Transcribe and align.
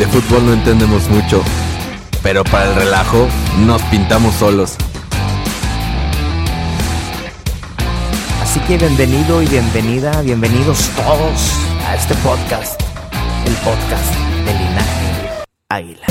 De 0.00 0.06
fútbol 0.06 0.46
no 0.46 0.54
entendemos 0.54 1.10
mucho, 1.10 1.44
pero 2.22 2.42
para 2.42 2.70
el 2.70 2.74
relajo 2.74 3.28
nos 3.66 3.82
pintamos 3.82 4.34
solos. 4.34 4.76
Así 8.40 8.60
que 8.60 8.78
bienvenido 8.78 9.42
y 9.42 9.46
bienvenida, 9.46 10.22
bienvenidos 10.22 10.88
todos 10.96 11.52
a 11.86 11.96
este 11.96 12.14
podcast, 12.14 12.80
el 13.44 13.52
podcast 13.56 14.14
de 14.46 14.52
Linaje 14.54 15.44
Águila. 15.68 16.06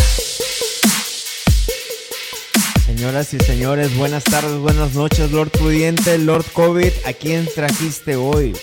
Señoras 2.85 3.33
y 3.33 3.39
señores, 3.39 3.97
buenas 3.97 4.23
tardes, 4.23 4.59
buenas 4.59 4.93
noches, 4.93 5.31
Lord 5.31 5.49
Pudiente, 5.49 6.19
Lord 6.19 6.45
COVID, 6.53 6.91
¿a 7.07 7.13
quién 7.13 7.49
trajiste 7.55 8.17
hoy? 8.17 8.53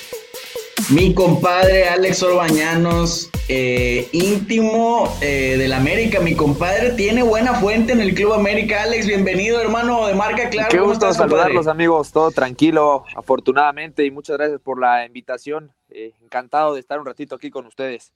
Mi 0.88 1.12
compadre 1.14 1.88
Alex 1.88 2.22
Orbañanos, 2.22 3.28
eh, 3.48 4.08
íntimo 4.12 5.12
eh, 5.20 5.56
del 5.58 5.72
América. 5.72 6.20
Mi 6.20 6.36
compadre 6.36 6.90
tiene 6.92 7.24
buena 7.24 7.54
fuente 7.54 7.92
en 7.92 8.00
el 8.00 8.14
Club 8.14 8.34
América. 8.34 8.84
Alex, 8.84 9.04
bienvenido, 9.04 9.60
hermano 9.60 10.06
de 10.06 10.14
marca 10.14 10.48
Claro. 10.48 10.68
Qué 10.70 10.76
¿Cómo 10.76 10.90
gusto 10.90 11.06
estás, 11.08 11.18
compadre? 11.20 11.42
saludarlos, 11.42 11.66
amigos. 11.66 12.12
Todo 12.12 12.30
tranquilo, 12.30 13.04
afortunadamente, 13.16 14.04
y 14.04 14.12
muchas 14.12 14.36
gracias 14.36 14.60
por 14.60 14.80
la 14.80 15.04
invitación. 15.04 15.72
Eh, 15.90 16.12
encantado 16.22 16.74
de 16.74 16.80
estar 16.80 17.00
un 17.00 17.06
ratito 17.06 17.34
aquí 17.34 17.50
con 17.50 17.66
ustedes. 17.66 18.12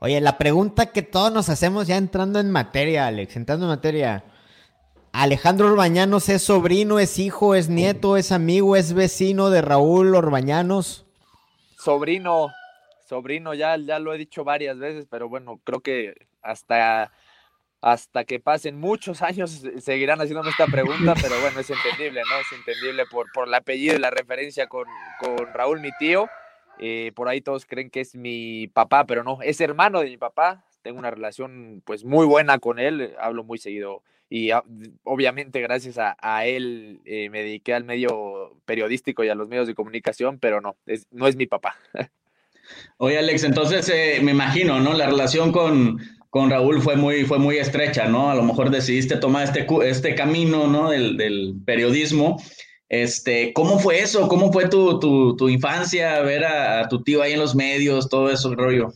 Oye, 0.00 0.20
la 0.20 0.38
pregunta 0.38 0.86
que 0.86 1.02
todos 1.02 1.32
nos 1.32 1.48
hacemos 1.48 1.86
ya 1.86 1.96
entrando 1.96 2.40
en 2.40 2.50
materia, 2.50 3.06
Alex, 3.06 3.36
entrando 3.36 3.66
en 3.66 3.70
materia. 3.70 4.24
Alejandro 5.12 5.68
Orbañanos 5.68 6.28
es 6.28 6.42
sobrino, 6.42 6.98
es 6.98 7.20
hijo, 7.20 7.54
es 7.54 7.68
nieto, 7.68 8.16
es 8.16 8.32
amigo, 8.32 8.74
es 8.74 8.94
vecino 8.94 9.50
de 9.50 9.62
Raúl 9.62 10.16
Orbañanos. 10.16 11.01
Sobrino, 11.82 12.52
sobrino, 13.04 13.54
ya, 13.54 13.76
ya 13.76 13.98
lo 13.98 14.14
he 14.14 14.18
dicho 14.18 14.44
varias 14.44 14.78
veces, 14.78 15.06
pero 15.10 15.28
bueno, 15.28 15.60
creo 15.64 15.80
que 15.80 16.14
hasta, 16.40 17.10
hasta 17.80 18.24
que 18.24 18.38
pasen 18.38 18.78
muchos 18.78 19.20
años 19.20 19.64
seguirán 19.80 20.20
haciéndome 20.20 20.50
esta 20.50 20.66
pregunta, 20.66 21.14
pero 21.20 21.40
bueno, 21.40 21.58
es 21.58 21.70
entendible, 21.70 22.22
¿no? 22.22 22.38
Es 22.38 22.52
entendible 22.56 23.04
por, 23.10 23.32
por 23.32 23.48
el 23.48 23.54
apellido 23.54 23.96
y 23.96 23.98
la 23.98 24.10
referencia 24.10 24.68
con, 24.68 24.86
con 25.18 25.52
Raúl, 25.52 25.80
mi 25.80 25.90
tío. 25.98 26.28
Eh, 26.78 27.10
por 27.16 27.28
ahí 27.28 27.40
todos 27.40 27.66
creen 27.66 27.90
que 27.90 28.00
es 28.00 28.14
mi 28.14 28.68
papá, 28.68 29.04
pero 29.04 29.24
no, 29.24 29.42
es 29.42 29.60
hermano 29.60 30.00
de 30.00 30.06
mi 30.06 30.16
papá. 30.16 30.64
Tengo 30.82 31.00
una 31.00 31.10
relación 31.10 31.82
pues 31.84 32.04
muy 32.04 32.26
buena 32.26 32.60
con 32.60 32.78
él, 32.78 33.14
hablo 33.18 33.42
muy 33.42 33.58
seguido 33.58 34.04
y 34.34 34.48
obviamente 35.04 35.60
gracias 35.60 35.98
a, 35.98 36.16
a 36.18 36.46
él 36.46 37.00
eh, 37.04 37.28
me 37.28 37.42
dediqué 37.42 37.74
al 37.74 37.84
medio 37.84 38.56
periodístico 38.64 39.22
y 39.22 39.28
a 39.28 39.34
los 39.34 39.46
medios 39.46 39.66
de 39.66 39.74
comunicación, 39.74 40.38
pero 40.38 40.62
no, 40.62 40.74
es, 40.86 41.06
no 41.10 41.26
es 41.26 41.36
mi 41.36 41.46
papá. 41.46 41.76
Oye, 42.96 43.18
Alex, 43.18 43.44
entonces 43.44 43.90
eh, 43.90 44.20
me 44.22 44.30
imagino, 44.30 44.80
¿no? 44.80 44.94
La 44.94 45.04
relación 45.04 45.52
con, 45.52 46.00
con 46.30 46.48
Raúl 46.48 46.80
fue 46.80 46.96
muy, 46.96 47.26
fue 47.26 47.38
muy 47.38 47.58
estrecha, 47.58 48.08
¿no? 48.08 48.30
A 48.30 48.34
lo 48.34 48.42
mejor 48.42 48.70
decidiste 48.70 49.18
tomar 49.18 49.44
este, 49.44 49.66
este 49.84 50.14
camino, 50.14 50.66
¿no? 50.66 50.88
Del, 50.88 51.18
del 51.18 51.56
periodismo. 51.66 52.42
Este, 52.88 53.52
¿cómo 53.52 53.78
fue 53.80 54.00
eso? 54.00 54.28
¿Cómo 54.28 54.50
fue 54.50 54.66
tu, 54.66 54.98
tu, 54.98 55.36
tu 55.36 55.50
infancia? 55.50 56.22
Ver 56.22 56.46
a, 56.46 56.80
a 56.80 56.88
tu 56.88 57.02
tío 57.02 57.20
ahí 57.20 57.34
en 57.34 57.38
los 57.38 57.54
medios, 57.54 58.08
todo 58.08 58.30
eso, 58.30 58.54
rollo. 58.54 58.94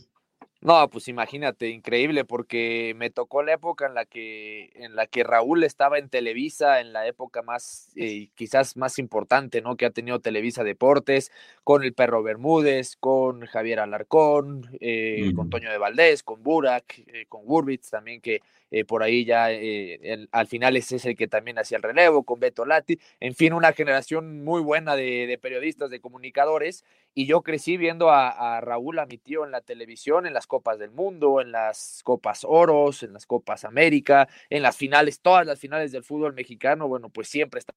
No, 0.67 0.89
pues 0.89 1.07
imagínate, 1.07 1.69
increíble, 1.69 2.25
porque 2.25 2.93
me 2.97 3.09
tocó 3.09 3.41
la 3.41 3.53
época 3.53 3.85
en 3.87 3.93
la 3.93 4.03
que, 4.03 4.69
en 4.75 4.97
la 4.97 5.07
que 5.07 5.23
Raúl 5.23 5.63
estaba 5.63 5.97
en 5.97 6.09
Televisa, 6.09 6.81
en 6.81 6.91
la 6.91 7.07
época 7.07 7.41
más, 7.41 7.89
eh, 7.95 8.27
quizás 8.35 8.75
más 8.75 8.99
importante, 8.99 9.61
¿no? 9.61 9.77
Que 9.77 9.85
ha 9.85 9.91
tenido 9.91 10.19
Televisa 10.19 10.65
Deportes, 10.65 11.31
con 11.63 11.85
el 11.85 11.93
Perro 11.93 12.21
Bermúdez, 12.21 12.97
con 12.97 13.45
Javier 13.45 13.79
Alarcón, 13.79 14.67
eh, 14.81 15.31
con. 15.37 15.49
Toño 15.49 15.71
de 15.71 15.77
Valdés, 15.77 16.21
con 16.21 16.43
Burak, 16.43 16.99
eh, 16.99 17.27
con 17.29 17.45
Gurbitz 17.45 17.89
también, 17.89 18.19
que 18.19 18.41
eh, 18.71 18.85
por 18.85 19.03
ahí 19.03 19.25
ya 19.25 19.51
eh, 19.51 20.27
al 20.31 20.47
final 20.47 20.75
ese 20.77 20.97
es 20.97 21.05
el 21.05 21.15
que 21.15 21.27
también 21.27 21.57
hacía 21.59 21.77
el 21.77 21.83
relevo, 21.83 22.23
con 22.23 22.39
Beto 22.39 22.65
Lati, 22.65 22.99
en 23.19 23.35
fin, 23.35 23.53
una 23.53 23.73
generación 23.73 24.43
muy 24.43 24.61
buena 24.61 24.95
de, 24.95 25.37
periodistas, 25.41 25.89
de 25.89 25.99
comunicadores, 25.99 26.83
y 27.13 27.25
yo 27.25 27.41
crecí 27.41 27.77
viendo 27.77 28.11
a, 28.11 28.61
Raúl, 28.61 28.99
a 28.99 29.05
mi 29.05 29.17
tío, 29.17 29.45
en 29.45 29.51
la 29.51 29.61
televisión, 29.61 30.27
en 30.27 30.33
las 30.33 30.47
Copas 30.47 30.79
del 30.79 30.91
Mundo, 30.91 31.41
en 31.41 31.51
las 31.51 32.01
Copas 32.03 32.45
Oros, 32.47 33.03
en 33.03 33.13
las 33.13 33.25
Copas 33.25 33.65
América, 33.65 34.27
en 34.49 34.61
las 34.61 34.77
finales, 34.77 35.21
todas 35.21 35.45
las 35.45 35.59
finales 35.59 35.91
del 35.91 36.03
fútbol 36.03 36.33
mexicano, 36.33 36.87
bueno, 36.87 37.09
pues 37.09 37.27
siempre 37.29 37.59
está 37.59 37.73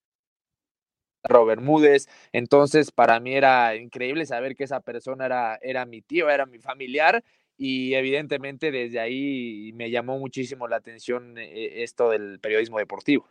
Robert 1.22 1.60
Bermúdez. 1.60 2.08
Entonces, 2.32 2.90
para 2.92 3.20
mí 3.20 3.34
era 3.34 3.76
increíble 3.76 4.26
saber 4.26 4.56
que 4.56 4.64
esa 4.64 4.80
persona 4.80 5.26
era, 5.26 5.58
era 5.62 5.86
mi 5.86 6.02
tío, 6.02 6.30
era 6.30 6.46
mi 6.46 6.58
familiar. 6.58 7.22
Y 7.62 7.92
evidentemente 7.92 8.70
desde 8.70 9.00
ahí 9.00 9.70
me 9.74 9.90
llamó 9.90 10.18
muchísimo 10.18 10.66
la 10.66 10.76
atención 10.76 11.36
eh, 11.36 11.82
esto 11.82 12.08
del 12.08 12.40
periodismo 12.40 12.78
deportivo. 12.78 13.28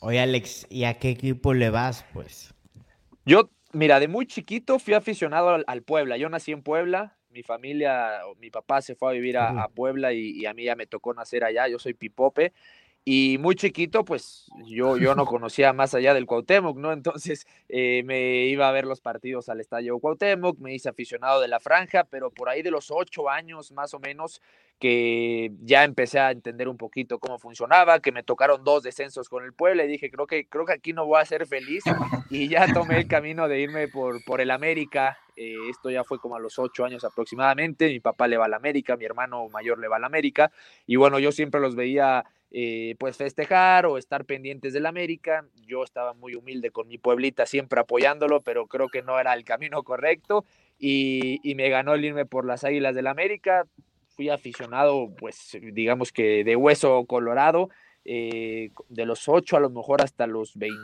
Oye, 0.00 0.20
Alex, 0.20 0.66
¿y 0.70 0.84
a 0.84 0.94
qué 0.94 1.10
equipo 1.10 1.52
le 1.52 1.68
vas, 1.68 2.06
pues? 2.14 2.54
Yo, 3.26 3.50
mira, 3.74 4.00
de 4.00 4.08
muy 4.08 4.26
chiquito 4.26 4.78
fui 4.78 4.94
aficionado 4.94 5.50
al, 5.50 5.64
al 5.66 5.82
Puebla. 5.82 6.16
Yo 6.16 6.30
nací 6.30 6.52
en 6.52 6.62
Puebla, 6.62 7.18
mi 7.28 7.42
familia, 7.42 8.22
mi 8.38 8.48
papá 8.48 8.80
se 8.80 8.94
fue 8.94 9.10
a 9.10 9.12
vivir 9.12 9.36
a, 9.36 9.64
a 9.64 9.68
Puebla 9.68 10.14
y, 10.14 10.30
y 10.30 10.46
a 10.46 10.54
mí 10.54 10.64
ya 10.64 10.76
me 10.76 10.86
tocó 10.86 11.12
nacer 11.12 11.44
allá. 11.44 11.68
Yo 11.68 11.78
soy 11.78 11.92
pipope. 11.92 12.54
Y 13.08 13.38
muy 13.38 13.54
chiquito, 13.54 14.04
pues 14.04 14.50
yo, 14.64 14.96
yo 14.96 15.14
no 15.14 15.26
conocía 15.26 15.72
más 15.72 15.94
allá 15.94 16.12
del 16.12 16.26
Cuauhtémoc, 16.26 16.76
¿no? 16.76 16.92
Entonces 16.92 17.46
eh, 17.68 18.02
me 18.04 18.46
iba 18.46 18.68
a 18.68 18.72
ver 18.72 18.84
los 18.84 19.00
partidos 19.00 19.48
al 19.48 19.60
Estadio 19.60 20.00
Cuauhtémoc, 20.00 20.58
me 20.58 20.74
hice 20.74 20.88
aficionado 20.88 21.40
de 21.40 21.46
la 21.46 21.60
franja, 21.60 22.02
pero 22.02 22.32
por 22.32 22.48
ahí 22.48 22.62
de 22.62 22.72
los 22.72 22.90
ocho 22.90 23.30
años 23.30 23.70
más 23.70 23.94
o 23.94 24.00
menos 24.00 24.42
que 24.80 25.52
ya 25.62 25.84
empecé 25.84 26.18
a 26.18 26.32
entender 26.32 26.68
un 26.68 26.76
poquito 26.76 27.20
cómo 27.20 27.38
funcionaba, 27.38 28.00
que 28.00 28.10
me 28.10 28.24
tocaron 28.24 28.64
dos 28.64 28.82
descensos 28.82 29.28
con 29.28 29.44
el 29.44 29.52
Puebla 29.52 29.84
y 29.84 29.88
dije, 29.88 30.10
creo 30.10 30.26
que, 30.26 30.48
creo 30.48 30.66
que 30.66 30.72
aquí 30.72 30.92
no 30.92 31.06
voy 31.06 31.20
a 31.20 31.24
ser 31.24 31.46
feliz 31.46 31.84
y 32.28 32.48
ya 32.48 32.66
tomé 32.74 32.98
el 32.98 33.06
camino 33.06 33.46
de 33.46 33.60
irme 33.60 33.86
por, 33.86 34.22
por 34.24 34.40
el 34.40 34.50
América. 34.50 35.16
Eh, 35.36 35.54
esto 35.70 35.90
ya 35.90 36.02
fue 36.02 36.18
como 36.18 36.34
a 36.34 36.40
los 36.40 36.58
ocho 36.58 36.84
años 36.84 37.04
aproximadamente. 37.04 37.86
Mi 37.86 38.00
papá 38.00 38.26
le 38.26 38.36
va 38.36 38.46
al 38.46 38.54
América, 38.54 38.96
mi 38.96 39.04
hermano 39.04 39.48
mayor 39.48 39.78
le 39.78 39.86
va 39.86 39.96
al 39.96 40.04
América. 40.04 40.50
Y 40.86 40.96
bueno, 40.96 41.18
yo 41.20 41.30
siempre 41.30 41.60
los 41.60 41.76
veía 41.76 42.24
eh, 42.50 42.94
pues 42.98 43.16
festejar 43.16 43.86
o 43.86 43.98
estar 43.98 44.24
pendientes 44.24 44.72
del 44.72 44.86
América. 44.86 45.44
Yo 45.66 45.82
estaba 45.82 46.14
muy 46.14 46.34
humilde 46.34 46.70
con 46.70 46.88
mi 46.88 46.98
pueblita, 46.98 47.46
siempre 47.46 47.80
apoyándolo, 47.80 48.40
pero 48.40 48.66
creo 48.66 48.88
que 48.88 49.02
no 49.02 49.18
era 49.18 49.34
el 49.34 49.44
camino 49.44 49.82
correcto. 49.82 50.44
Y, 50.78 51.40
y 51.42 51.54
me 51.54 51.68
ganó 51.68 51.94
el 51.94 52.04
irme 52.04 52.26
por 52.26 52.44
las 52.44 52.64
Águilas 52.64 52.94
del 52.94 53.06
América. 53.06 53.66
Fui 54.08 54.30
aficionado, 54.30 55.14
pues 55.18 55.56
digamos 55.60 56.12
que 56.12 56.44
de 56.44 56.56
hueso 56.56 57.04
colorado, 57.06 57.68
eh, 58.04 58.70
de 58.88 59.04
los 59.04 59.28
ocho 59.28 59.56
a 59.56 59.60
lo 59.60 59.68
mejor 59.68 60.02
hasta 60.02 60.26
los 60.26 60.56
20 60.56 60.78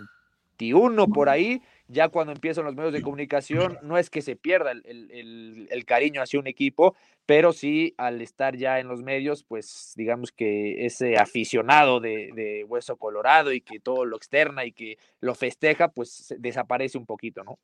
21 0.62 1.08
por 1.08 1.28
ahí, 1.28 1.60
ya 1.88 2.08
cuando 2.08 2.32
empiezan 2.32 2.64
los 2.64 2.74
medios 2.74 2.92
de 2.92 3.02
comunicación, 3.02 3.78
no 3.82 3.98
es 3.98 4.10
que 4.10 4.22
se 4.22 4.36
pierda 4.36 4.72
el, 4.72 5.84
cariño 5.86 6.22
hacia 6.22 6.38
un 6.38 6.46
equipo, 6.46 6.94
pero 7.26 7.52
sí 7.52 7.94
al 7.98 8.22
estar 8.22 8.56
ya 8.56 8.78
en 8.78 8.88
los 8.88 9.02
medios, 9.02 9.42
pues 9.42 9.92
digamos 9.96 10.30
que 10.32 10.86
ese 10.86 11.16
aficionado 11.16 12.00
de, 12.00 12.64
Hueso 12.68 12.96
Colorado 12.96 13.52
y 13.52 13.60
que 13.60 13.80
todo 13.80 14.04
lo 14.04 14.16
externa 14.16 14.64
y 14.64 14.72
que 14.72 14.98
lo 15.20 15.34
festeja, 15.34 15.88
pues 15.88 16.34
desaparece 16.38 16.96
un 16.96 17.06
poquito, 17.06 17.42
¿no? 17.44 17.58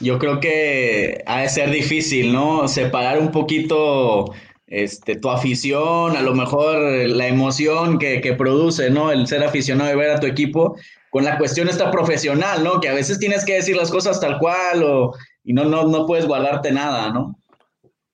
Yo 0.00 0.18
creo 0.18 0.38
que 0.38 1.24
ha 1.26 1.40
de 1.40 1.48
ser 1.48 1.70
difícil, 1.70 2.32
¿no? 2.32 2.68
Separar 2.68 3.18
un 3.18 3.32
poquito 3.32 4.32
este, 4.68 5.16
tu 5.16 5.28
afición, 5.28 6.16
a 6.16 6.22
lo 6.22 6.34
mejor 6.34 6.78
la 7.08 7.26
emoción 7.26 7.98
que, 7.98 8.20
que 8.20 8.32
produce, 8.34 8.90
¿no? 8.90 9.10
El 9.10 9.26
ser 9.26 9.42
aficionado 9.42 9.90
de 9.90 9.96
ver 9.96 10.10
a 10.10 10.20
tu 10.20 10.26
equipo 10.26 10.76
con 11.16 11.24
la 11.24 11.38
cuestión 11.38 11.66
esta 11.70 11.90
profesional, 11.90 12.62
¿no? 12.62 12.78
Que 12.78 12.90
a 12.90 12.92
veces 12.92 13.18
tienes 13.18 13.46
que 13.46 13.54
decir 13.54 13.74
las 13.74 13.90
cosas 13.90 14.20
tal 14.20 14.38
cual 14.38 14.82
o, 14.82 15.14
y 15.44 15.54
no, 15.54 15.64
no, 15.64 15.84
no 15.84 16.04
puedes 16.04 16.26
guardarte 16.26 16.72
nada, 16.72 17.10
¿no? 17.10 17.40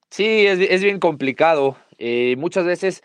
Sí, 0.09 0.47
es, 0.47 0.61
es 0.61 0.85
bien 0.85 1.01
complicado. 1.01 1.77
Eh, 1.99 2.37
muchas 2.39 2.65
veces 2.65 3.03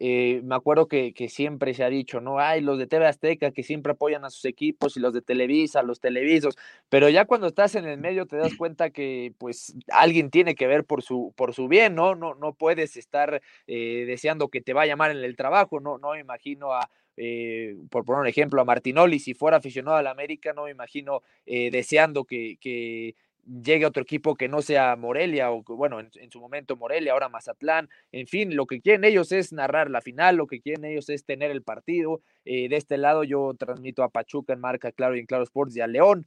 eh, 0.00 0.40
me 0.44 0.54
acuerdo 0.54 0.88
que, 0.88 1.12
que, 1.12 1.28
siempre 1.28 1.74
se 1.74 1.84
ha 1.84 1.90
dicho, 1.90 2.22
¿no? 2.22 2.38
Ay, 2.38 2.62
los 2.62 2.78
de 2.78 2.86
TV 2.86 3.06
Azteca 3.06 3.50
que 3.50 3.62
siempre 3.62 3.92
apoyan 3.92 4.24
a 4.24 4.30
sus 4.30 4.46
equipos 4.46 4.96
y 4.96 5.00
los 5.00 5.12
de 5.12 5.20
Televisa, 5.20 5.82
los 5.82 6.00
televisos, 6.00 6.56
pero 6.88 7.10
ya 7.10 7.26
cuando 7.26 7.46
estás 7.46 7.74
en 7.74 7.84
el 7.84 7.98
medio 7.98 8.24
te 8.24 8.38
das 8.38 8.54
cuenta 8.56 8.88
que 8.88 9.34
pues 9.36 9.74
alguien 9.92 10.30
tiene 10.30 10.54
que 10.54 10.66
ver 10.66 10.84
por 10.86 11.02
su, 11.02 11.34
por 11.36 11.52
su 11.52 11.68
bien, 11.68 11.94
¿no? 11.94 12.14
No, 12.14 12.34
no 12.34 12.54
puedes 12.54 12.96
estar 12.96 13.42
eh, 13.66 14.04
deseando 14.06 14.48
que 14.48 14.62
te 14.62 14.72
vaya 14.72 14.96
mal 14.96 15.14
en 15.14 15.22
el 15.22 15.36
trabajo, 15.36 15.80
no, 15.80 15.98
no 15.98 16.12
me 16.12 16.20
imagino 16.20 16.72
a, 16.72 16.88
eh, 17.16 17.76
por 17.90 18.04
poner 18.04 18.22
un 18.22 18.26
ejemplo, 18.26 18.60
a 18.60 18.64
Martinoli, 18.64 19.18
si 19.18 19.34
fuera 19.34 19.58
aficionado 19.58 19.96
al 19.96 20.06
América, 20.06 20.52
no 20.52 20.64
me 20.64 20.70
imagino 20.70 21.22
eh, 21.46 21.70
deseando 21.70 22.24
que, 22.24 23.14
llegue 23.46 23.84
otro 23.84 24.02
equipo 24.02 24.36
que 24.36 24.48
no 24.48 24.62
sea 24.62 24.96
Morelia, 24.96 25.52
o 25.52 25.62
bueno, 25.62 26.00
en, 26.00 26.30
su 26.30 26.40
momento 26.40 26.76
Morelia, 26.76 27.12
ahora 27.12 27.28
Mazatlán, 27.28 27.90
en 28.10 28.26
fin, 28.26 28.56
lo 28.56 28.66
que 28.66 28.80
quieren 28.80 29.04
ellos 29.04 29.32
es 29.32 29.52
narrar 29.52 29.90
la 29.90 30.00
final, 30.00 30.36
lo 30.36 30.46
que 30.46 30.62
quieren 30.62 30.86
ellos 30.86 31.10
es 31.10 31.26
tener 31.26 31.50
el 31.50 31.62
partido. 31.62 32.22
Eh, 32.46 32.70
de 32.70 32.76
este 32.76 32.96
lado 32.96 33.22
yo 33.22 33.52
transmito 33.58 34.02
a 34.02 34.08
Pachuca 34.08 34.54
en 34.54 34.60
marca 34.60 34.92
Claro 34.92 35.14
y 35.14 35.20
en 35.20 35.26
Claro 35.26 35.44
Sports 35.44 35.76
y 35.76 35.82
a 35.82 35.86
León. 35.86 36.26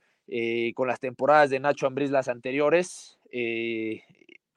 con 0.75 0.87
las 0.87 0.99
temporadas 0.99 1.49
de 1.49 1.59
Nacho 1.59 1.87
Ambriz 1.87 2.11
las 2.11 2.27
anteriores, 2.27 3.17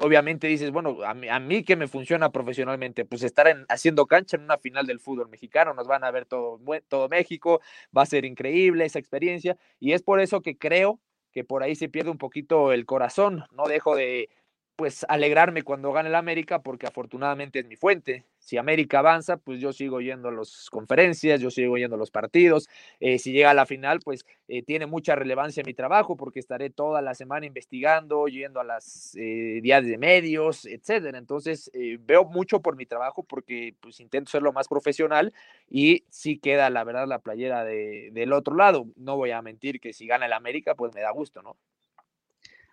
obviamente 0.00 0.47
dices, 0.47 0.70
bueno, 0.70 0.99
a 1.05 1.41
mí, 1.41 1.62
que 1.64 1.76
me 1.76 1.87
funciona 1.87 2.31
profesionalmente, 2.31 3.05
pues 3.05 3.23
estar 3.23 3.47
haciendo 3.69 4.06
cancha 4.06 4.37
en 4.37 4.44
una 4.44 4.58
final 4.58 4.87
del 4.87 4.99
fútbol 5.00 5.29
mexicano, 5.29 5.75
nos 5.75 5.87
van 5.87 6.05
a 6.05 6.11
ver 6.11 6.26
todo, 6.26 6.58
todo 6.88 7.08
México, 7.08 7.61
va 7.97 8.02
a 8.02 8.06
ser 8.06 8.25
increíble 8.25 8.85
esa 8.85 8.99
experiencia 8.99 9.56
y 9.79 9.93
es 9.93 10.02
por 10.02 10.20
eso 10.20 10.41
que 10.41 10.56
creo 10.56 11.00
que 11.32 11.44
por 11.44 11.62
ahí 11.62 11.76
se 11.76 11.88
pierde 11.88 12.11
un 12.11 12.19
poquito 12.19 12.73
el 12.73 12.87
corazón, 12.87 13.44
no 13.52 13.67
dejo 13.67 13.94
de, 13.94 14.31
pues 14.76 15.05
alegrarme 15.08 15.62
cuando 15.62 15.93
gane 15.93 16.08
el 16.08 16.14
América 16.14 16.62
porque 16.62 16.87
afortunadamente 16.87 17.61
es 17.61 17.67
mi 17.67 17.76
fuente. 17.76 18.25
Si 18.50 18.58
América 18.58 18.99
avanza, 18.99 19.37
pues 19.37 19.61
yo 19.61 19.73
sigo 19.73 20.00
yendo 20.00 20.29
a 20.29 20.32
las 20.32 20.70
conferencias, 20.70 21.41
yo 21.41 21.52
sigo 21.52 21.76
yendo 21.79 21.94
a 21.94 21.99
los 22.00 22.11
partidos. 22.11 22.69
Eh, 22.99 23.20
si 23.20 23.31
llega 23.31 23.50
a 23.52 23.55
la 23.55 23.64
final, 23.64 24.00
pues 24.00 24.26
eh, 24.49 24.64
tiene 24.64 24.87
mucha 24.87 25.14
relevancia 25.14 25.62
mi 25.64 25.73
trabajo 25.73 26.17
porque 26.17 26.41
estaré 26.41 26.69
toda 26.69 27.00
la 27.00 27.14
semana 27.14 27.47
investigando, 27.47 28.26
yendo 28.26 28.58
a 28.58 28.64
las 28.64 29.14
eh, 29.14 29.61
días 29.62 29.87
de 29.87 29.99
medios, 29.99 30.67
etcétera. 30.67 31.17
Entonces 31.17 31.70
veo 32.00 32.25
mucho 32.25 32.61
por 32.61 32.75
mi 32.75 32.87
trabajo 32.87 33.23
porque 33.23 33.76
pues 33.79 34.00
intento 34.00 34.32
ser 34.32 34.43
lo 34.43 34.52
más 34.52 34.67
profesional 34.67 35.32
y 35.69 36.05
sí 36.11 36.41
queda 36.41 36.70
la 36.70 36.82
verdad 36.82 37.06
la 37.06 37.20
playera 37.20 37.64
de, 37.64 38.11
del 38.11 38.32
otro 38.32 38.56
lado. 38.56 38.87
No 38.97 39.17
voy 39.17 39.31
a 39.31 39.43
mentir 39.43 39.79
que 39.79 39.93
si 39.93 40.08
gana 40.08 40.26
el 40.26 40.32
América, 40.32 40.75
pues 40.75 40.93
me 40.93 41.02
da 41.02 41.12
gusto, 41.12 41.41
¿no? 41.41 41.56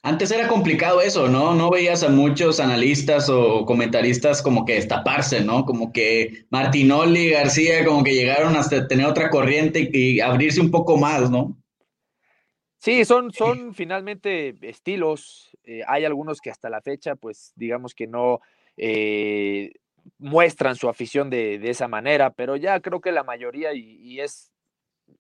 Antes 0.04 0.32
era 0.32 0.48
complicado 0.48 1.02
eso, 1.02 1.28
¿no? 1.28 1.54
No 1.54 1.70
veías 1.70 2.04
a 2.04 2.10
muchos 2.10 2.60
analistas 2.60 3.30
o 3.30 3.66
comentaristas 3.66 4.42
como 4.42 4.64
que 4.64 4.76
destaparse, 4.76 5.42
¿no? 5.44 5.66
Como 5.66 5.92
que 5.92 6.46
Martinoli, 6.50 7.32
García, 7.32 7.84
como 7.84 8.04
que 8.04 8.14
llegaron 8.14 8.56
hasta 8.56 8.88
tener 8.88 9.06
otra 9.06 9.30
corriente 9.30 9.90
y, 9.92 10.20
abrirse 10.20 10.62
un 10.62 10.72
poco 10.72 10.98
más, 10.98 11.30
¿no? 11.30 11.58
Sí, 12.78 13.04
son, 13.06 13.34
son 13.34 13.74
finalmente 13.74 14.56
estilos. 14.62 15.50
Eh, 15.64 15.82
hay 15.88 16.06
algunos 16.06 16.40
que 16.40 16.52
hasta 16.52 16.70
la 16.70 16.82
fecha, 16.82 17.16
pues 17.16 17.52
digamos 17.56 17.96
que 17.96 18.08
no 18.08 18.40
eh, 18.78 19.72
muestran 20.20 20.76
su 20.76 20.88
afición 20.88 21.30
de, 21.30 21.58
de, 21.58 21.72
esa 21.72 21.88
manera, 21.88 22.30
pero 22.30 22.56
ya 22.56 22.80
creo 22.80 23.02
que 23.02 23.12
la 23.12 23.24
mayoría, 23.24 23.74
y 23.74 24.20
es 24.20 24.52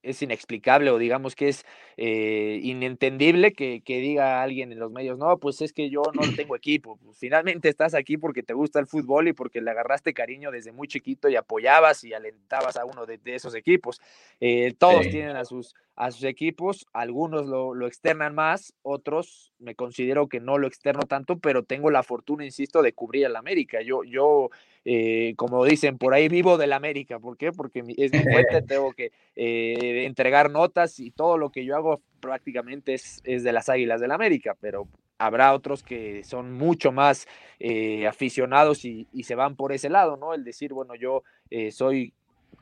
es 0.07 0.21
inexplicable 0.21 0.89
o 0.91 0.97
digamos 0.97 1.35
que 1.35 1.49
es 1.49 1.65
eh, 1.97 2.59
inentendible 2.63 3.53
que, 3.53 3.81
diga 3.85 4.41
alguien 4.41 4.71
en 4.71 4.79
los 4.79 4.91
medios, 4.91 5.17
no, 5.17 5.37
pues 5.37 5.61
es 5.61 5.73
que 5.73 5.89
yo 5.89 6.03
no 6.13 6.21
tengo 6.35 6.55
equipo. 6.55 6.97
Pues 7.03 7.17
finalmente 7.17 7.69
estás 7.69 7.93
aquí 7.93 8.17
porque 8.17 8.43
te 8.43 8.53
gusta 8.53 8.79
el 8.79 8.87
fútbol 8.87 9.27
y 9.27 9.33
porque 9.33 9.61
le 9.61 9.71
agarraste 9.71 10.13
cariño 10.13 10.51
desde 10.51 10.71
muy 10.71 10.87
chiquito 10.87 11.29
y 11.29 11.35
apoyabas 11.35 12.03
y 12.03 12.13
alentabas 12.13 12.77
a 12.77 12.85
uno 12.85 13.05
de, 13.05 13.19
esos 13.25 13.55
equipos. 13.55 14.01
Eh, 14.39 14.73
todos 14.77 15.01
tienen 15.09 15.35
a 15.35 15.45
sus, 15.45 15.75
a 15.97 16.11
sus 16.11 16.23
equipos, 16.23 16.85
algunos 16.93 17.47
lo, 17.47 17.73
lo, 17.73 17.87
externan 17.87 18.35
más, 18.35 18.73
otros 18.83 19.51
me 19.57 19.73
considero 19.73 20.29
que 20.29 20.39
no 20.39 20.59
lo 20.59 20.67
externo 20.67 21.01
tanto, 21.01 21.39
pero 21.39 21.63
tengo 21.63 21.89
la 21.89 22.03
fortuna, 22.03 22.45
insisto, 22.45 22.83
de 22.83 22.93
cubrir 22.93 23.25
al 23.25 23.35
América. 23.35 23.81
Yo, 23.81 24.03
yo 24.03 24.49
eh, 24.89 25.33
como 25.35 25.65
dicen 25.65 25.97
por 25.97 26.13
ahí, 26.13 26.29
vivo 26.29 26.57
del 26.57 26.71
América. 26.71 27.19
¿Por 27.19 27.35
qué? 27.35 27.51
Porque 27.51 27.83
es 27.97 28.13
mi 28.13 28.23
fuente, 28.31 28.61
tengo 28.61 28.93
que 28.93 29.11
eh, 29.35 30.05
entregar 30.05 30.49
notas 30.49 30.99
y 31.01 31.11
todo 31.11 31.37
lo 31.37 31.49
que 31.49 31.65
yo 31.65 31.75
hago 31.75 31.99
prácticamente 32.21 32.93
es, 32.93 33.19
es 33.25 33.43
de 33.43 33.51
las 33.51 33.67
Águilas 33.67 33.99
del 33.99 34.11
América, 34.11 34.55
pero 34.61 34.87
habrá 35.17 35.53
otros 35.53 35.83
que 35.83 36.23
son 36.23 36.53
mucho 36.53 36.93
más 36.93 37.27
eh, 37.59 38.07
aficionados 38.07 38.85
y, 38.85 39.07
y, 39.11 39.23
se 39.23 39.35
van 39.35 39.57
por 39.57 39.73
ese 39.73 39.89
lado, 39.89 40.15
¿no? 40.15 40.33
El 40.33 40.45
decir, 40.45 40.71
bueno, 40.71 40.95
yo 40.95 41.23
soy 41.71 42.13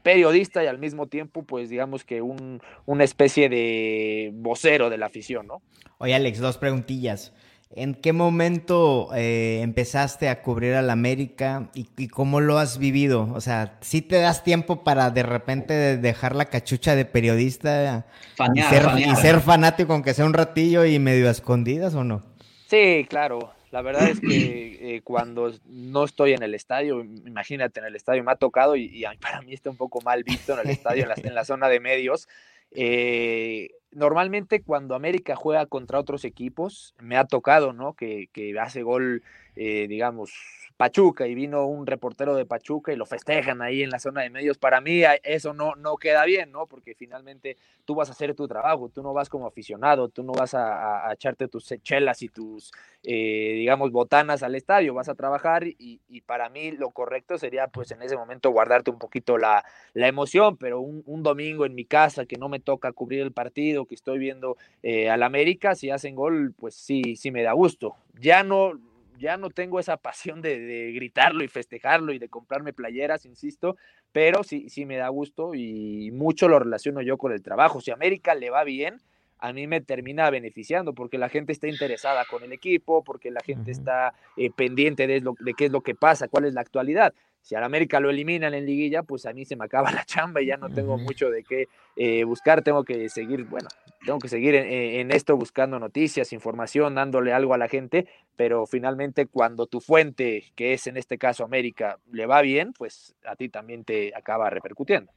periodista 0.06 0.64
y 0.64 0.68
al 0.68 0.78
mismo 0.78 1.08
tiempo, 1.08 1.42
pues 1.42 1.68
digamos 1.68 2.06
que 2.06 2.22
un, 2.22 2.62
una 2.86 3.04
especie 3.04 3.50
de 3.50 4.30
vocero 4.36 4.92
de 4.92 5.00
la 5.00 5.08
afición, 5.08 5.48
¿no? 5.48 5.64
Oye, 5.98 6.14
Alex, 6.14 6.38
dos 6.38 6.60
preguntillas. 6.60 7.34
¿En 7.72 7.96
qué 7.96 8.14
momento 8.14 9.10
eh, 9.16 9.62
empezaste 9.64 10.30
a 10.30 10.44
cubrir 10.44 10.76
al 10.76 10.92
América 10.92 11.72
y, 11.74 12.08
cómo 12.08 12.40
lo 12.40 12.60
has 12.60 12.78
vivido? 12.78 13.32
O 13.34 13.42
sea, 13.42 13.80
¿sí 13.82 14.04
te 14.04 14.18
das 14.18 14.44
tiempo 14.44 14.84
para 14.84 15.10
de 15.10 15.24
repente 15.24 15.98
dejar 15.98 16.36
la 16.36 16.46
cachucha 16.46 16.96
de 16.96 17.06
periodista 17.06 18.06
y, 18.54 18.62
ser, 18.62 19.42
fanático 19.42 19.94
aunque 19.94 20.14
sea 20.14 20.26
un 20.26 20.34
ratillo 20.34 20.86
y 20.86 21.00
medio 21.00 21.30
a 21.30 21.32
escondidas 21.32 21.96
o 21.96 22.04
no? 22.04 22.22
Sí, 22.68 23.08
claro. 23.10 23.55
La 23.76 23.82
verdad 23.82 24.08
es 24.08 24.22
que 24.22 24.96
eh, 24.96 25.02
cuando 25.02 25.52
no 25.66 26.06
estoy 26.06 26.32
en 26.32 26.44
el 26.44 26.56
estadio, 26.56 27.04
imagínate 27.04 27.82
en 27.82 27.86
el 27.88 27.98
estadio, 27.98 28.24
me 28.24 28.32
ha 28.32 28.38
tocado 28.38 28.78
y, 28.78 29.04
para 29.20 29.42
mí 29.42 29.54
está 29.54 29.70
un 29.70 29.76
poco 29.76 30.00
mal 30.00 30.24
visto 30.24 30.54
en 30.54 30.60
el 30.60 30.70
estadio, 30.70 31.10
en 31.18 31.36
la, 31.36 31.44
zona 31.44 31.68
de 31.68 31.82
medios. 31.82 32.30
Eh, 32.72 33.72
normalmente 33.92 34.62
cuando 34.62 34.96
América 34.96 35.36
juega 35.36 35.66
contra 35.66 36.00
otros 36.00 36.24
equipos, 36.24 36.96
me 37.00 37.18
ha 37.18 37.26
tocado, 37.26 37.74
¿no? 37.74 37.96
Que, 37.96 38.30
que 38.32 38.58
hace 38.58 38.82
gol, 38.82 39.24
eh, 39.56 39.88
digamos, 39.88 40.32
Pachuca 40.78 41.26
y 41.26 41.36
vino 41.36 41.66
un 41.68 41.88
reportero 41.88 42.36
de 42.36 42.46
Pachuca 42.46 42.92
y 42.92 42.98
lo 42.98 43.06
festejan 43.06 43.62
ahí 43.62 43.82
en 43.82 43.90
la 43.90 44.00
zona 44.00 44.22
de 44.22 44.30
medios. 44.30 44.58
Para 44.58 44.82
mí 44.82 45.04
eso 45.24 45.54
no, 45.54 45.76
no 45.76 45.96
queda 45.96 46.26
bien, 46.26 46.52
¿no? 46.52 46.68
Porque 46.68 46.96
finalmente 46.96 47.56
tú 47.86 47.96
vas 47.96 48.10
a 48.10 48.12
hacer 48.12 48.36
tu 48.36 48.46
trabajo, 48.48 48.90
tú 48.90 49.02
no 49.02 49.14
vas 49.14 49.30
como 49.30 49.48
aficionado, 49.48 50.10
tú 50.10 50.24
no 50.24 50.34
vas 50.34 50.54
a, 50.54 51.10
echarte 51.14 51.48
tus 51.48 51.66
chelas 51.82 52.22
y 52.24 52.30
tus, 52.30 52.72
eh, 53.04 53.54
digamos, 53.56 53.92
botanas 53.92 54.44
al 54.44 54.56
estadio, 54.56 54.94
vas 54.94 55.08
a 55.08 55.16
trabajar 55.16 55.64
y, 55.66 56.02
para 56.26 56.50
mí 56.50 56.72
lo 56.72 56.90
correcto 56.90 57.38
sería 57.38 57.68
pues 57.68 57.92
en 57.92 58.02
ese 58.02 58.18
momento 58.18 58.50
guardarte 58.50 58.90
un 58.90 58.98
poquito 58.98 59.38
la, 59.38 59.64
la 59.94 60.08
emoción, 60.08 60.58
pero 60.58 60.80
un, 60.80 61.24
domingo 61.24 61.66
en 61.66 61.76
mi 61.76 61.86
casa 61.86 62.26
que 62.26 62.38
no 62.38 62.50
me 62.50 62.60
toca 62.60 62.92
cubrir 62.92 63.22
el 63.22 63.32
partido, 63.32 63.86
que 63.86 63.96
estoy 63.96 64.18
viendo 64.18 64.58
eh, 64.82 65.10
al 65.10 65.24
América, 65.24 65.76
si 65.76 65.90
hacen 65.90 66.16
gol, 66.16 66.54
pues 66.58 66.76
sí, 66.76 67.16
sí 67.16 67.32
me 67.32 67.44
da 67.44 67.54
gusto. 67.54 67.96
Ya 68.20 68.44
no 68.44 68.74
ya 69.20 69.38
no 69.38 69.50
tengo 69.50 69.80
esa 69.80 69.98
pasión 69.98 70.42
de, 70.42 70.92
gritarlo 70.94 71.44
y 71.44 71.48
festejarlo 71.48 72.14
y 72.14 72.20
de 72.20 72.30
comprarme 72.30 72.74
playeras, 72.74 73.26
insisto, 73.26 73.78
pero 74.12 74.44
sí, 74.44 74.70
sí 74.70 74.86
me 74.86 74.98
da 74.98 75.10
gusto 75.10 75.54
y 75.54 76.12
mucho 76.12 76.48
lo 76.48 76.60
relaciono 76.60 77.02
yo 77.02 77.18
con 77.18 77.32
el 77.32 77.42
trabajo. 77.42 77.82
Si 77.82 77.92
a 77.92 77.96
América 77.96 78.36
le 78.36 78.50
va 78.50 78.64
bien, 78.64 79.02
a 79.40 79.54
mí 79.54 79.68
me 79.68 79.82
termina 79.82 80.30
beneficiando 80.30 80.94
porque 80.94 81.18
la 81.18 81.30
gente 81.30 81.52
está 81.52 81.68
interesada 81.68 82.26
con 82.26 82.44
el 82.44 82.54
equipo, 82.54 83.04
porque 83.04 83.32
la 83.32 83.42
gente 83.42 83.72
está 83.72 84.14
eh, 84.38 84.50
pendiente 84.50 85.08
de, 85.08 85.22
de, 85.22 85.54
qué 85.54 85.66
es 85.66 85.72
lo 85.72 85.82
que 85.82 85.96
pasa, 85.96 86.28
cuál 86.28 86.46
es 86.46 86.54
la 86.54 86.62
actualidad 86.62 87.14
si 87.46 87.54
al 87.54 87.64
América 87.64 88.00
lo 88.00 88.10
eliminan 88.10 88.56
en 88.56 88.66
liguilla, 88.66 89.04
pues 89.04 89.28
a 89.28 89.32
mí 89.32 89.46
se 89.46 89.56
me 89.56 89.66
acaba 89.66 89.92
la 89.92 90.04
chamba 90.04 90.42
y 90.42 90.48
ya 90.48 90.58
no 90.58 90.68
tengo 90.68 90.98
mucho 90.98 91.30
de 91.30 91.44
qué 91.44 91.68
eh, 91.96 92.24
buscar, 92.24 92.64
tengo 92.64 92.84
que 92.84 93.08
seguir, 93.08 93.46
bueno, 93.46 93.70
tengo 94.04 94.18
que 94.18 94.30
seguir 94.30 94.56
en, 94.56 95.12
esto 95.12 95.38
buscando 95.38 95.78
noticias, 95.78 96.34
información, 96.34 96.96
dándole 96.96 97.34
algo 97.34 97.54
a 97.54 97.60
la 97.60 97.68
gente, 97.68 98.08
pero 98.36 98.66
finalmente 98.66 99.28
cuando 99.28 99.68
tu 99.68 99.80
fuente, 99.80 100.46
que 100.56 100.74
es 100.74 100.88
en 100.88 100.98
este 100.98 101.20
caso 101.20 101.44
América, 101.44 102.00
le 102.12 102.26
va 102.26 102.42
bien, 102.42 102.74
pues 102.74 103.16
a 103.28 103.36
ti 103.36 103.48
también 103.48 103.84
te 103.84 104.12
acaba 104.16 104.50
repercutiendo. 104.50 105.12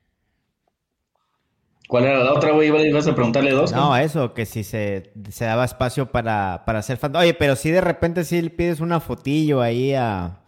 ¿Cuál 1.89 2.05
era 2.05 2.23
la 2.23 2.35
otra, 2.35 2.53
güey? 2.53 2.69
¿Ibas 2.69 3.09
a 3.09 3.15
preguntarle 3.15 3.53
dos? 3.53 3.73
No, 3.73 3.97
eso, 3.97 4.35
que 4.35 4.45
si 4.45 4.65
se, 4.65 5.15
se 5.31 5.47
daba 5.47 5.65
espacio 5.65 6.13
para, 6.13 6.65
para 6.67 6.81
hacer 6.81 6.99
fan. 6.99 7.17
Oye, 7.17 7.33
pero 7.33 7.57
si 7.57 7.71
de 7.71 7.81
repente 7.81 8.25
sí 8.25 8.43
le 8.43 8.51
pides 8.51 8.81
una 8.81 9.01
fotillo 9.01 9.63
ahí 9.63 9.95
a... 9.95 10.43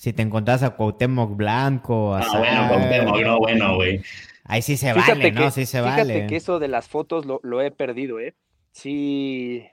Si 0.00 0.14
te 0.14 0.22
encontrás 0.22 0.62
a 0.62 0.70
Cuauhtémoc 0.70 1.36
Blanco, 1.36 2.14
a... 2.14 2.20
Ah, 2.20 2.38
bueno, 2.38 2.68
Cuauhtémoc, 2.68 3.20
no, 3.20 3.38
bueno, 3.38 3.74
güey. 3.74 4.00
Ahí 4.44 4.62
sí 4.62 4.78
se 4.78 4.94
vale, 4.94 5.30
¿no? 5.30 5.50
Sí 5.50 5.66
se 5.66 5.82
fíjate 5.82 5.98
vale. 5.98 6.14
Fíjate 6.14 6.26
que 6.26 6.36
eso 6.36 6.58
de 6.58 6.68
las 6.68 6.88
fotos 6.88 7.26
lo, 7.26 7.38
lo 7.42 7.60
he 7.60 7.70
perdido, 7.70 8.18
¿eh? 8.18 8.34
sí 8.72 9.66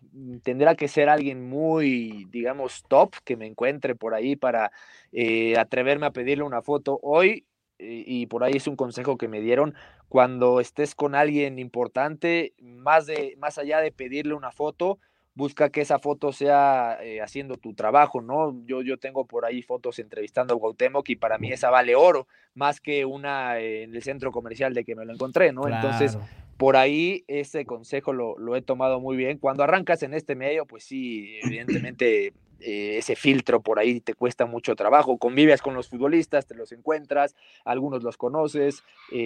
tendrá 0.43 0.75
que 0.75 0.89
ser 0.89 1.07
alguien 1.07 1.48
muy, 1.48 2.27
digamos, 2.29 2.84
top 2.89 3.13
que 3.24 3.38
me 3.38 3.46
encuentre 3.46 3.96
por 3.96 4.13
ahí 4.13 4.36
para 4.36 4.74
eh, 5.13 5.57
atreverme 5.57 6.07
a 6.07 6.12
pedirle 6.12 6.43
una 6.43 6.62
foto. 6.62 7.00
Hoy, 7.03 7.46
eh, 7.79 8.03
y 8.05 8.25
por 8.25 8.43
ahí 8.43 8.57
es 8.57 8.67
un 8.67 8.75
consejo 8.75 9.17
que 9.17 9.29
me 9.29 9.39
dieron, 9.39 9.75
cuando 10.10 10.60
estés 10.60 10.93
con 10.93 11.15
alguien 11.15 11.57
importante, 11.57 12.53
más, 12.60 13.05
de, 13.05 13.36
más 13.38 13.57
allá 13.57 13.79
de 13.79 13.93
pedirle 13.93 14.34
una 14.34 14.51
foto, 14.51 15.00
busca 15.38 15.70
que 15.70 15.82
esa 15.82 16.00
foto 16.00 16.34
sea 16.34 16.98
eh, 17.00 17.22
haciendo 17.22 17.58
tu 17.58 17.75
trabajo, 17.75 18.22
¿no? 18.22 18.60
Yo, 18.65 18.82
yo 18.82 18.98
tengo 18.98 19.25
por 19.25 19.46
ahí 19.46 19.62
fotos 19.62 20.00
entrevistando 20.00 20.56
a 20.56 20.60
Cuauhtémoc 20.60 21.08
y 21.10 21.15
para 21.15 21.38
mí 21.38 21.51
esa 21.51 21.70
vale 21.70 21.96
oro, 21.96 22.27
más 22.56 22.82
que 22.82 23.06
una 23.06 23.60
en 23.60 23.96
el 23.96 24.01
centro 24.01 24.32
comercial 24.32 24.74
de 24.74 24.84
que 24.84 24.96
me 24.96 25.06
lo 25.06 25.13
encontré, 25.13 25.53
¿no? 25.53 25.67
Entonces, 25.67 26.17
por 26.57 26.75
ahí 26.75 27.23
ese 27.27 27.65
consejo 27.65 28.13
lo, 28.13 28.37
lo, 28.37 28.55
he 28.55 28.61
tomado 28.61 28.99
muy 28.99 29.15
bien. 29.15 29.37
Cuando 29.37 29.63
arrancas 29.63 30.03
en 30.03 30.13
este 30.13 30.35
medio, 30.35 30.65
pues 30.65 30.83
sí, 30.83 31.39
evidentemente 31.43 32.33
eh, 32.59 32.97
ese 32.97 33.15
filtro 33.15 33.61
por 33.61 33.77
ahí 33.77 33.99
te 33.99 34.15
cuesta 34.15 34.45
mucho 34.47 34.75
trabajo. 34.75 35.17
Convives 35.17 35.61
con 35.61 35.75
los 35.75 35.89
futbolistas, 35.89 36.47
te 36.47 36.55
los 36.55 36.71
encuentras, 36.71 37.35
algunos 37.63 38.01
los 38.03 38.17
conoces 38.17 38.83
eh, 39.11 39.17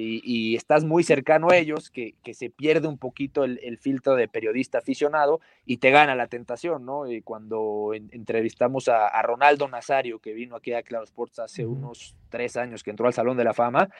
y, 0.00 0.22
y, 0.24 0.56
estás 0.56 0.84
muy 0.84 1.04
cercano 1.04 1.50
a 1.50 1.56
ellos, 1.56 1.90
que, 1.90 2.14
que 2.22 2.32
se 2.32 2.48
pierde 2.48 2.88
un 2.88 2.96
poquito 2.96 3.44
el, 3.44 3.60
el, 3.62 3.76
filtro 3.76 4.14
de 4.14 4.28
periodista 4.28 4.78
aficionado 4.78 5.40
y 5.66 5.76
te 5.76 5.90
gana 5.90 6.14
la 6.14 6.28
tentación, 6.28 6.86
¿no? 6.86 7.10
Y 7.10 7.20
cuando 7.20 7.92
en, 7.92 8.08
entrevistamos 8.12 8.88
a, 8.88 9.06
a, 9.08 9.22
Ronaldo 9.22 9.68
Nazario, 9.68 10.18
que 10.18 10.32
vino 10.32 10.56
aquí 10.56 10.72
a 10.72 10.82
Claro 10.82 11.04
Sports 11.04 11.38
hace 11.38 11.66
unos 11.66 12.16
tres 12.30 12.56
años, 12.56 12.82
que 12.82 12.90
entró 12.90 13.06
al 13.06 13.14
Salón 13.14 13.36
de 13.36 13.44
la 13.44 13.52
Fama, 13.52 13.90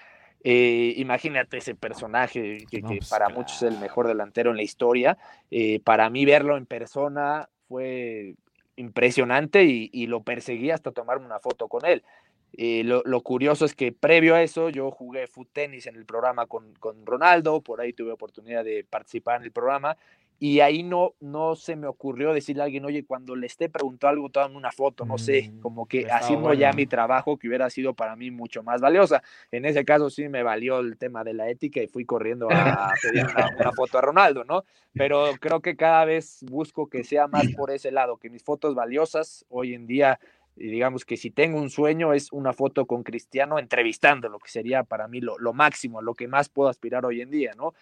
eh, 0.43 0.95
imagínate 0.97 1.59
ese 1.59 1.75
personaje 1.75 2.65
que, 2.71 2.81
no, 2.81 2.89
que 2.89 2.97
pues, 2.97 3.11
para 3.11 3.27
claro. 3.27 3.41
muchos 3.41 3.63
es 3.63 3.73
el 3.73 3.79
mejor 3.79 4.07
delantero 4.07 4.51
en 4.51 4.57
la 4.57 4.63
historia. 4.63 5.19
Eh, 5.51 5.81
para 5.81 6.09
mí 6.09 6.25
verlo 6.25 6.57
en 6.57 6.67
persona 6.67 7.49
fue 7.69 8.35
impresionante 8.77 9.65
y, 9.65 9.91
y, 9.93 10.07
lo 10.07 10.23
perseguí 10.23 10.71
hasta 10.71 10.93
tomarme 10.93 11.27
una 11.27 11.41
foto 11.41 11.69
con 11.69 11.85
él. 11.85 12.03
Eh, 12.57 12.83
lo, 12.85 13.03
lo, 13.05 13.21
curioso 13.21 13.65
es 13.65 13.75
que 13.75 13.93
previo 13.93 14.35
a 14.35 14.43
eso 14.43 14.71
yo 14.71 14.91
jugué 14.91 15.29
foot 15.29 15.49
tenis 15.53 15.87
en 15.87 15.95
el 15.95 16.05
programa 16.05 16.47
con, 16.47 16.75
con, 16.75 17.07
Ronaldo, 17.07 17.61
por 17.61 17.81
ahí 17.81 17.93
tuve 17.93 18.11
oportunidad 18.11 18.65
de 18.65 18.85
participar 18.89 19.37
en 19.37 19.45
el 19.45 19.53
programa 19.53 19.97
y 20.43 20.61
ahí 20.61 20.83
no, 20.83 21.13
no 21.21 21.55
se 21.55 21.77
me 21.77 21.87
ocurrió 21.87 22.33
decirle 22.33 22.63
a 22.63 22.65
alguien, 22.65 22.87
oye, 22.87 23.05
cuando 23.05 23.37
le 23.37 23.47
esté 23.47 23.69
preguntando 23.69 24.09
algo, 24.09 24.31
tómame 24.31 24.57
una 24.57 24.73
foto, 24.73 25.05
no 25.05 25.19
sé, 25.19 25.53
como 25.61 25.87
que 25.87 26.11
haciendo 26.11 26.47
bueno. 26.47 26.59
ya 26.59 26.73
mi 26.73 26.87
trabajo 26.87 27.37
que 27.37 27.47
hubiera 27.47 27.69
sido 27.69 27.93
para 27.93 28.17
mí 28.17 28.31
mucho 28.31 28.63
más 28.63 28.81
valiosa. 28.81 29.23
En 29.53 29.67
ese 29.67 29.85
caso 29.85 30.09
sí 30.09 30.31
me 30.31 30.43
valió 30.43 30.81
el 30.81 30.97
tema 30.97 31.25
de 31.25 31.35
la 31.35 31.51
ética 31.51 31.83
y 31.83 31.89
fui 31.89 32.07
corriendo 32.07 32.49
a 32.51 32.91
pedir 33.03 33.27
una, 33.27 33.55
una 33.61 33.73
foto 33.73 33.99
a 33.99 34.01
Ronaldo, 34.01 34.45
¿no? 34.45 34.65
Pero 34.95 35.27
creo 35.39 35.61
que 35.61 35.77
cada 35.77 36.07
vez 36.07 36.39
busco 36.51 36.89
que 36.89 37.05
sea 37.05 37.27
más 37.27 37.47
por 37.55 37.71
ese 37.71 37.91
lado, 37.91 38.17
que 38.17 38.31
mis 38.31 38.43
fotos 38.43 38.75
valiosas 38.75 39.45
hoy 39.51 39.75
en 39.75 39.87
día 39.87 40.19
y 40.57 40.69
digamos 40.69 41.05
que 41.05 41.17
si 41.17 41.31
tengo 41.31 41.59
un 41.59 41.71
sueño 41.71 42.13
es 42.13 42.33
una 42.33 42.53
foto 42.53 42.87
con 42.87 43.03
Cristiano 43.03 43.59
entrevistando, 43.59 44.29
lo 44.29 44.39
que 44.39 44.51
sería 44.51 44.85
para 44.85 45.07
mí 45.07 45.21
lo, 45.21 45.39
lo, 45.39 45.53
máximo, 45.53 46.03
lo 46.03 46.15
que 46.15 46.29
más 46.29 46.49
puedo 46.49 46.69
aspirar 46.69 47.05
hoy 47.07 47.21
en 47.21 47.31
día, 47.31 47.53
¿no? 47.57 47.73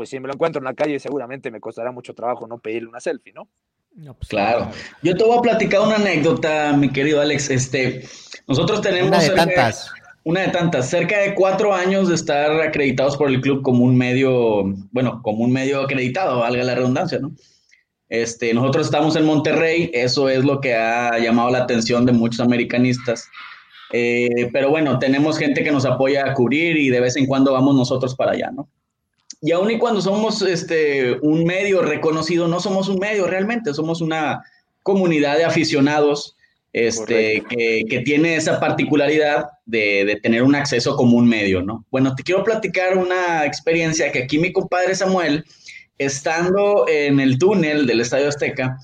Pues 0.00 0.08
si 0.08 0.18
me 0.18 0.28
lo 0.28 0.32
encuentro 0.32 0.60
en 0.60 0.64
la 0.64 0.72
calle 0.72 0.98
seguramente 0.98 1.50
me 1.50 1.60
costará 1.60 1.92
mucho 1.92 2.14
trabajo 2.14 2.46
no 2.46 2.56
pedirle 2.56 2.88
una 2.88 3.00
selfie, 3.00 3.34
¿no? 3.34 3.50
No, 3.94 4.14
pues 4.14 4.30
claro. 4.30 4.70
Yo 5.02 5.14
te 5.14 5.24
voy 5.24 5.36
a 5.36 5.42
platicar 5.42 5.82
una 5.82 5.96
anécdota, 5.96 6.72
mi 6.72 6.88
querido 6.88 7.20
Alex. 7.20 7.50
Este, 7.50 8.08
nosotros 8.48 8.80
tenemos 8.80 9.10
una 9.10 9.20
de 9.20 9.28
tantas. 9.28 9.92
Una 10.24 10.40
de 10.40 10.48
tantas, 10.48 10.88
cerca 10.88 11.18
de 11.18 11.34
cuatro 11.34 11.74
años 11.74 12.08
de 12.08 12.14
estar 12.14 12.50
acreditados 12.62 13.18
por 13.18 13.28
el 13.28 13.42
club 13.42 13.60
como 13.60 13.84
un 13.84 13.94
medio, 13.94 14.64
bueno, 14.90 15.20
como 15.22 15.44
un 15.44 15.52
medio 15.52 15.82
acreditado, 15.82 16.38
valga 16.38 16.64
la 16.64 16.76
redundancia, 16.76 17.18
¿no? 17.18 17.32
Este, 18.08 18.54
nosotros 18.54 18.86
estamos 18.86 19.16
en 19.16 19.26
Monterrey, 19.26 19.90
eso 19.92 20.30
es 20.30 20.46
lo 20.46 20.62
que 20.62 20.76
ha 20.76 21.18
llamado 21.18 21.50
la 21.50 21.58
atención 21.58 22.06
de 22.06 22.12
muchos 22.12 22.40
americanistas. 22.40 23.28
Eh, 23.92 24.48
pero 24.50 24.70
bueno, 24.70 24.98
tenemos 24.98 25.36
gente 25.36 25.62
que 25.62 25.72
nos 25.72 25.84
apoya 25.84 26.24
a 26.26 26.32
cubrir 26.32 26.78
y 26.78 26.88
de 26.88 27.00
vez 27.00 27.18
en 27.18 27.26
cuando 27.26 27.52
vamos 27.52 27.76
nosotros 27.76 28.14
para 28.14 28.32
allá, 28.32 28.50
¿no? 28.50 28.70
Y 29.42 29.52
aun 29.52 29.70
y 29.70 29.78
cuando 29.78 30.00
somos 30.00 30.42
este, 30.42 31.18
un 31.20 31.44
medio 31.44 31.82
reconocido, 31.82 32.46
no 32.46 32.60
somos 32.60 32.88
un 32.88 32.98
medio 32.98 33.26
realmente, 33.26 33.72
somos 33.72 34.00
una 34.00 34.42
comunidad 34.82 35.36
de 35.36 35.44
aficionados 35.44 36.36
este, 36.72 37.42
que, 37.48 37.82
que, 37.88 38.00
tiene 38.00 38.36
esa 38.36 38.60
particularidad 38.60 39.46
de, 39.66 40.04
de, 40.04 40.16
tener 40.16 40.42
un 40.42 40.54
acceso 40.54 40.94
como 40.94 41.16
un 41.16 41.28
medio, 41.28 41.62
¿no? 41.62 41.84
Bueno, 41.90 42.14
te 42.14 42.22
quiero 42.22 42.44
platicar 42.44 42.96
una 42.96 43.44
experiencia 43.44 44.12
que 44.12 44.20
aquí 44.20 44.38
mi 44.38 44.52
compadre 44.52 44.94
Samuel, 44.94 45.44
estando 45.98 46.86
en 46.88 47.18
el 47.18 47.38
túnel 47.38 47.86
del 47.86 48.00
Estadio 48.00 48.28
Azteca, 48.28 48.78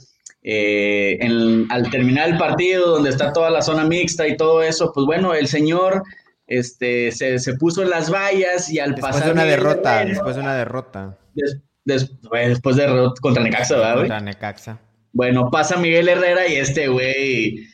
eh, 0.49 1.19
en, 1.21 1.67
al 1.71 1.91
terminar 1.91 2.29
el 2.29 2.39
partido, 2.39 2.91
donde 2.91 3.11
está 3.11 3.33
toda 3.33 3.51
la 3.51 3.63
zona 3.63 3.85
mixta 3.85 4.29
y 4.29 4.37
todo 4.37 4.63
eso, 4.63 4.93
pues 4.93 5.05
bueno, 5.05 5.35
el 5.35 5.49
señor 5.49 6.05
este, 6.47 7.13
se, 7.13 7.39
se 7.39 7.55
puso 7.55 7.83
en 7.83 7.91
las 7.91 8.11
vallas 8.11 8.71
y 8.71 8.79
al 8.79 8.93
después 8.95 9.13
pasar... 9.13 9.29
De 9.29 9.33
una 9.33 9.45
derrota, 9.45 10.05
después 10.05 10.37
de 10.37 10.43
una 10.43 10.55
derrota. 10.55 11.19
Des, 11.35 11.61
des, 11.85 12.11
después 12.31 12.77
de 12.77 12.83
derrota 12.83 13.21
contra 13.21 13.43
Necaxa, 13.43 13.77
¿verdad, 13.77 13.97
Contra 13.97 14.21
Necaxa. 14.21 14.81
Bueno, 15.13 15.51
pasa 15.51 15.77
Miguel 15.77 16.09
Herrera 16.09 16.47
y 16.47 16.57
este 16.57 16.89
güey... 16.89 17.67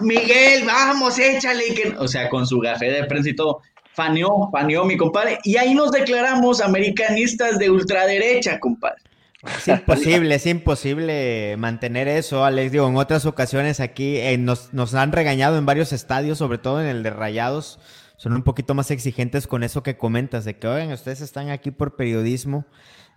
Miguel, 0.00 0.64
vamos, 0.64 1.18
échale. 1.18 1.74
Que... 1.74 1.94
O 1.98 2.06
sea, 2.08 2.28
con 2.28 2.46
su 2.46 2.60
gafe 2.60 2.90
de 2.90 3.04
prensa 3.04 3.30
y 3.30 3.36
todo 3.36 3.60
faneó, 3.94 4.48
faneó 4.50 4.84
mi 4.84 4.96
compadre, 4.96 5.38
y 5.44 5.56
ahí 5.56 5.74
nos 5.74 5.90
declaramos 5.90 6.60
americanistas 6.60 7.58
de 7.58 7.68
ultraderecha, 7.68 8.58
compadre. 8.58 9.02
Es 9.44 9.66
imposible, 9.66 10.34
es 10.36 10.46
imposible 10.46 11.56
mantener 11.58 12.06
eso, 12.06 12.44
Alex. 12.44 12.70
Digo, 12.70 12.86
en 12.86 12.96
otras 12.96 13.26
ocasiones 13.26 13.80
aquí 13.80 14.16
eh, 14.16 14.38
nos, 14.38 14.72
nos, 14.72 14.94
han 14.94 15.10
regañado 15.10 15.58
en 15.58 15.66
varios 15.66 15.92
estadios, 15.92 16.38
sobre 16.38 16.58
todo 16.58 16.80
en 16.80 16.86
el 16.86 17.02
de 17.02 17.10
Rayados. 17.10 17.80
Son 18.16 18.34
un 18.34 18.44
poquito 18.44 18.74
más 18.74 18.92
exigentes 18.92 19.48
con 19.48 19.64
eso 19.64 19.82
que 19.82 19.96
comentas, 19.96 20.44
de 20.44 20.56
que, 20.56 20.68
oigan, 20.68 20.92
ustedes 20.92 21.20
están 21.20 21.50
aquí 21.50 21.72
por 21.72 21.96
periodismo. 21.96 22.66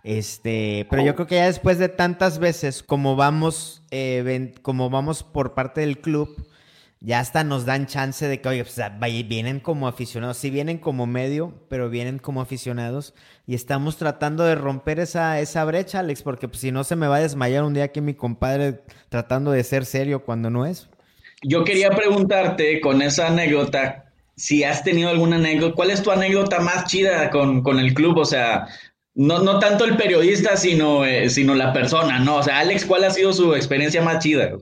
Este, 0.02 0.86
pero 0.90 1.04
yo 1.04 1.14
creo 1.14 1.26
que 1.28 1.36
ya 1.36 1.46
después 1.46 1.78
de 1.78 1.88
tantas 1.88 2.38
veces, 2.40 2.82
como 2.82 3.14
vamos, 3.14 3.82
eh, 3.92 4.52
como 4.62 4.90
vamos 4.90 5.22
por 5.22 5.54
parte 5.54 5.80
del 5.82 6.00
club, 6.00 6.48
ya 7.00 7.20
hasta 7.20 7.44
nos 7.44 7.66
dan 7.66 7.86
chance 7.86 8.26
de 8.26 8.40
que, 8.40 8.48
oye, 8.48 8.64
pues, 8.64 8.80
vienen 9.28 9.60
como 9.60 9.86
aficionados, 9.86 10.38
sí 10.38 10.50
vienen 10.50 10.78
como 10.78 11.06
medio, 11.06 11.54
pero 11.68 11.90
vienen 11.90 12.18
como 12.18 12.40
aficionados 12.40 13.14
y 13.46 13.54
estamos 13.54 13.96
tratando 13.96 14.44
de 14.44 14.54
romper 14.54 14.98
esa, 15.00 15.40
esa 15.40 15.64
brecha, 15.64 16.00
Alex, 16.00 16.22
porque 16.22 16.48
pues, 16.48 16.60
si 16.60 16.72
no 16.72 16.84
se 16.84 16.96
me 16.96 17.06
va 17.06 17.16
a 17.16 17.20
desmayar 17.20 17.64
un 17.64 17.74
día 17.74 17.92
que 17.92 18.00
mi 18.00 18.14
compadre 18.14 18.80
tratando 19.08 19.50
de 19.50 19.62
ser 19.62 19.84
serio 19.84 20.24
cuando 20.24 20.50
no 20.50 20.66
es. 20.66 20.88
Yo 21.42 21.64
quería 21.64 21.90
preguntarte 21.90 22.80
con 22.80 23.02
esa 23.02 23.28
anécdota, 23.28 24.06
si 24.36 24.64
has 24.64 24.82
tenido 24.82 25.10
alguna 25.10 25.36
anécdota, 25.36 25.74
¿cuál 25.74 25.90
es 25.90 26.02
tu 26.02 26.10
anécdota 26.10 26.60
más 26.60 26.86
chida 26.86 27.30
con, 27.30 27.62
con 27.62 27.78
el 27.78 27.92
club? 27.92 28.16
O 28.18 28.24
sea, 28.24 28.66
no, 29.14 29.40
no 29.40 29.58
tanto 29.58 29.84
el 29.84 29.96
periodista, 29.96 30.56
sino, 30.56 31.04
eh, 31.04 31.28
sino 31.28 31.54
la 31.54 31.72
persona, 31.72 32.18
¿no? 32.18 32.36
O 32.36 32.42
sea, 32.42 32.58
Alex, 32.58 32.84
¿cuál 32.84 33.04
ha 33.04 33.10
sido 33.10 33.32
su 33.32 33.54
experiencia 33.54 34.02
más 34.02 34.22
chida? 34.22 34.52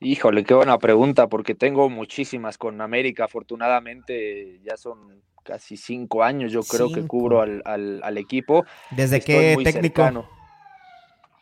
Híjole, 0.00 0.44
qué 0.44 0.54
buena 0.54 0.78
pregunta, 0.78 1.28
porque 1.28 1.54
tengo 1.54 1.88
muchísimas 1.90 2.56
con 2.56 2.80
América. 2.80 3.24
Afortunadamente, 3.24 4.60
ya 4.62 4.76
son 4.76 5.22
casi 5.44 5.76
cinco 5.76 6.22
años, 6.22 6.52
yo 6.52 6.60
creo 6.62 6.86
cinco. 6.86 7.00
que 7.00 7.06
cubro 7.06 7.40
al, 7.40 7.62
al, 7.64 8.00
al 8.04 8.18
equipo. 8.18 8.64
¿Desde 8.92 9.18
Estoy 9.18 9.56
qué 9.56 9.64
técnico? 9.64 10.02
Cercano. 10.02 10.28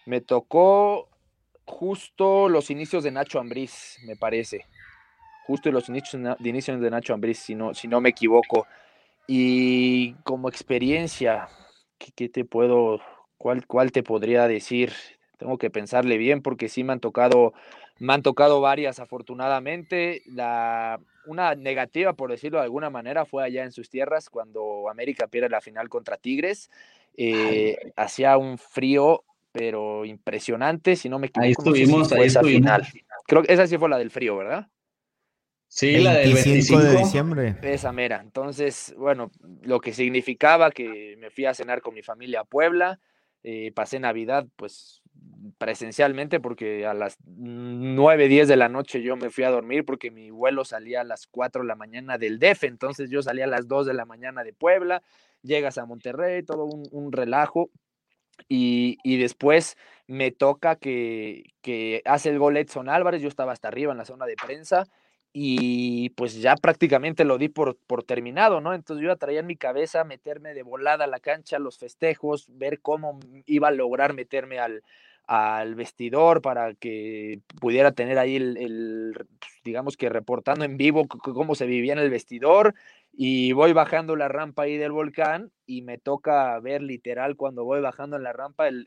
Me 0.06 0.20
tocó 0.20 1.08
justo 1.66 2.48
los 2.48 2.70
inicios 2.70 3.04
de 3.04 3.10
Nacho 3.10 3.40
Ambriz, 3.40 3.98
me 4.06 4.16
parece. 4.16 4.64
Justo 5.46 5.70
los 5.70 5.88
inicios 5.88 6.22
de 6.38 6.48
inicios 6.48 6.80
de 6.80 6.90
Nacho 6.90 7.12
Ambriz, 7.12 7.38
si 7.38 7.54
no, 7.54 7.74
si 7.74 7.88
no 7.88 8.00
me 8.00 8.08
equivoco. 8.08 8.66
Y 9.28 10.14
como 10.24 10.48
experiencia, 10.48 11.48
¿qué, 11.98 12.12
qué 12.14 12.28
te 12.28 12.44
puedo, 12.44 13.00
cuál, 13.36 13.66
cuál 13.66 13.92
te 13.92 14.02
podría 14.02 14.48
decir? 14.48 14.92
Tengo 15.36 15.58
que 15.58 15.68
pensarle 15.68 16.16
bien 16.16 16.40
porque 16.40 16.68
sí 16.68 16.84
me 16.84 16.92
han 16.94 17.00
tocado 17.00 17.52
me 17.98 18.12
han 18.12 18.22
tocado 18.22 18.60
varias, 18.60 18.98
afortunadamente. 18.98 20.22
La, 20.26 21.00
una 21.26 21.54
negativa, 21.54 22.12
por 22.12 22.30
decirlo 22.30 22.58
de 22.58 22.64
alguna 22.64 22.90
manera, 22.90 23.24
fue 23.24 23.44
allá 23.44 23.64
en 23.64 23.72
sus 23.72 23.88
tierras 23.88 24.30
cuando 24.30 24.88
América 24.90 25.26
pierde 25.26 25.48
la 25.48 25.60
final 25.60 25.88
contra 25.88 26.16
Tigres. 26.16 26.70
Eh, 27.16 27.92
hacía 27.96 28.36
un 28.36 28.58
frío, 28.58 29.24
pero 29.52 30.04
impresionante, 30.04 30.96
si 30.96 31.08
no 31.08 31.18
me 31.18 31.28
equivoco. 31.28 31.46
Ahí 31.46 31.52
estuvimos, 31.52 31.98
no 31.98 32.04
sé 32.04 32.14
si 32.14 32.20
ahí 32.20 32.26
esa 32.26 32.40
estuvimos. 32.40 32.70
final. 32.70 32.86
Creo 33.26 33.42
que 33.42 33.52
esa 33.52 33.66
sí 33.66 33.78
fue 33.78 33.88
la 33.88 33.98
del 33.98 34.10
frío, 34.10 34.36
¿verdad? 34.36 34.68
Sí, 35.68 35.98
la 35.98 36.14
del 36.14 36.32
25 36.32 36.82
de 36.82 36.96
diciembre. 36.96 37.56
Esa 37.62 37.92
mera. 37.92 38.20
Entonces, 38.22 38.94
bueno, 38.96 39.30
lo 39.62 39.80
que 39.80 39.92
significaba 39.92 40.70
que 40.70 41.16
me 41.18 41.30
fui 41.30 41.44
a 41.44 41.54
cenar 41.54 41.82
con 41.82 41.94
mi 41.94 42.02
familia 42.02 42.40
a 42.40 42.44
Puebla, 42.44 43.00
eh, 43.42 43.72
pasé 43.74 43.98
Navidad, 43.98 44.46
pues 44.56 45.02
presencialmente 45.58 46.40
porque 46.40 46.86
a 46.86 46.94
las 46.94 47.18
9, 47.24 48.28
10 48.28 48.48
de 48.48 48.56
la 48.56 48.68
noche 48.68 49.02
yo 49.02 49.16
me 49.16 49.30
fui 49.30 49.44
a 49.44 49.50
dormir 49.50 49.84
porque 49.84 50.10
mi 50.10 50.30
vuelo 50.30 50.64
salía 50.64 51.02
a 51.02 51.04
las 51.04 51.26
4 51.26 51.62
de 51.62 51.68
la 51.68 51.74
mañana 51.74 52.18
del 52.18 52.38
DEF, 52.38 52.64
entonces 52.64 53.10
yo 53.10 53.22
salía 53.22 53.44
a 53.44 53.48
las 53.48 53.68
2 53.68 53.86
de 53.86 53.94
la 53.94 54.04
mañana 54.04 54.44
de 54.44 54.52
Puebla, 54.52 55.02
llegas 55.42 55.78
a 55.78 55.86
Monterrey, 55.86 56.42
todo 56.42 56.64
un, 56.64 57.12
relajo 57.12 57.70
y, 58.48 58.98
y, 59.02 59.16
después 59.18 59.76
me 60.06 60.30
toca 60.30 60.76
que, 60.76 61.54
que 61.62 62.02
hace 62.04 62.30
el 62.30 62.38
gol 62.38 62.56
Edson 62.56 62.88
Álvarez, 62.88 63.22
yo 63.22 63.28
estaba 63.28 63.52
hasta 63.52 63.68
arriba 63.68 63.92
en 63.92 63.98
la 63.98 64.04
zona 64.04 64.26
de 64.26 64.36
prensa 64.36 64.86
y 65.32 66.10
pues 66.10 66.40
ya 66.40 66.56
prácticamente 66.56 67.26
lo 67.26 67.36
di 67.36 67.50
por, 67.50 67.76
por 67.86 68.02
terminado, 68.04 68.62
¿no? 68.62 68.72
Entonces 68.72 69.04
yo 69.04 69.14
ya 69.14 69.40
en 69.40 69.46
mi 69.46 69.56
cabeza 69.56 70.02
meterme 70.02 70.54
de 70.54 70.62
volada 70.62 71.04
a 71.04 71.08
la 71.08 71.20
cancha, 71.20 71.58
los 71.58 71.76
festejos, 71.76 72.46
ver 72.48 72.80
cómo 72.80 73.20
iba 73.44 73.68
a 73.68 73.72
lograr 73.72 74.14
meterme 74.14 74.58
al, 74.60 74.82
al 75.26 75.74
vestidor 75.74 76.40
para 76.40 76.74
que 76.74 77.40
pudiera 77.60 77.92
tener 77.92 78.18
ahí 78.18 78.36
el, 78.36 79.12
pues, 79.14 79.52
digamos 79.64 79.96
que 79.96 80.08
reportando 80.08 80.64
en 80.64 80.76
vivo 80.76 81.06
cómo 81.08 81.54
se 81.54 81.66
vivía 81.66 81.92
en 81.92 81.98
el 81.98 82.10
vestidor 82.10 82.74
y 83.12 83.52
voy 83.52 83.72
bajando 83.72 84.14
la 84.14 84.28
rampa 84.28 84.64
ahí 84.64 84.76
del 84.76 84.92
volcán 84.92 85.50
y 85.66 85.82
me 85.82 85.98
toca 85.98 86.58
ver 86.60 86.82
literal 86.82 87.36
cuando 87.36 87.64
voy 87.64 87.80
bajando 87.80 88.16
en 88.16 88.22
la 88.22 88.32
rampa 88.32 88.68
el, 88.68 88.86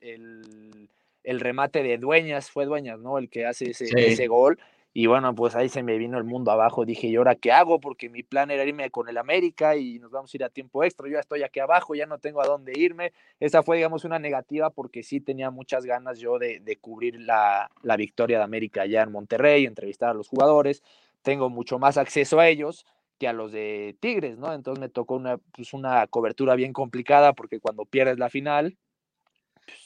el, 1.23 1.39
remate 1.39 1.83
de 1.83 1.97
Dueñas, 1.97 2.49
fue 2.49 2.65
Dueñas, 2.65 2.99
¿no? 2.99 3.17
El 3.17 3.29
que 3.29 3.45
hace 3.45 3.71
ese, 3.71 3.85
ese 3.95 4.27
gol 4.27 4.59
y 4.91 5.05
bueno, 5.05 5.35
pues 5.35 5.55
ahí 5.55 5.69
se 5.69 5.83
me 5.83 5.97
vino 5.97 6.17
el 6.17 6.23
mundo 6.23 6.51
abajo. 6.51 6.83
Dije, 6.83 7.07
¿y 7.07 7.15
ahora 7.15 7.35
qué 7.35 7.51
hago? 7.51 7.79
Porque 7.79 8.09
mi 8.09 8.23
plan 8.23 8.49
era 8.49 8.65
irme 8.65 8.89
con 8.89 9.07
el 9.07 9.17
América 9.17 9.75
y 9.75 9.99
nos 9.99 10.09
vamos 10.11 10.33
a 10.33 10.37
ir 10.37 10.43
a 10.43 10.49
tiempo 10.49 10.83
extra. 10.83 11.07
Yo 11.07 11.13
ya 11.13 11.19
estoy 11.19 11.43
aquí 11.43 11.59
abajo, 11.59 11.93
ya 11.93 12.07
no 12.07 12.17
tengo 12.17 12.41
a 12.41 12.47
dónde 12.47 12.73
irme. 12.75 13.13
Esa 13.39 13.61
fue, 13.61 13.77
digamos, 13.77 14.03
una 14.03 14.17
negativa 14.17 14.71
porque 14.71 15.03
sí 15.03 15.21
tenía 15.21 15.51
muchas 15.51 15.85
ganas 15.85 16.17
yo 16.19 16.39
de, 16.39 16.77
cubrir 16.81 17.19
la, 17.21 17.69
victoria 17.97 18.39
de 18.39 18.43
América 18.43 18.81
allá 18.81 19.03
en 19.03 19.11
Monterrey, 19.11 19.65
entrevistar 19.65 20.09
a 20.09 20.13
los 20.15 20.27
jugadores. 20.27 20.81
Tengo 21.21 21.49
mucho 21.49 21.77
más 21.77 21.97
acceso 21.97 22.39
a 22.39 22.47
ellos 22.47 22.85
que 23.19 23.27
a 23.27 23.33
los 23.33 23.51
de 23.51 23.95
Tigres, 23.99 24.37
¿no? 24.37 24.53
Entonces 24.53 24.79
me 24.79 24.89
tocó 24.89 25.15
una, 25.15 25.37
pues 25.37 25.73
una 25.73 26.07
cobertura 26.07 26.55
bien 26.55 26.73
complicada 26.73 27.33
porque 27.33 27.59
cuando 27.59 27.85
pierdes 27.85 28.17
la 28.17 28.29
final, 28.29 28.77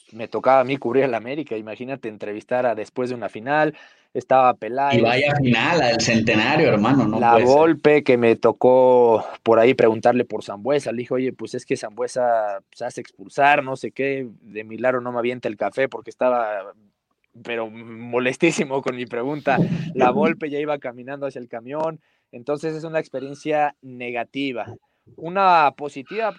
pues, 0.06 0.14
me 0.14 0.28
tocaba 0.28 0.62
a 0.62 0.64
mí 0.64 0.78
cubrir 0.78 1.04
el 1.06 1.14
América. 1.14 1.58
Imagínate 1.58 2.10
entrevistar 2.10 2.66
a 2.66 2.76
después 2.76 3.10
de 3.10 3.16
una 3.16 3.30
final 3.30 3.76
estaba 4.14 4.54
Peláez. 4.54 5.00
Y 5.00 5.02
vaya 5.02 5.36
final, 5.36 5.82
al 5.82 6.02
centenario, 6.02 6.68
hermano, 6.68 7.08
¿no? 7.08 7.20
La 7.20 7.40
golpe 7.40 8.04
que 8.04 8.18
me 8.18 8.36
tocó 8.36 9.26
por 9.42 9.60
ahí 9.60 9.74
preguntarle 9.74 10.24
por 10.24 10.44
Zambuesa. 10.44 10.92
Le 10.92 11.00
dije, 11.00 11.14
oye, 11.14 11.34
pues 11.34 11.56
es 11.56 11.66
que 11.66 11.78
Zambuesa 11.78 12.60
se 12.72 12.86
hace 12.86 13.02
expulsar, 13.02 13.64
no 13.64 13.76
sé 13.76 13.92
qué. 13.92 14.28
De 14.42 14.64
milagro 14.64 15.02
no 15.02 15.12
me 15.12 15.20
avienta 15.20 15.48
el 15.48 15.58
café 15.58 15.90
porque 15.90 16.12
estaba, 16.12 16.74
pero 17.44 17.70
molestísimo 17.70 18.82
con 18.82 18.96
mi 18.96 19.06
pregunta. 19.06 19.58
La 19.96 20.10
golpe 20.12 20.50
ya 20.50 20.60
iba 20.60 20.78
caminando 20.78 21.26
hacia 21.26 21.40
el 21.40 21.50
camión. 21.50 22.00
Entonces 22.32 22.76
es 22.76 22.84
una 22.84 23.00
experiencia 23.00 23.76
negativa. 23.82 24.68
Una 25.18 25.72
positiva, 25.76 26.34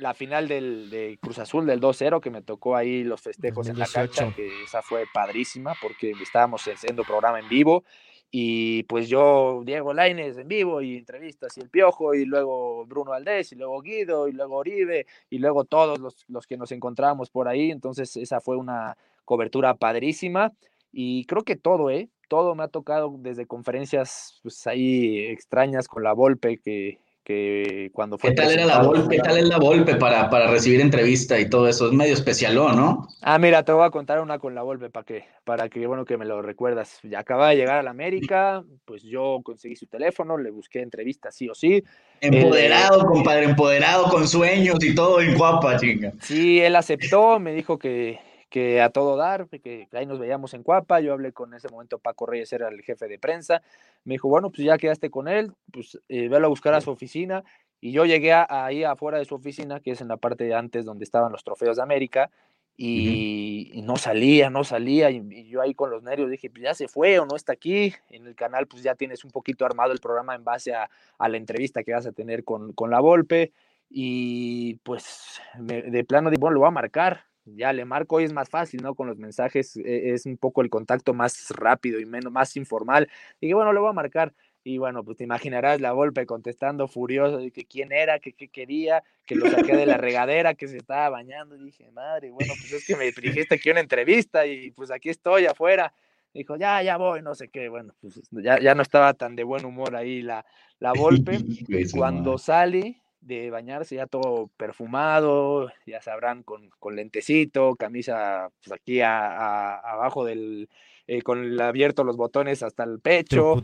la 0.00 0.14
final 0.14 0.48
del 0.48 0.90
de 0.90 1.18
Cruz 1.20 1.38
Azul 1.38 1.66
del 1.66 1.80
2-0, 1.80 2.20
que 2.20 2.30
me 2.30 2.42
tocó 2.42 2.74
ahí 2.74 3.04
los 3.04 3.20
festejos 3.20 3.68
en 3.68 3.78
la 3.78 3.86
cancha, 3.86 4.32
que 4.34 4.64
esa 4.64 4.82
fue 4.82 5.04
padrísima 5.12 5.74
porque 5.80 6.12
estábamos 6.22 6.66
haciendo 6.66 7.04
programa 7.04 7.38
en 7.38 7.48
vivo 7.48 7.84
y 8.32 8.84
pues 8.84 9.08
yo, 9.08 9.62
Diego 9.64 9.92
Laines 9.92 10.38
en 10.38 10.46
vivo 10.46 10.80
y 10.82 10.96
entrevistas 10.96 11.56
y 11.56 11.60
el 11.60 11.68
Piojo 11.68 12.14
y 12.14 12.24
luego 12.24 12.86
Bruno 12.86 13.10
Valdés 13.10 13.52
y 13.52 13.56
luego 13.56 13.80
Guido 13.82 14.28
y 14.28 14.32
luego 14.32 14.56
Oribe 14.56 15.06
y 15.28 15.38
luego 15.38 15.64
todos 15.64 15.98
los, 15.98 16.24
los 16.28 16.46
que 16.46 16.56
nos 16.56 16.70
encontrábamos 16.70 17.28
por 17.28 17.48
ahí, 17.48 17.70
entonces 17.70 18.16
esa 18.16 18.40
fue 18.40 18.56
una 18.56 18.96
cobertura 19.24 19.74
padrísima 19.74 20.52
y 20.92 21.24
creo 21.26 21.44
que 21.44 21.56
todo, 21.56 21.90
¿eh? 21.90 22.08
Todo 22.28 22.54
me 22.54 22.62
ha 22.62 22.68
tocado 22.68 23.16
desde 23.18 23.46
conferencias 23.46 24.38
pues 24.42 24.64
ahí 24.68 25.18
extrañas 25.26 25.88
con 25.88 26.04
la 26.04 26.12
Volpe 26.12 26.58
que 26.58 26.98
que 27.30 27.90
cuando 27.92 28.18
fue... 28.18 28.30
¿Qué 28.30 28.36
tal 28.36 28.50
era 28.50 28.66
la 28.66 28.82
Volpe? 28.82 29.16
¿Qué 29.16 29.22
tal 29.22 29.38
es 29.38 29.44
la 29.44 29.58
Volpe 29.58 29.94
para, 29.94 30.28
para 30.30 30.50
recibir 30.50 30.80
entrevista 30.80 31.38
y 31.38 31.48
todo 31.48 31.68
eso? 31.68 31.86
Es 31.86 31.92
medio 31.92 32.14
especial, 32.14 32.56
¿no? 32.56 33.06
Ah, 33.22 33.38
mira, 33.38 33.64
te 33.64 33.70
voy 33.70 33.86
a 33.86 33.90
contar 33.90 34.20
una 34.20 34.40
con 34.40 34.54
la 34.54 34.62
Volpe 34.62 34.90
para 34.90 35.04
que, 35.04 35.24
para 35.44 35.68
que, 35.68 35.86
bueno, 35.86 36.04
que 36.04 36.16
me 36.16 36.24
lo 36.24 36.42
recuerdas. 36.42 36.98
Ya 37.04 37.20
acaba 37.20 37.50
de 37.50 37.56
llegar 37.56 37.78
a 37.78 37.82
la 37.84 37.90
América, 37.90 38.64
pues 38.84 39.04
yo 39.04 39.40
conseguí 39.44 39.76
su 39.76 39.86
teléfono, 39.86 40.38
le 40.38 40.50
busqué 40.50 40.82
entrevista 40.82 41.30
sí 41.30 41.48
o 41.48 41.54
sí. 41.54 41.84
Empoderado, 42.20 43.04
compadre, 43.06 43.44
empoderado, 43.44 44.10
con 44.10 44.26
sueños 44.26 44.82
y 44.82 44.94
todo 44.94 45.20
en 45.20 45.38
guapa, 45.38 45.78
chinga. 45.78 46.12
Sí, 46.20 46.60
él 46.60 46.74
aceptó, 46.74 47.38
me 47.38 47.54
dijo 47.54 47.78
que, 47.78 48.18
que 48.50 48.82
a 48.82 48.90
todo 48.90 49.16
dar, 49.16 49.48
que 49.48 49.88
ahí 49.92 50.06
nos 50.06 50.18
veíamos 50.18 50.52
en 50.54 50.64
Cuapa, 50.64 51.00
yo 51.00 51.12
hablé 51.12 51.32
con 51.32 51.54
ese 51.54 51.68
momento 51.68 51.98
Paco 51.98 52.26
Reyes, 52.26 52.52
era 52.52 52.68
el 52.68 52.82
jefe 52.82 53.06
de 53.06 53.18
prensa, 53.18 53.62
me 54.04 54.14
dijo, 54.14 54.28
bueno, 54.28 54.50
pues 54.50 54.64
ya 54.64 54.76
quedaste 54.76 55.08
con 55.08 55.28
él, 55.28 55.52
pues 55.72 55.98
eh, 56.08 56.28
velo 56.28 56.46
a 56.46 56.50
buscar 56.50 56.74
a 56.74 56.80
su 56.80 56.90
oficina, 56.90 57.44
y 57.80 57.92
yo 57.92 58.04
llegué 58.04 58.32
ahí 58.32 58.84
afuera 58.84 59.18
de 59.18 59.24
su 59.24 59.36
oficina, 59.36 59.80
que 59.80 59.92
es 59.92 60.00
en 60.00 60.08
la 60.08 60.16
parte 60.16 60.44
de 60.44 60.54
antes 60.54 60.84
donde 60.84 61.04
estaban 61.04 61.32
los 61.32 61.44
trofeos 61.44 61.76
de 61.76 61.82
América, 61.82 62.30
y, 62.76 63.82
no 63.84 63.96
salía, 63.96 64.50
no 64.50 64.64
salía, 64.64 65.10
y, 65.10 65.48
yo 65.48 65.62
ahí 65.62 65.74
con 65.74 65.90
los 65.90 66.02
nervios 66.02 66.30
dije, 66.30 66.50
pues 66.50 66.62
ya 66.64 66.74
se 66.74 66.88
fue 66.88 67.20
o 67.20 67.26
no 67.26 67.36
está 67.36 67.52
aquí, 67.52 67.94
en 68.08 68.26
el 68.26 68.34
canal 68.34 68.66
pues 68.66 68.82
ya 68.82 68.94
tienes 68.94 69.24
un 69.24 69.30
poquito 69.30 69.64
armado 69.64 69.92
el 69.92 70.00
programa 70.00 70.34
en 70.34 70.44
base 70.44 70.74
a, 70.74 70.90
la 71.20 71.36
entrevista 71.36 71.84
que 71.84 71.92
vas 71.92 72.06
a 72.06 72.12
tener 72.12 72.42
con, 72.42 72.72
con 72.72 72.90
la 72.90 73.00
Volpe, 73.00 73.52
y 73.88 74.74
pues 74.76 75.40
de 75.56 76.04
plano, 76.04 76.30
bueno, 76.38 76.54
lo 76.54 76.60
voy 76.60 76.68
a 76.68 76.72
marcar, 76.72 77.29
ya 77.44 77.72
le 77.72 77.84
marco 77.84 78.16
hoy 78.16 78.24
es 78.24 78.32
más 78.32 78.48
fácil, 78.48 78.82
¿no? 78.82 78.94
Con 78.94 79.06
los 79.06 79.18
mensajes 79.18 79.76
e, 79.76 80.12
es 80.12 80.26
un 80.26 80.36
poco 80.36 80.62
el 80.62 80.70
contacto 80.70 81.14
más 81.14 81.50
rápido 81.50 82.00
y 82.00 82.06
menos, 82.06 82.32
más 82.32 82.56
informal. 82.56 83.08
Y 83.40 83.48
que 83.48 83.54
bueno, 83.54 83.72
le 83.72 83.80
voy 83.80 83.90
a 83.90 83.94
marcar. 83.94 84.32
Y 84.62 84.76
bueno, 84.76 85.02
pues 85.02 85.16
te 85.16 85.24
imaginarás 85.24 85.80
la 85.80 85.92
golpe 85.92 86.26
contestando 86.26 86.86
furioso 86.86 87.38
de 87.38 87.50
que 87.50 87.64
quién 87.64 87.92
era, 87.92 88.18
que 88.18 88.34
qué 88.34 88.48
quería, 88.48 89.02
que 89.24 89.34
lo 89.34 89.50
saqué 89.50 89.74
de 89.74 89.86
la 89.86 89.96
regadera, 89.96 90.54
que 90.54 90.68
se 90.68 90.76
estaba 90.76 91.08
bañando. 91.08 91.56
Y 91.56 91.64
dije, 91.64 91.90
madre, 91.92 92.30
bueno, 92.30 92.52
pues 92.60 92.72
es 92.72 92.86
que 92.86 92.96
me 92.96 93.10
dijiste 93.10 93.54
aquí 93.54 93.70
una 93.70 93.80
entrevista 93.80 94.46
y 94.46 94.70
pues 94.72 94.90
aquí 94.90 95.08
estoy 95.08 95.46
afuera. 95.46 95.94
Dijo, 96.34 96.56
ya, 96.56 96.82
ya 96.82 96.96
voy, 96.96 97.22
no 97.22 97.34
sé 97.34 97.48
qué. 97.48 97.68
Bueno, 97.68 97.94
pues 98.00 98.20
ya, 98.30 98.60
ya 98.60 98.74
no 98.74 98.82
estaba 98.82 99.14
tan 99.14 99.34
de 99.34 99.44
buen 99.44 99.64
humor 99.64 99.96
ahí 99.96 100.20
la, 100.20 100.44
la 100.78 100.92
golpe. 100.92 101.38
Cuando 101.96 102.36
sale, 102.36 103.00
de 103.20 103.50
bañarse 103.50 103.96
ya 103.96 104.06
todo 104.06 104.48
perfumado, 104.56 105.70
ya 105.86 106.00
sabrán, 106.00 106.42
con, 106.42 106.70
con 106.78 106.96
lentecito, 106.96 107.76
camisa 107.76 108.50
pues, 108.62 108.72
aquí 108.72 109.00
abajo 109.02 110.24
del, 110.24 110.68
eh, 111.06 111.22
con 111.22 111.42
el 111.42 111.60
abierto 111.60 112.04
los 112.04 112.16
botones 112.16 112.62
hasta 112.62 112.84
el 112.84 113.00
pecho. 113.00 113.62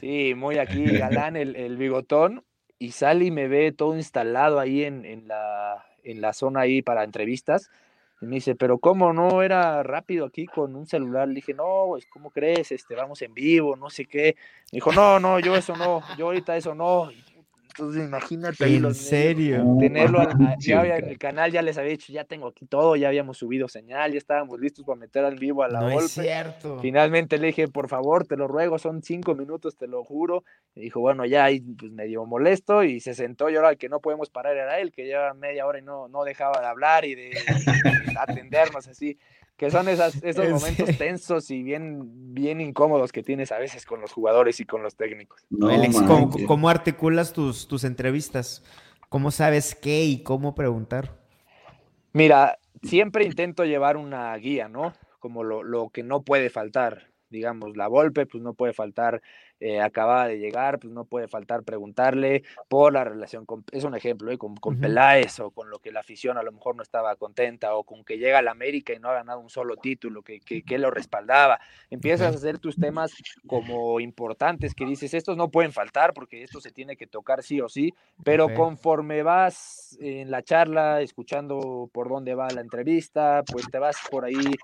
Sí, 0.00 0.34
muy 0.34 0.58
aquí 0.58 0.84
galán 0.98 1.36
el, 1.36 1.56
el, 1.56 1.76
bigotón. 1.76 2.44
Y 2.78 2.90
sale 2.90 3.26
y 3.26 3.30
me 3.30 3.46
ve 3.46 3.70
todo 3.70 3.94
instalado 3.94 4.58
ahí 4.58 4.82
en, 4.82 5.04
en, 5.04 5.28
la, 5.28 5.86
en 6.02 6.20
la 6.20 6.32
zona 6.32 6.62
ahí 6.62 6.82
para 6.82 7.04
entrevistas. 7.04 7.70
Y 8.20 8.26
me 8.26 8.36
dice, 8.36 8.56
pero 8.56 8.78
¿cómo 8.78 9.12
no 9.12 9.42
era 9.42 9.82
rápido 9.84 10.26
aquí 10.26 10.46
con 10.46 10.74
un 10.74 10.86
celular? 10.86 11.28
Le 11.28 11.34
dije, 11.34 11.54
no, 11.54 11.86
pues, 11.88 12.06
¿cómo 12.06 12.30
crees? 12.30 12.72
Este, 12.72 12.94
vamos 12.94 13.22
en 13.22 13.32
vivo, 13.34 13.76
no 13.76 13.88
sé 13.88 14.06
qué. 14.06 14.36
Me 14.72 14.76
dijo, 14.76 14.92
no, 14.92 15.20
no, 15.20 15.38
yo 15.38 15.56
eso 15.56 15.76
no, 15.76 16.02
yo 16.18 16.26
ahorita 16.26 16.56
eso 16.56 16.74
no. 16.74 17.10
Entonces 17.74 18.04
imagínate. 18.04 18.76
¿En 18.76 18.94
serio? 18.94 19.76
Tenerlo 19.80 20.28
ya 20.58 20.82
en 20.84 21.08
el 21.08 21.18
canal, 21.18 21.50
ya 21.50 21.62
les 21.62 21.78
había 21.78 21.92
dicho, 21.92 22.12
ya 22.12 22.24
tengo 22.24 22.48
aquí 22.48 22.66
todo, 22.66 22.96
ya 22.96 23.08
habíamos 23.08 23.38
subido 23.38 23.66
señal, 23.68 24.12
ya 24.12 24.18
estábamos 24.18 24.60
listos 24.60 24.84
para 24.84 24.98
meter 24.98 25.24
al 25.24 25.36
vivo 25.36 25.62
a 25.62 25.68
la 25.68 25.80
no 25.80 25.90
Es 25.90 26.12
cierto. 26.12 26.78
Finalmente 26.80 27.38
le 27.38 27.48
dije, 27.48 27.68
por 27.68 27.88
favor, 27.88 28.26
te 28.26 28.36
lo 28.36 28.46
ruego, 28.46 28.78
son 28.78 29.02
cinco 29.02 29.34
minutos, 29.34 29.76
te 29.76 29.86
lo 29.86 30.04
juro. 30.04 30.44
Y 30.74 30.80
dijo, 30.82 31.00
bueno, 31.00 31.24
ya 31.24 31.44
ahí 31.44 31.60
pues 31.60 31.90
medio 31.92 32.26
molesto 32.26 32.84
y 32.84 33.00
se 33.00 33.14
sentó 33.14 33.48
y 33.48 33.56
ahora 33.56 33.70
el 33.70 33.78
que 33.78 33.88
no 33.88 34.00
podemos 34.00 34.28
parar 34.28 34.56
era 34.56 34.78
él, 34.78 34.92
que 34.92 35.04
lleva 35.04 35.32
media 35.32 35.66
hora 35.66 35.78
y 35.78 35.82
no, 35.82 36.08
no 36.08 36.24
dejaba 36.24 36.60
de 36.60 36.66
hablar 36.66 37.04
y 37.04 37.14
de 37.14 37.30
atendernos 38.18 38.86
así 38.86 39.18
que 39.62 39.70
son 39.70 39.88
esas, 39.88 40.16
esos 40.24 40.48
momentos 40.48 40.98
tensos 40.98 41.48
y 41.52 41.62
bien, 41.62 42.34
bien 42.34 42.60
incómodos 42.60 43.12
que 43.12 43.22
tienes 43.22 43.52
a 43.52 43.58
veces 43.58 43.86
con 43.86 44.00
los 44.00 44.12
jugadores 44.12 44.58
y 44.58 44.64
con 44.64 44.82
los 44.82 44.96
técnicos. 44.96 45.46
¿cómo, 46.48 46.68
articulas 46.68 47.32
tus, 47.32 47.68
tus 47.68 47.84
entrevistas? 47.84 48.64
¿Cómo 49.08 49.30
sabes 49.30 49.76
qué 49.76 50.02
y 50.02 50.24
cómo 50.24 50.56
preguntar? 50.56 51.16
Mira, 52.12 52.58
siempre 52.82 53.24
intento 53.24 53.64
llevar 53.64 53.96
una 53.96 54.36
guía, 54.36 54.66
¿no? 54.66 54.94
Como 55.20 55.44
lo, 55.44 55.62
lo 55.62 55.90
que 55.90 56.02
no 56.02 56.22
puede 56.22 56.50
faltar. 56.50 57.11
Digamos, 57.32 57.76
la 57.76 57.88
Volpe, 57.88 58.26
pues 58.26 58.42
no 58.42 58.54
puede 58.54 58.72
faltar, 58.72 59.20
eh, 59.58 59.80
acaba 59.80 60.28
de 60.28 60.38
llegar, 60.38 60.78
pues 60.78 60.92
no 60.92 61.04
puede 61.04 61.26
faltar 61.26 61.64
preguntarle 61.64 62.42
por 62.68 62.92
la 62.92 63.04
relación, 63.04 63.46
con, 63.46 63.64
es 63.72 63.84
un 63.84 63.96
ejemplo, 63.96 64.30
¿eh? 64.30 64.38
con, 64.38 64.54
con 64.56 64.78
Peláez 64.78 65.40
o 65.40 65.50
con 65.50 65.70
lo 65.70 65.78
que 65.78 65.90
la 65.90 66.00
afición 66.00 66.38
a 66.38 66.42
lo 66.42 66.52
mejor 66.52 66.76
no 66.76 66.82
estaba 66.82 67.16
contenta 67.16 67.74
o 67.74 67.84
con 67.84 68.04
que 68.04 68.18
llega 68.18 68.38
a 68.38 68.42
la 68.42 68.50
América 68.50 68.92
y 68.92 68.98
no 68.98 69.08
ha 69.08 69.14
ganado 69.14 69.40
un 69.40 69.50
solo 69.50 69.76
título, 69.76 70.22
que, 70.22 70.40
que, 70.40 70.78
lo 70.78 70.90
respaldaba. 70.90 71.60
Empiezas 71.90 72.34
a 72.34 72.36
hacer 72.36 72.58
tus 72.58 72.76
temas 72.76 73.12
como 73.46 74.00
importantes, 74.00 74.74
que 74.74 74.84
dices, 74.84 75.14
estos 75.14 75.36
no 75.36 75.48
pueden 75.48 75.72
faltar 75.72 76.12
porque 76.12 76.42
esto 76.42 76.60
se 76.60 76.70
tiene 76.70 76.96
que 76.96 77.06
tocar 77.06 77.42
sí 77.42 77.60
o 77.60 77.68
sí, 77.68 77.92
pero 78.24 78.52
conforme 78.54 79.22
vas 79.22 79.96
en 80.00 80.30
la 80.30 80.42
charla, 80.42 81.00
escuchando 81.00 81.88
por 81.92 82.08
dónde 82.08 82.34
va 82.34 82.50
la 82.50 82.60
entrevista, 82.60 83.42
pues 83.50 83.70
te 83.70 83.78
vas 83.78 83.96
por 84.10 84.24
ahí 84.24 84.56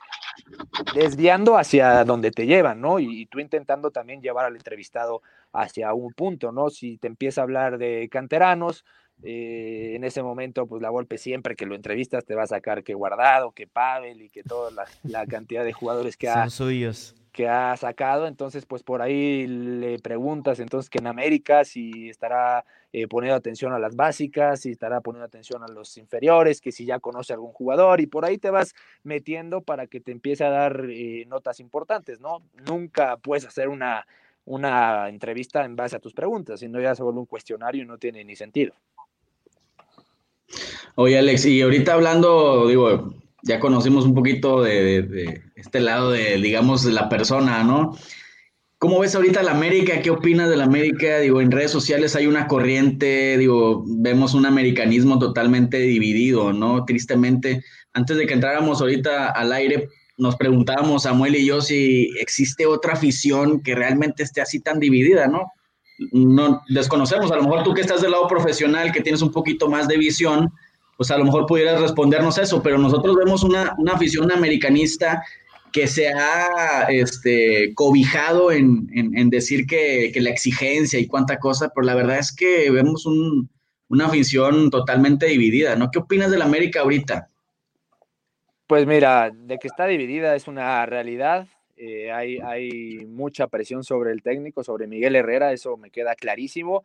desviando 0.94 1.56
hacia 1.56 2.04
donde 2.04 2.30
te 2.30 2.46
llevan, 2.46 2.80
¿no? 2.80 2.98
Y, 2.98 3.26
tú 3.26 3.40
intentando 3.40 3.90
también 3.90 4.22
llevar 4.22 4.46
al 4.46 4.56
entrevistado 4.56 5.22
hacia 5.52 5.92
un 5.94 6.12
punto, 6.12 6.52
¿no? 6.52 6.70
Si 6.70 6.98
te 6.98 7.06
empieza 7.06 7.40
a 7.40 7.44
hablar 7.44 7.78
de 7.78 8.08
canteranos, 8.10 8.84
eh, 9.22 9.92
en 9.96 10.04
ese 10.04 10.22
momento, 10.22 10.66
pues 10.66 10.80
la 10.80 10.90
golpe 10.90 11.18
siempre 11.18 11.56
que 11.56 11.66
lo 11.66 11.74
entrevistas 11.74 12.24
te 12.24 12.34
va 12.34 12.44
a 12.44 12.46
sacar 12.46 12.84
que 12.84 12.94
Guardado, 12.94 13.50
que 13.50 13.66
Pavel 13.66 14.22
y 14.22 14.30
que 14.30 14.44
toda 14.44 14.70
la, 15.02 15.26
cantidad 15.26 15.64
de 15.64 15.72
jugadores 15.72 16.16
que 16.16 16.28
ha, 16.28 16.48
suyos. 16.50 17.16
que 17.32 17.48
ha 17.48 17.76
sacado. 17.76 18.28
Entonces, 18.28 18.64
pues 18.64 18.84
por 18.84 19.02
ahí 19.02 19.46
le 19.46 19.98
preguntas 19.98 20.60
entonces 20.60 20.88
que 20.88 20.98
en 20.98 21.08
América 21.08 21.64
si 21.64 22.08
estará 22.08 22.64
eh, 22.92 23.08
poniendo 23.08 23.36
atención 23.36 23.72
a 23.72 23.80
las 23.80 23.96
básicas, 23.96 24.60
si 24.60 24.70
estará 24.70 25.00
poniendo 25.00 25.26
atención 25.26 25.64
a 25.64 25.68
los 25.68 25.96
inferiores, 25.96 26.60
que 26.60 26.70
si 26.70 26.86
ya 26.86 27.00
conoce 27.00 27.32
algún 27.32 27.52
jugador 27.52 28.00
y 28.00 28.06
por 28.06 28.24
ahí 28.24 28.38
te 28.38 28.50
vas 28.50 28.74
metiendo 29.02 29.62
para 29.62 29.88
que 29.88 30.00
te 30.00 30.12
empiece 30.12 30.44
a 30.44 30.50
dar 30.50 30.86
eh, 30.88 31.24
notas 31.26 31.58
importantes, 31.58 32.20
¿no? 32.20 32.42
Nunca 32.68 33.16
puedes 33.16 33.44
hacer 33.44 33.68
una, 33.68 34.06
una 34.44 35.08
entrevista 35.08 35.64
en 35.64 35.74
base 35.74 35.96
a 35.96 36.00
tus 36.00 36.14
preguntas, 36.14 36.60
sino 36.60 36.80
ya 36.80 36.94
se 36.94 37.02
vuelve 37.02 37.18
un 37.18 37.26
cuestionario 37.26 37.82
y 37.82 37.86
no 37.86 37.98
tiene 37.98 38.24
ni 38.24 38.36
sentido. 38.36 38.74
Oye, 40.94 41.18
Alex, 41.18 41.46
y 41.46 41.62
ahorita 41.62 41.94
hablando, 41.94 42.66
digo, 42.68 43.14
ya 43.42 43.60
conocimos 43.60 44.04
un 44.04 44.14
poquito 44.14 44.62
de, 44.62 45.42
este 45.54 45.80
lado 45.80 46.10
de, 46.10 46.36
digamos, 46.38 46.84
la 46.84 47.08
persona, 47.08 47.62
¿no? 47.64 47.96
¿Cómo 48.78 49.00
ves 49.00 49.14
ahorita 49.14 49.42
la 49.42 49.52
América? 49.52 50.02
¿Qué 50.02 50.10
opinas 50.10 50.48
de 50.48 50.56
la 50.56 50.64
América? 50.64 51.18
Digo, 51.18 51.40
en 51.40 51.50
redes 51.50 51.70
sociales 51.70 52.14
hay 52.14 52.26
una 52.26 52.46
corriente, 52.46 53.36
digo, 53.36 53.84
vemos 53.86 54.34
un 54.34 54.46
americanismo 54.46 55.18
totalmente 55.18 55.78
dividido, 55.78 56.52
¿no? 56.52 56.84
Tristemente, 56.84 57.64
antes 57.92 58.16
de 58.16 58.26
que 58.26 58.34
entráramos 58.34 58.80
ahorita 58.80 59.30
al 59.30 59.52
aire, 59.52 59.88
nos 60.16 60.36
preguntábamos, 60.36 61.04
Samuel 61.04 61.36
y 61.36 61.46
yo, 61.46 61.60
si 61.60 62.10
existe 62.20 62.66
otra 62.66 62.92
afición 62.92 63.62
que 63.62 63.74
realmente 63.74 64.22
esté 64.22 64.40
así 64.40 64.60
tan 64.60 64.78
dividida, 64.78 65.26
¿no? 65.26 65.52
No 66.12 66.62
desconocemos, 66.68 67.30
a 67.32 67.36
lo 67.36 67.42
mejor 67.42 67.64
tú 67.64 67.74
que 67.74 67.80
estás 67.80 68.02
del 68.02 68.12
lado 68.12 68.28
profesional, 68.28 68.92
que 68.92 69.00
tienes 69.00 69.22
un 69.22 69.32
poquito 69.32 69.68
más 69.68 69.88
de 69.88 69.98
visión, 69.98 70.52
pues 70.96 71.10
a 71.10 71.18
lo 71.18 71.24
mejor 71.24 71.46
pudieras 71.46 71.80
respondernos 71.80 72.38
eso, 72.38 72.62
pero 72.62 72.78
nosotros 72.78 73.16
vemos 73.16 73.42
una, 73.42 73.76
afición 73.92 74.32
americanista 74.32 75.22
que 75.72 75.86
se 75.86 76.08
ha 76.08 76.86
este, 76.88 77.72
cobijado 77.74 78.50
en, 78.50 79.30
decir 79.30 79.66
que, 79.66 80.12
la 80.16 80.30
exigencia 80.30 80.98
y 80.98 81.06
cuánta 81.06 81.38
cosa, 81.38 81.70
pero 81.74 81.84
la 81.84 81.94
verdad 81.94 82.18
es 82.18 82.34
que 82.34 82.70
vemos 82.70 83.06
una 83.06 84.06
afición 84.06 84.70
totalmente 84.70 85.26
dividida, 85.26 85.76
¿no? 85.76 85.90
¿Qué 85.90 85.98
opinas 85.98 86.30
de 86.30 86.38
la 86.38 86.46
América 86.46 86.80
ahorita? 86.80 87.28
Pues 88.66 88.86
mira, 88.86 89.30
de 89.32 89.58
que 89.58 89.66
está 89.66 89.86
dividida 89.86 90.34
es 90.36 90.46
una 90.46 90.84
realidad. 90.84 91.46
Eh, 91.78 92.10
hay, 92.10 92.38
hay 92.38 93.06
mucha 93.06 93.46
presión 93.46 93.84
sobre 93.84 94.10
el 94.12 94.22
técnico, 94.22 94.64
sobre 94.64 94.86
Miguel 94.86 95.14
Herrera, 95.14 95.52
eso 95.52 95.76
me 95.76 95.90
queda 95.90 96.14
clarísimo 96.16 96.84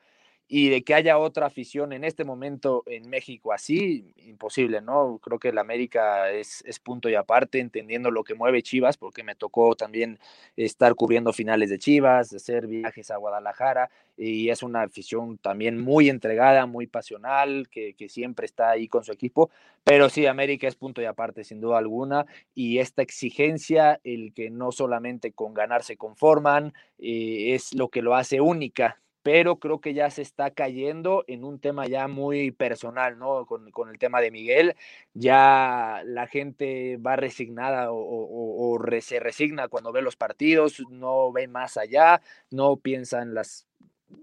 y 0.55 0.69
de 0.69 0.83
que 0.83 0.93
haya 0.93 1.17
otra 1.17 1.47
afición 1.47 1.93
en 1.93 2.03
este 2.03 2.23
momento 2.23 2.83
en 2.85 3.09
México 3.09 3.51
así, 3.53 4.13
imposible, 4.17 4.81
¿no? 4.81 5.17
Creo 5.17 5.39
que 5.39 5.49
el 5.49 5.57
América 5.57 6.29
es, 6.29 6.63
es, 6.67 6.77
punto 6.77 7.09
y 7.09 7.15
aparte, 7.15 7.59
entendiendo 7.59 8.11
lo 8.11 8.23
que 8.23 8.35
mueve 8.35 8.61
Chivas, 8.61 8.95
porque 8.95 9.23
me 9.23 9.33
tocó 9.33 9.75
también 9.75 10.19
estar 10.55 10.93
cubriendo 10.93 11.33
finales 11.33 11.71
de 11.71 11.79
Chivas, 11.79 12.31
hacer 12.31 12.67
viajes 12.67 13.09
a 13.09 13.17
Guadalajara, 13.17 13.89
y 14.15 14.49
es 14.49 14.61
una 14.61 14.83
afición 14.83 15.39
también 15.39 15.79
muy 15.79 16.07
entregada, 16.07 16.67
muy 16.67 16.85
pasional, 16.85 17.67
que, 17.71 17.95
que 17.95 18.07
siempre 18.07 18.45
está 18.45 18.69
ahí 18.69 18.87
con 18.87 19.03
su 19.03 19.11
equipo, 19.11 19.49
pero 19.83 20.07
sí, 20.07 20.27
América 20.27 20.67
es 20.67 20.75
punto 20.75 21.01
y 21.01 21.05
aparte, 21.05 21.43
sin 21.43 21.61
duda 21.61 21.79
alguna, 21.79 22.27
y 22.53 22.77
esta 22.77 23.01
exigencia, 23.01 23.99
el 24.03 24.35
que 24.35 24.51
no 24.51 24.71
solamente 24.71 25.31
con 25.31 25.55
ganar 25.55 25.81
se 25.81 25.97
conforman, 25.97 26.73
eh, 26.99 27.55
es 27.55 27.73
lo 27.73 27.89
que 27.89 28.03
lo 28.03 28.13
hace 28.13 28.39
única 28.39 28.99
pero 29.23 29.57
creo 29.57 29.79
que 29.79 29.93
ya 29.93 30.09
se 30.09 30.21
está 30.21 30.51
cayendo 30.51 31.23
en 31.27 31.45
un 31.45 31.59
tema 31.59 31.87
ya 31.87 32.07
muy 32.07 32.51
personal, 32.51 33.17
¿no? 33.17 33.45
Con, 33.45 33.71
el 33.89 33.97
tema 33.97 34.21
de 34.21 34.31
Miguel, 34.31 34.75
ya 35.13 36.01
la 36.05 36.27
gente 36.27 36.97
va 36.97 37.15
resignada 37.15 37.87
o, 37.91 38.79
se 39.01 39.19
resigna 39.19 39.69
cuando 39.69 39.91
ve 39.91 40.01
los 40.01 40.17
partidos, 40.17 40.81
no 40.89 41.31
ve 41.31 41.47
más 41.47 41.77
allá, 41.77 42.21
no 42.51 42.77
piensa 42.77 43.21
en 43.21 43.33
las 43.33 43.67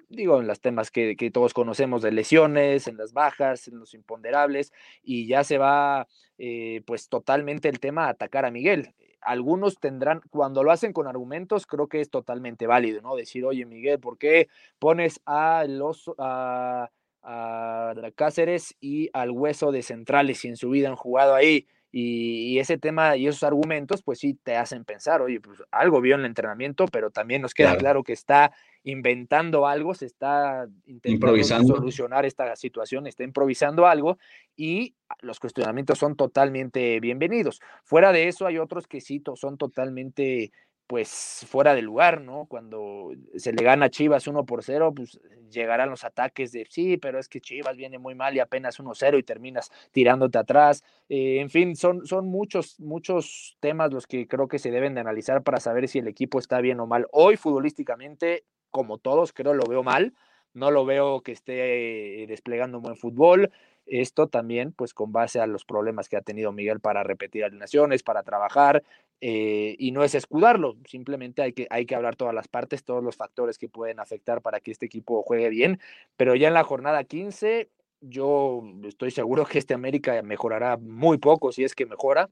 digo, 0.09 0.41
en 0.41 0.47
los 0.47 0.61
temas 0.61 0.91
que, 0.91 1.17
que, 1.17 1.31
todos 1.31 1.55
conocemos 1.55 2.03
de 2.03 2.13
lesiones, 2.13 2.87
en 2.87 2.97
las 2.97 3.13
bajas, 3.13 3.67
en 3.69 3.79
los 3.79 3.95
imponderables, 3.95 4.73
y 5.03 5.27
ya 5.27 5.43
se 5.45 5.59
va 5.59 6.07
eh, 6.39 6.83
pues 6.87 7.09
totalmente 7.09 7.69
el 7.69 7.81
tema 7.81 8.07
a 8.07 8.11
atacar 8.11 8.45
a 8.45 8.51
Miguel 8.51 8.95
algunos 9.21 9.79
tendrán, 9.79 10.21
cuando 10.31 10.63
lo 10.63 10.73
hacen 10.73 10.93
con 10.93 11.07
argumentos, 11.07 11.67
creo 11.67 11.89
que 11.89 12.01
es 12.01 12.11
totalmente 12.11 12.67
válido, 12.67 13.03
¿no? 13.03 13.17
Decir, 13.17 13.45
oye, 13.45 13.67
Miguel, 13.67 14.01
¿por 14.01 14.19
qué 14.19 14.49
pones 14.79 15.21
a 15.27 15.65
los 15.69 16.11
a, 16.19 16.91
a 17.23 17.95
Cáceres 18.15 18.77
y 18.81 19.11
al 19.13 19.31
hueso 19.31 19.73
de 19.73 19.83
centrales 19.83 20.39
si 20.41 20.49
en 20.49 20.57
su 20.57 20.71
vida 20.71 20.89
han 20.89 20.97
jugado 20.97 21.35
ahí? 21.35 21.67
Y, 21.93 22.59
ese 22.59 22.79
tema 22.79 23.17
y 23.17 23.27
esos 23.27 23.43
argumentos, 23.43 24.03
pues 24.03 24.21
sí 24.21 24.35
te 24.35 24.57
hacen 24.57 24.85
pensar, 24.85 25.23
oye, 25.23 25.41
pues 25.41 25.63
algo 25.73 26.01
vio 26.01 26.15
en 26.15 26.21
el 26.21 26.27
entrenamiento, 26.27 26.87
pero 26.87 27.11
también 27.11 27.43
nos 27.43 27.53
queda 27.53 27.77
claro, 27.77 28.05
que 28.05 28.13
está 28.13 28.53
inventando 28.85 29.67
algo, 29.67 29.95
se 29.95 30.07
está 30.07 30.67
intentando 30.87 31.77
solucionar 31.77 32.25
esta 32.25 32.57
situación, 32.57 33.07
está 33.07 33.25
improvisando 33.25 33.87
algo 33.87 34.19
y 34.57 34.95
los 35.21 35.39
cuestionamientos 35.39 35.99
son 35.99 36.17
totalmente 36.17 36.99
bienvenidos. 37.01 37.61
Fuera 37.85 38.13
de 38.13 38.29
eso, 38.29 38.47
hay 38.47 38.59
otros 38.59 38.87
que 38.87 39.01
sí 39.01 39.23
son 39.37 39.59
totalmente 39.59 40.53
pues 40.91 41.47
fuera 41.49 41.77
de 41.77 41.83
lugar, 41.83 42.21
¿no? 42.21 42.47
Cuando 42.47 43.13
se 43.37 43.53
le 43.53 43.63
gana 43.63 43.87
a 43.87 43.91
Chivas 43.91 44.27
1 44.27 44.45
por 44.45 44.65
0, 44.65 44.93
pues 44.93 45.21
llegarán 45.49 45.89
los 45.89 46.03
ataques 46.03 46.51
de 46.51 46.67
sí, 46.69 46.97
pero 46.97 47.21
es 47.21 47.29
que 47.29 47.41
Chivas 47.41 47.77
viene 47.77 48.01
muy 48.01 48.17
mal 48.17 48.35
y 48.35 48.41
apenas 48.41 48.81
1-0 48.81 49.17
y 49.17 49.23
terminas 49.23 49.71
tirándote 49.93 50.39
atrás. 50.39 50.83
Eh, 51.09 51.39
en 51.39 51.49
fin, 51.49 51.77
son, 51.77 52.05
son 52.09 52.27
muchos, 52.27 52.81
muchos 52.81 53.57
temas 53.61 53.93
los 53.93 54.09
que 54.09 54.27
creo 54.27 54.49
que 54.49 54.59
se 54.59 54.73
deben 54.73 54.95
de 54.95 55.01
analizar 55.01 55.45
para 55.45 55.61
saber 55.61 55.87
si 55.87 56.01
el 56.01 56.09
equipo 56.09 56.41
está 56.41 56.61
bien 56.61 56.81
o 56.81 56.89
mal. 56.89 57.07
Hoy, 57.13 57.37
futbolísticamente, 57.37 58.43
como 58.71 58.99
todos, 58.99 59.33
creo 59.33 59.55
lo 59.55 59.65
veo 59.65 59.83
mal. 59.83 60.15
No 60.53 60.71
lo 60.71 60.85
veo 60.85 61.21
que 61.21 61.33
esté 61.33 62.27
desplegando 62.27 62.79
un 62.79 62.83
buen 62.83 62.97
fútbol. 62.97 63.53
Esto 63.87 64.29
también, 64.29 64.73
pues 64.73 64.95
con 64.95 65.13
base 65.13 65.41
a 65.41 65.47
los 65.47 65.65
problemas 65.65 66.09
que 66.09 66.17
ha 66.17 66.23
tenido 66.23 66.53
Miguel 66.53 66.81
para 66.81 67.03
repetir 67.03 67.45
alineaciones, 67.45 68.03
para 68.03 68.23
trabajar, 68.23 68.83
eh, 69.21 69.77
y 69.79 69.93
no 69.93 70.03
es 70.03 70.15
escudarlo, 70.15 70.77
simplemente 70.87 71.43
hay 71.43 71.53
que, 71.53 71.67
hay 71.69 71.85
que 71.85 71.95
hablar 71.95 72.17
todas 72.17 72.35
las 72.35 72.49
partes, 72.49 72.85
todos 72.85 73.05
los 73.05 73.17
factores 73.17 73.59
que 73.59 73.69
pueden 73.69 74.01
afectar 74.01 74.41
para 74.41 74.61
que 74.61 74.71
este 74.71 74.87
equipo 74.87 75.23
juegue 75.23 75.51
bien, 75.51 75.79
pero 76.17 76.35
ya 76.35 76.49
en 76.49 76.55
la 76.55 76.65
jornada 76.65 77.05
15 77.05 77.69
yo 78.01 78.63
estoy 78.85 79.11
seguro 79.11 79.45
que 79.45 79.59
este 79.59 79.75
América 79.75 80.23
mejorará 80.23 80.79
muy 80.79 81.19
poco, 81.19 81.53
si 81.53 81.65
es 81.65 81.75
que 81.75 81.85
mejora, 81.85 82.31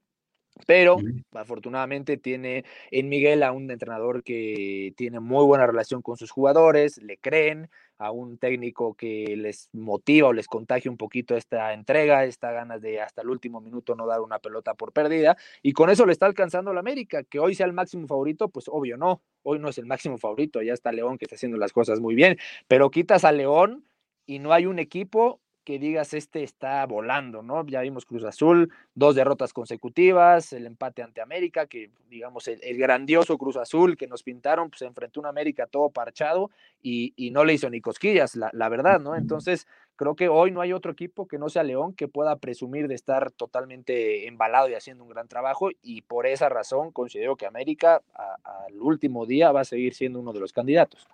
pero 0.66 0.96
afortunadamente 1.32 2.16
tiene 2.16 2.64
en 2.90 3.08
Miguel 3.08 3.42
a 3.42 3.52
un 3.52 3.70
entrenador 3.70 4.22
que 4.22 4.92
tiene 4.96 5.20
muy 5.20 5.44
buena 5.44 5.66
relación 5.66 6.02
con 6.02 6.16
sus 6.16 6.30
jugadores, 6.30 6.98
le 6.98 7.18
creen, 7.18 7.68
a 7.98 8.12
un 8.12 8.38
técnico 8.38 8.94
que 8.94 9.34
les 9.36 9.68
motiva 9.72 10.28
o 10.28 10.32
les 10.32 10.46
contagie 10.46 10.88
un 10.88 10.96
poquito 10.96 11.36
esta 11.36 11.72
entrega, 11.72 12.24
esta 12.24 12.52
ganas 12.52 12.80
de 12.80 13.00
hasta 13.00 13.22
el 13.22 13.28
último 13.28 13.60
minuto 13.60 13.96
no 13.96 14.06
dar 14.06 14.20
una 14.20 14.38
pelota 14.38 14.74
por 14.74 14.92
perdida, 14.92 15.36
y 15.62 15.72
con 15.72 15.90
eso 15.90 16.06
le 16.06 16.12
está 16.12 16.26
alcanzando 16.26 16.72
la 16.72 16.80
América, 16.80 17.24
que 17.24 17.40
hoy 17.40 17.54
sea 17.54 17.66
el 17.66 17.72
máximo 17.72 18.06
favorito, 18.06 18.48
pues 18.48 18.66
obvio 18.68 18.96
no, 18.96 19.22
hoy 19.42 19.58
no 19.58 19.68
es 19.68 19.78
el 19.78 19.86
máximo 19.86 20.16
favorito, 20.16 20.62
ya 20.62 20.72
está 20.72 20.92
León 20.92 21.18
que 21.18 21.24
está 21.24 21.34
haciendo 21.34 21.58
las 21.58 21.72
cosas 21.72 22.00
muy 22.00 22.14
bien, 22.14 22.38
pero 22.68 22.90
quitas 22.90 23.24
a 23.24 23.32
León 23.32 23.84
y 24.26 24.38
no 24.38 24.52
hay 24.52 24.66
un 24.66 24.78
equipo 24.78 25.40
que 25.68 25.78
digas 25.78 26.14
este 26.14 26.42
está 26.44 26.86
volando, 26.86 27.42
¿no? 27.42 27.62
Ya 27.66 27.82
vimos 27.82 28.06
Cruz 28.06 28.24
Azul, 28.24 28.72
dos 28.94 29.14
derrotas 29.14 29.52
consecutivas, 29.52 30.54
el 30.54 30.64
empate 30.64 31.02
ante 31.02 31.20
América, 31.20 31.66
que 31.66 31.90
digamos 32.08 32.48
el, 32.48 32.78
grandioso 32.78 33.36
Cruz 33.36 33.58
Azul 33.58 33.94
que 33.94 34.06
nos 34.06 34.22
pintaron, 34.22 34.70
pues 34.70 34.80
enfrentó 34.80 35.22
a 35.26 35.28
América 35.28 35.66
todo 35.66 35.90
parchado 35.90 36.50
y, 36.82 37.12
no 37.34 37.44
le 37.44 37.52
hizo 37.52 37.68
ni 37.68 37.82
cosquillas, 37.82 38.34
la, 38.34 38.48
la, 38.54 38.70
verdad, 38.70 38.98
¿no? 38.98 39.14
Entonces 39.14 39.66
creo 39.96 40.16
que 40.16 40.30
hoy 40.30 40.52
no 40.52 40.62
hay 40.62 40.72
otro 40.72 40.90
equipo 40.90 41.28
que 41.28 41.36
no 41.36 41.50
sea 41.50 41.64
León 41.64 41.92
que 41.92 42.08
pueda 42.08 42.36
presumir 42.36 42.88
de 42.88 42.94
estar 42.94 43.30
totalmente 43.30 44.26
embalado 44.26 44.70
y 44.70 44.74
haciendo 44.74 45.04
un 45.04 45.10
gran 45.10 45.28
trabajo 45.28 45.68
y 45.82 46.00
por 46.00 46.26
esa 46.26 46.48
razón 46.48 46.92
considero 46.92 47.36
que 47.36 47.44
América 47.44 48.00
al 48.14 48.80
último 48.80 49.26
día 49.26 49.52
va 49.52 49.60
a 49.60 49.64
seguir 49.66 49.92
siendo 49.92 50.18
uno 50.18 50.32
de 50.32 50.40
los 50.40 50.54
candidatos. 50.54 51.06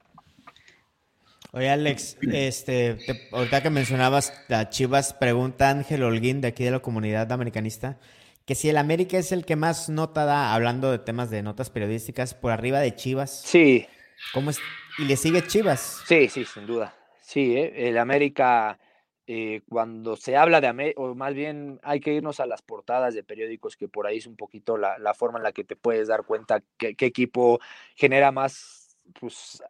Oye, 1.54 1.70
Alex, 1.70 2.18
este, 2.32 2.98
ahorita 3.30 3.62
que 3.62 3.70
mencionabas 3.70 4.32
a 4.50 4.70
Chivas, 4.70 5.14
pregunta 5.14 5.70
Ángel 5.70 6.02
Holguín 6.02 6.40
de 6.40 6.48
aquí 6.48 6.64
de 6.64 6.72
la 6.72 6.80
comunidad 6.80 7.30
americanista, 7.30 7.96
que 8.44 8.56
si 8.56 8.70
el 8.70 8.76
América 8.76 9.18
es 9.18 9.30
el 9.30 9.44
que 9.44 9.54
más 9.54 9.88
nota 9.88 10.24
da, 10.24 10.52
hablando 10.52 10.90
de 10.90 10.98
temas 10.98 11.30
de 11.30 11.42
notas 11.42 11.70
periodísticas, 11.70 12.34
por 12.34 12.50
arriba 12.50 12.80
de 12.80 12.96
Chivas. 12.96 13.42
Sí. 13.42 13.86
¿Cómo 14.32 14.50
es? 14.50 14.58
¿Y 14.98 15.04
le 15.04 15.16
sigue 15.16 15.46
Chivas? 15.46 16.02
Sí, 16.08 16.28
sí, 16.28 16.44
sin 16.44 16.66
duda. 16.66 16.92
Sí, 17.20 17.56
¿eh? 17.56 17.88
el 17.88 17.98
América, 17.98 18.80
eh, 19.28 19.60
cuando 19.68 20.16
se 20.16 20.36
habla 20.36 20.60
de 20.60 20.66
América, 20.66 21.02
o 21.02 21.14
más 21.14 21.34
bien 21.34 21.78
hay 21.84 22.00
que 22.00 22.14
irnos 22.14 22.40
a 22.40 22.46
las 22.46 22.62
portadas 22.62 23.14
de 23.14 23.22
periódicos, 23.22 23.76
que 23.76 23.86
por 23.86 24.08
ahí 24.08 24.18
es 24.18 24.26
un 24.26 24.34
poquito 24.34 24.76
la, 24.76 25.14
forma 25.14 25.38
en 25.38 25.44
la 25.44 25.52
que 25.52 25.62
te 25.62 25.76
puedes 25.76 26.08
dar 26.08 26.24
cuenta 26.24 26.64
qué 26.78 26.96
equipo 26.98 27.60
genera 27.94 28.32
más 28.32 28.83
pues, 29.18 29.62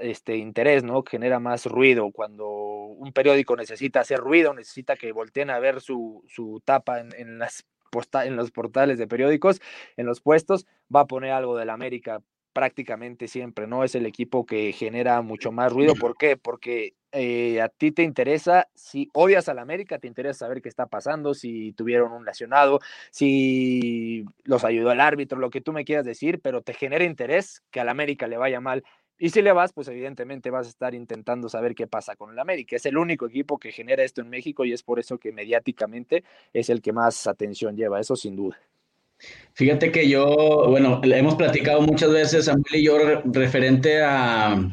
este 0.00 0.36
interés, 0.36 0.84
¿no? 0.84 1.02
Genera 1.02 1.40
más 1.40 1.66
ruido. 1.66 2.10
Cuando 2.10 2.46
un 2.48 3.12
periódico 3.12 3.56
necesita 3.56 4.00
hacer 4.00 4.18
ruido, 4.18 4.54
necesita 4.54 4.96
que 4.96 5.12
volteen 5.12 5.50
a 5.50 5.58
ver 5.58 5.80
su, 5.80 6.22
su 6.28 6.60
tapa 6.64 7.00
en, 7.00 7.14
en 7.16 7.38
las 7.38 7.64
en 8.24 8.34
los 8.34 8.50
portales 8.50 8.98
de 8.98 9.06
periódicos, 9.06 9.60
en 9.96 10.06
los 10.06 10.20
puestos, 10.20 10.66
va 10.94 11.00
a 11.00 11.06
poner 11.06 11.30
algo 11.30 11.56
del 11.56 11.70
América 11.70 12.20
prácticamente 12.54 13.28
siempre, 13.28 13.66
¿no? 13.66 13.84
Es 13.84 13.94
el 13.94 14.06
equipo 14.06 14.46
que 14.46 14.72
genera 14.72 15.20
mucho 15.20 15.52
más 15.52 15.70
ruido. 15.70 15.94
¿Por 15.94 16.16
qué? 16.16 16.38
Porque 16.38 16.94
eh, 17.12 17.60
a 17.60 17.68
ti 17.68 17.92
te 17.92 18.02
interesa, 18.02 18.68
si 18.74 19.10
odias 19.12 19.48
al 19.48 19.58
América, 19.58 19.98
te 19.98 20.06
interesa 20.06 20.46
saber 20.46 20.62
qué 20.62 20.70
está 20.70 20.86
pasando, 20.86 21.34
si 21.34 21.72
tuvieron 21.72 22.12
un 22.12 22.24
lesionado, 22.24 22.80
si 23.10 24.24
los 24.44 24.64
ayudó 24.64 24.92
el 24.92 25.00
árbitro, 25.00 25.38
lo 25.38 25.50
que 25.50 25.60
tú 25.60 25.72
me 25.72 25.84
quieras 25.84 26.06
decir, 26.06 26.40
pero 26.40 26.62
te 26.62 26.72
genera 26.72 27.04
interés 27.04 27.62
que 27.70 27.80
al 27.80 27.88
América 27.88 28.26
le 28.28 28.38
vaya 28.38 28.60
mal. 28.60 28.84
Y 29.18 29.30
si 29.30 29.42
le 29.42 29.52
vas, 29.52 29.72
pues 29.72 29.88
evidentemente 29.88 30.50
vas 30.50 30.66
a 30.66 30.70
estar 30.70 30.94
intentando 30.94 31.48
saber 31.48 31.74
qué 31.74 31.86
pasa 31.86 32.16
con 32.16 32.32
el 32.32 32.38
América. 32.38 32.76
Es 32.76 32.86
el 32.86 32.96
único 32.96 33.26
equipo 33.26 33.58
que 33.58 33.72
genera 33.72 34.02
esto 34.04 34.20
en 34.20 34.30
México 34.30 34.64
y 34.64 34.72
es 34.72 34.82
por 34.82 34.98
eso 34.98 35.18
que 35.18 35.32
mediáticamente 35.32 36.24
es 36.52 36.70
el 36.70 36.82
que 36.82 36.92
más 36.92 37.26
atención 37.26 37.76
lleva, 37.76 38.00
eso 38.00 38.16
sin 38.16 38.36
duda. 38.36 38.58
Fíjate 39.54 39.92
que 39.92 40.08
yo, 40.08 40.66
bueno, 40.68 41.00
hemos 41.04 41.36
platicado 41.36 41.80
muchas 41.80 42.10
veces, 42.10 42.46
Samuel 42.46 42.74
y 42.74 42.84
yo, 42.84 42.98
referente 43.24 44.02
a, 44.02 44.68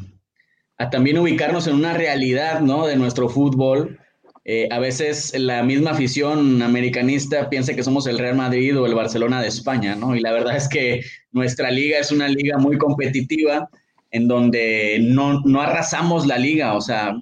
también 0.90 1.18
ubicarnos 1.18 1.68
en 1.68 1.76
una 1.76 1.92
realidad, 1.92 2.60
¿no? 2.60 2.86
De 2.86 2.96
nuestro 2.96 3.28
fútbol. 3.28 4.00
Eh, 4.44 4.68
a 4.72 4.80
veces 4.80 5.38
la 5.38 5.62
misma 5.62 5.92
afición 5.92 6.62
americanista 6.62 7.48
piensa 7.48 7.74
que 7.74 7.84
somos 7.84 8.08
el 8.08 8.18
Real 8.18 8.34
Madrid 8.34 8.76
o 8.76 8.86
el 8.86 8.94
Barcelona 8.96 9.40
de 9.40 9.46
España, 9.46 9.94
¿no? 9.94 10.16
Y 10.16 10.20
la 10.20 10.32
verdad 10.32 10.56
es 10.56 10.68
que 10.68 11.02
nuestra 11.30 11.70
liga 11.70 11.98
es 11.98 12.10
una 12.10 12.26
liga 12.26 12.58
muy 12.58 12.76
competitiva 12.76 13.70
en 14.10 14.26
donde 14.26 14.98
no, 15.00 15.40
arrasamos 15.60 16.26
la 16.26 16.38
liga, 16.38 16.74
o 16.74 16.80
sea, 16.80 17.14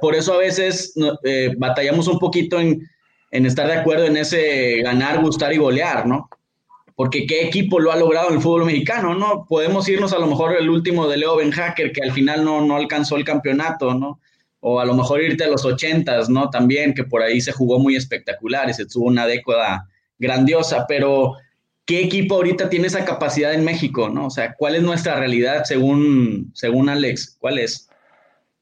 por 0.00 0.14
eso 0.14 0.34
a 0.34 0.38
veces 0.38 0.94
eh, 1.24 1.52
batallamos 1.58 2.06
un 2.06 2.20
poquito 2.20 2.60
en, 2.60 2.88
en 3.32 3.44
estar 3.44 3.66
de 3.66 3.74
acuerdo 3.74 4.04
en 4.04 4.16
ese 4.16 4.82
ganar, 4.82 5.20
gustar 5.20 5.52
y 5.52 5.56
golear, 5.56 6.06
¿no? 6.06 6.28
Porque 6.94 7.26
qué 7.26 7.46
equipo 7.46 7.80
lo 7.80 7.92
ha 7.92 7.96
logrado 7.96 8.28
en 8.28 8.34
el 8.34 8.40
fútbol 8.40 8.66
mexicano, 8.66 9.14
¿no? 9.14 9.46
Podemos 9.48 9.88
irnos 9.88 10.12
a 10.12 10.18
lo 10.18 10.26
mejor 10.26 10.56
el 10.56 10.68
último 10.68 11.08
de 11.08 11.16
Leo 11.16 11.36
Ben 11.36 11.50
Hacker, 11.50 11.92
que 11.92 12.02
al 12.02 12.12
final 12.12 12.44
no, 12.44 12.60
no 12.60 12.76
alcanzó 12.76 13.16
el 13.16 13.24
campeonato, 13.24 13.94
¿no? 13.94 14.20
O 14.60 14.78
a 14.78 14.84
lo 14.84 14.94
mejor 14.94 15.22
irte 15.22 15.44
a 15.44 15.48
los 15.48 15.64
ochentas, 15.64 16.28
¿no? 16.28 16.50
También, 16.50 16.94
que 16.94 17.04
por 17.04 17.22
ahí 17.22 17.40
se 17.40 17.52
jugó 17.52 17.78
muy 17.78 17.96
espectacular 17.96 18.68
y 18.68 18.74
se 18.74 18.86
tuvo 18.86 19.06
una 19.06 19.26
década 19.26 19.88
grandiosa, 20.18 20.86
pero 20.86 21.34
¿qué 21.84 22.02
equipo 22.02 22.36
ahorita 22.36 22.68
tiene 22.68 22.86
esa 22.86 23.04
capacidad 23.04 23.54
en 23.54 23.64
México, 23.64 24.08
¿no? 24.08 24.26
O 24.26 24.30
sea, 24.30 24.54
¿cuál 24.54 24.76
es 24.76 24.82
nuestra 24.82 25.16
realidad 25.16 25.64
según, 25.64 26.50
según 26.54 26.88
Alex? 26.88 27.36
¿Cuál 27.40 27.58
es? 27.58 27.88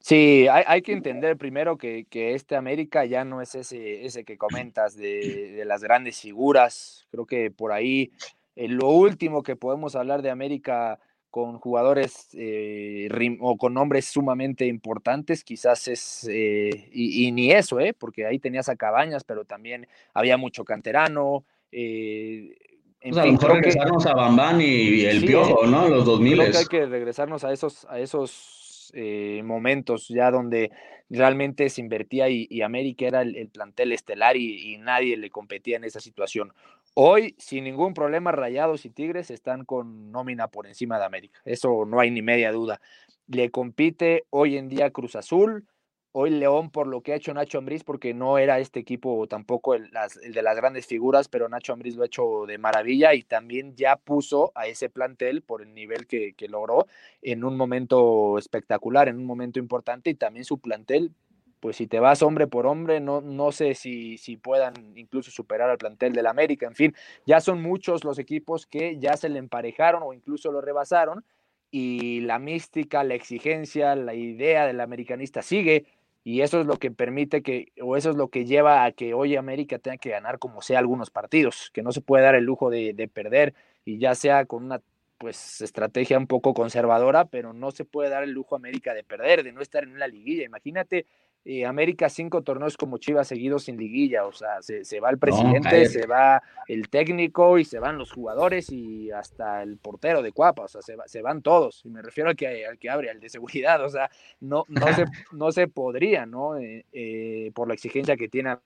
Sí, 0.01 0.47
hay, 0.49 0.81
que 0.81 0.93
entender 0.93 1.37
primero 1.37 1.77
que, 1.77 2.07
este 2.11 2.55
América 2.55 3.05
ya 3.05 3.23
no 3.23 3.39
es 3.39 3.53
ese, 3.53 4.03
ese 4.03 4.23
que 4.23 4.37
comentas 4.37 4.97
de, 4.97 5.61
las 5.65 5.83
grandes 5.83 6.19
figuras. 6.19 7.05
Creo 7.11 7.25
que 7.27 7.51
por 7.51 7.71
ahí 7.71 8.11
eh, 8.55 8.67
lo 8.67 8.89
último 8.89 9.43
que 9.43 9.55
podemos 9.55 9.95
hablar 9.95 10.23
de 10.23 10.31
América 10.31 10.99
con 11.29 11.59
jugadores 11.59 12.29
eh, 12.33 13.09
o 13.39 13.57
con 13.57 13.75
nombres 13.75 14.05
sumamente 14.05 14.65
importantes, 14.65 15.43
quizás 15.43 15.87
es, 15.87 16.27
eh, 16.29 16.89
y, 16.91 17.31
ni 17.31 17.51
eso, 17.51 17.79
¿eh? 17.79 17.93
porque 17.93 18.25
ahí 18.25 18.39
tenías 18.39 18.69
a 18.69 18.75
Cabañas, 18.75 19.23
pero 19.23 19.45
también 19.45 19.87
había 20.13 20.35
mucho 20.35 20.65
canterano. 20.65 21.45
En 21.71 22.55
pues 23.01 23.17
a 23.17 23.25
lo 23.25 23.31
mejor 23.31 23.53
regresarnos 23.53 24.05
a 24.07 24.13
Bambán 24.13 24.61
y, 24.61 25.05
el 25.05 25.25
Piojo, 25.25 25.65
¿no? 25.67 25.87
Los 25.87 26.05
2000. 26.05 26.37
Creo 26.37 26.51
que 26.51 26.57
hay 26.57 26.65
que 26.65 26.85
regresarnos 26.87 27.43
a 27.43 27.53
esos, 27.53 27.85
a 27.85 27.99
esos 27.99 28.60
eh, 28.93 29.41
momentos 29.43 30.07
ya 30.07 30.31
donde 30.31 30.71
realmente 31.09 31.69
se 31.69 31.81
invertía 31.81 32.29
y, 32.29 32.61
América 32.61 33.05
era 33.05 33.21
el, 33.21 33.49
plantel 33.49 33.91
estelar 33.91 34.37
y, 34.37 34.77
nadie 34.77 35.17
le 35.17 35.29
competía 35.29 35.77
en 35.77 35.83
esa 35.83 35.99
situación. 35.99 36.53
Hoy, 36.93 37.35
sin 37.37 37.63
ningún 37.65 37.93
problema, 37.93 38.31
Rayados 38.31 38.85
y 38.85 38.89
Tigres 38.89 39.31
están 39.31 39.65
con 39.65 40.11
nómina 40.11 40.47
por 40.47 40.67
encima 40.67 40.99
de 40.99 41.05
América. 41.05 41.39
Eso 41.45 41.85
no 41.85 41.99
hay 41.99 42.11
ni 42.11 42.21
media 42.21 42.51
duda. 42.51 42.81
Le 43.27 43.49
compite 43.49 44.25
hoy 44.29 44.57
en 44.57 44.67
día 44.67 44.91
Cruz 44.91 45.15
Azul, 45.15 45.65
hoy 46.13 46.29
León 46.31 46.69
por 46.69 46.87
lo 46.87 47.01
que 47.01 47.13
ha 47.13 47.15
hecho 47.15 47.33
Nacho 47.33 47.57
Ambriz, 47.57 47.83
porque 47.83 48.13
no 48.13 48.37
era 48.37 48.59
este 48.59 48.79
equipo 48.79 49.27
tampoco 49.27 49.73
el, 49.73 49.89
de 49.91 50.41
las 50.41 50.55
grandes 50.55 50.85
figuras, 50.85 51.27
pero 51.27 51.47
Nacho 51.47 51.73
Ambriz 51.73 51.95
lo 51.95 52.03
ha 52.03 52.07
hecho 52.07 52.45
de 52.45 52.57
maravilla 52.57 53.13
y 53.13 53.23
también 53.23 53.75
ya 53.75 53.95
puso 53.95 54.51
a 54.55 54.67
ese 54.67 54.89
plantel 54.89 55.41
por 55.41 55.61
el 55.61 55.73
nivel 55.73 56.07
que, 56.07 56.35
logró 56.49 56.87
en 57.21 57.45
un 57.45 57.55
momento 57.55 58.37
espectacular, 58.37 59.07
en 59.07 59.17
un 59.17 59.25
momento 59.25 59.59
importante 59.59 60.09
y 60.09 60.15
también 60.15 60.43
su 60.43 60.59
plantel. 60.59 61.13
Pues 61.61 61.75
si 61.75 61.85
te 61.85 61.99
vas 61.99 62.23
hombre 62.23 62.47
por 62.47 62.65
hombre, 62.65 62.99
no, 62.99 63.21
no 63.21 63.51
sé 63.51 63.75
si, 63.75 64.17
si 64.17 64.35
puedan 64.35 64.73
incluso 64.97 65.29
superar 65.29 65.69
al 65.69 65.77
plantel 65.77 66.11
del 66.11 66.25
América. 66.25 66.65
En 66.65 66.73
fin, 66.73 66.95
ya 67.25 67.39
son 67.39 67.61
muchos 67.61 68.03
los 68.03 68.17
equipos 68.17 68.65
que 68.65 68.97
ya 68.97 69.15
se 69.15 69.29
le 69.29 69.37
emparejaron 69.37 70.01
o 70.03 70.11
incluso 70.11 70.51
lo 70.51 70.59
rebasaron 70.59 71.23
y 71.69 72.19
la 72.21 72.37
mística, 72.37 73.03
la 73.03 73.13
exigencia, 73.13 73.95
la 73.95 74.13
idea 74.13 74.67
del 74.67 74.81
americanista 74.81 75.41
sigue 75.41 75.85
y 76.23 76.41
eso 76.41 76.61
es 76.61 76.67
lo 76.67 76.77
que 76.77 76.91
permite 76.91 77.41
que, 77.41 77.71
o 77.81 77.97
eso 77.97 78.11
es 78.11 78.15
lo 78.15 78.29
que 78.29 78.45
lleva 78.45 78.85
a 78.85 78.91
que 78.91 79.13
hoy 79.13 79.35
América 79.35 79.79
tenga 79.79 79.97
que 79.97 80.11
ganar 80.11 80.39
como 80.39 80.61
sea 80.61 80.79
algunos 80.79 81.09
partidos, 81.09 81.71
que 81.73 81.83
no 81.83 81.91
se 81.91 82.01
puede 82.01 82.23
dar 82.23 82.35
el 82.35 82.43
lujo 82.43 82.69
de, 82.69 82.93
de 82.93 83.07
perder 83.07 83.53
y 83.85 83.97
ya 83.97 84.15
sea 84.15 84.45
con 84.45 84.63
una 84.63 84.81
pues 85.17 85.61
estrategia 85.61 86.17
un 86.17 86.25
poco 86.25 86.55
conservadora, 86.55 87.25
pero 87.25 87.53
no 87.53 87.69
se 87.69 87.85
puede 87.85 88.09
dar 88.09 88.23
el 88.23 88.31
lujo 88.31 88.55
a 88.55 88.57
América 88.57 88.95
de 88.95 89.03
perder, 89.03 89.43
de 89.43 89.51
no 89.51 89.61
estar 89.61 89.83
en 89.83 89.91
una 89.91 90.07
liguilla. 90.07 90.43
Imagínate 90.43 91.05
eh, 91.43 91.65
América 91.65 92.07
cinco 92.07 92.43
torneos 92.43 92.77
como 92.77 92.99
Chivas 92.99 93.27
seguidos 93.27 93.63
sin 93.63 93.77
liguilla, 93.77 94.25
o 94.25 94.31
sea, 94.31 94.61
se, 94.61 94.99
va 94.99 95.09
el 95.09 95.17
presidente, 95.17 95.87
se 95.87 96.05
va 96.05 96.43
el 96.67 96.87
técnico 96.87 97.57
y 97.57 97.65
se 97.65 97.79
van 97.79 97.97
los 97.97 98.11
jugadores 98.11 98.71
y 98.71 99.09
hasta 99.09 99.63
el 99.63 99.77
portero 99.77 100.21
de 100.21 100.31
Cuapa, 100.31 100.63
o 100.63 100.67
sea, 100.67 100.81
se, 100.83 101.21
van 101.21 101.41
todos, 101.41 101.81
y 101.83 101.89
me 101.89 102.03
refiero 102.03 102.29
al 102.29 102.35
que, 102.35 102.67
al 102.67 102.77
que 102.77 102.89
abre, 102.91 103.09
al 103.09 103.19
de 103.19 103.29
seguridad, 103.29 103.83
o 103.83 103.89
sea, 103.89 104.09
no, 104.39 104.65
no, 104.67 104.93
se, 104.93 105.05
no 105.31 105.51
se 105.51 105.67
podría, 105.67 106.27
¿no? 106.27 106.57
Eh, 106.57 106.85
eh, 106.93 107.51
por 107.55 107.67
la 107.67 107.73
exigencia 107.73 108.15
que 108.15 108.29
tiene 108.29 108.57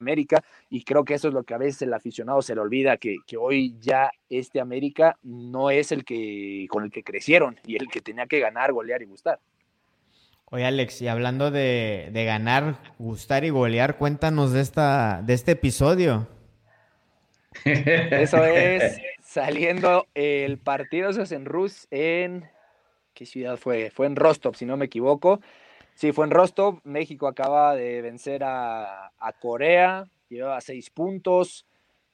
América, 0.00 0.42
y 0.70 0.84
creo 0.84 1.04
que 1.04 1.12
eso 1.12 1.28
es 1.28 1.34
lo 1.34 1.42
que 1.42 1.52
a 1.52 1.58
veces 1.58 1.82
el 1.82 1.92
aficionado 1.92 2.40
se 2.40 2.54
le 2.54 2.62
olvida, 2.62 2.96
que, 2.96 3.18
que 3.26 3.36
hoy 3.36 3.76
ya 3.80 4.10
este 4.30 4.60
América 4.60 5.18
no 5.22 5.70
es 5.70 5.92
el 5.92 6.06
que 6.06 6.66
con 6.70 6.84
el 6.84 6.90
que 6.90 7.02
crecieron 7.02 7.58
y 7.66 7.76
el 7.76 7.88
que 7.88 8.00
tenía 8.00 8.26
que 8.26 8.40
ganar, 8.40 8.72
golear 8.72 9.02
y 9.02 9.06
gustar. 9.06 9.40
Oye, 10.50 10.64
Alex, 10.64 11.02
y 11.02 11.08
hablando 11.08 11.50
de, 11.50 12.10
ganar, 12.14 12.80
gustar 12.98 13.44
y 13.44 13.50
golear, 13.50 13.98
cuéntanos 13.98 14.52
de, 14.52 14.62
esta, 14.62 15.20
de 15.22 15.34
este 15.34 15.52
episodio. 15.52 16.26
Eso 17.64 18.44
es 18.44 18.98
saliendo 19.24 20.06
el 20.14 20.58
partido 20.58 21.10
eso 21.10 21.22
es 21.22 21.32
en 21.32 21.44
Rus 21.44 21.86
en 21.90 22.48
¿qué 23.12 23.26
ciudad 23.26 23.58
fue? 23.58 23.90
Fue 23.90 24.06
en 24.06 24.16
Rostov, 24.16 24.54
si 24.54 24.64
no 24.64 24.76
me 24.76 24.86
equivoco. 24.86 25.40
Sí, 25.94 26.12
fue 26.12 26.24
en 26.24 26.30
Rostov. 26.30 26.80
México 26.84 27.26
acaba 27.26 27.74
de 27.74 28.00
vencer 28.00 28.42
a, 28.44 29.10
Corea, 29.40 30.06
llevaba 30.28 30.60
seis 30.60 30.88
puntos. 30.88 31.66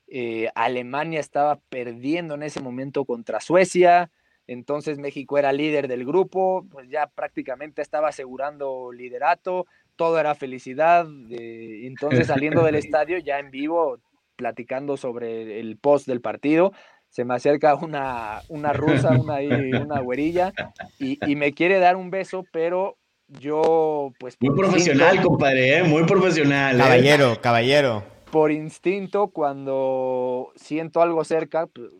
Eh, 0.09 0.49
Alemania 0.55 1.21
estaba 1.21 1.61
perdiendo 1.69 2.35
en 2.35 2.43
ese 2.43 2.61
momento 2.61 3.05
contra 3.05 3.41
Suecia 3.41 4.11
entonces 4.47 4.99
México 4.99 5.39
era 5.39 5.53
líder 5.53 5.89
del 5.89 6.05
grupo, 6.05 6.67
pues 6.71 6.89
ya 6.89 7.07
prácticamente 7.07 7.83
estaba 7.83 8.09
asegurando 8.09 8.93
liderato, 8.93 9.67
todo 9.97 10.19
era 10.19 10.35
felicidad, 10.35 11.07
entonces 11.31 12.27
saliendo 12.27 12.63
del 12.65 12.75
estadio 12.75 13.19
ya 13.19 13.39
en 13.39 13.51
vivo, 13.51 13.99
platicando 14.37 14.97
sobre 14.97 15.61
el 15.61 15.77
post 15.79 16.07
del 16.07 16.21
partido, 16.21 16.73
se 17.09 17.25
me 17.25 17.35
acerca 17.35 17.77
una, 17.77 18.43
una 18.49 18.73
rusa, 18.73 19.11
una, 19.11 19.39
una 19.81 20.01
güerilla, 20.01 20.53
y, 20.99 21.37
me 21.37 21.53
quiere 21.53 21.79
dar 21.79 21.95
un 21.95 22.11
beso, 22.11 22.45
pero 22.51 22.97
yo, 23.29 24.13
pues... 24.19 24.37
Muy 24.41 24.57
profesional, 24.57 25.23
compadre, 25.23 25.79
¿eh? 25.79 25.85
muy 25.85 26.05
profesional. 26.05 26.75
¿eh? 26.75 26.79
Caballero, 26.79 27.41
caballero. 27.41 28.03
Por 28.33 28.51
instinto, 28.51 29.29
cuando 29.29 30.51
siento 30.57 31.03
algo 31.03 31.23
cerca, 31.23 31.69
pues, 31.69 31.91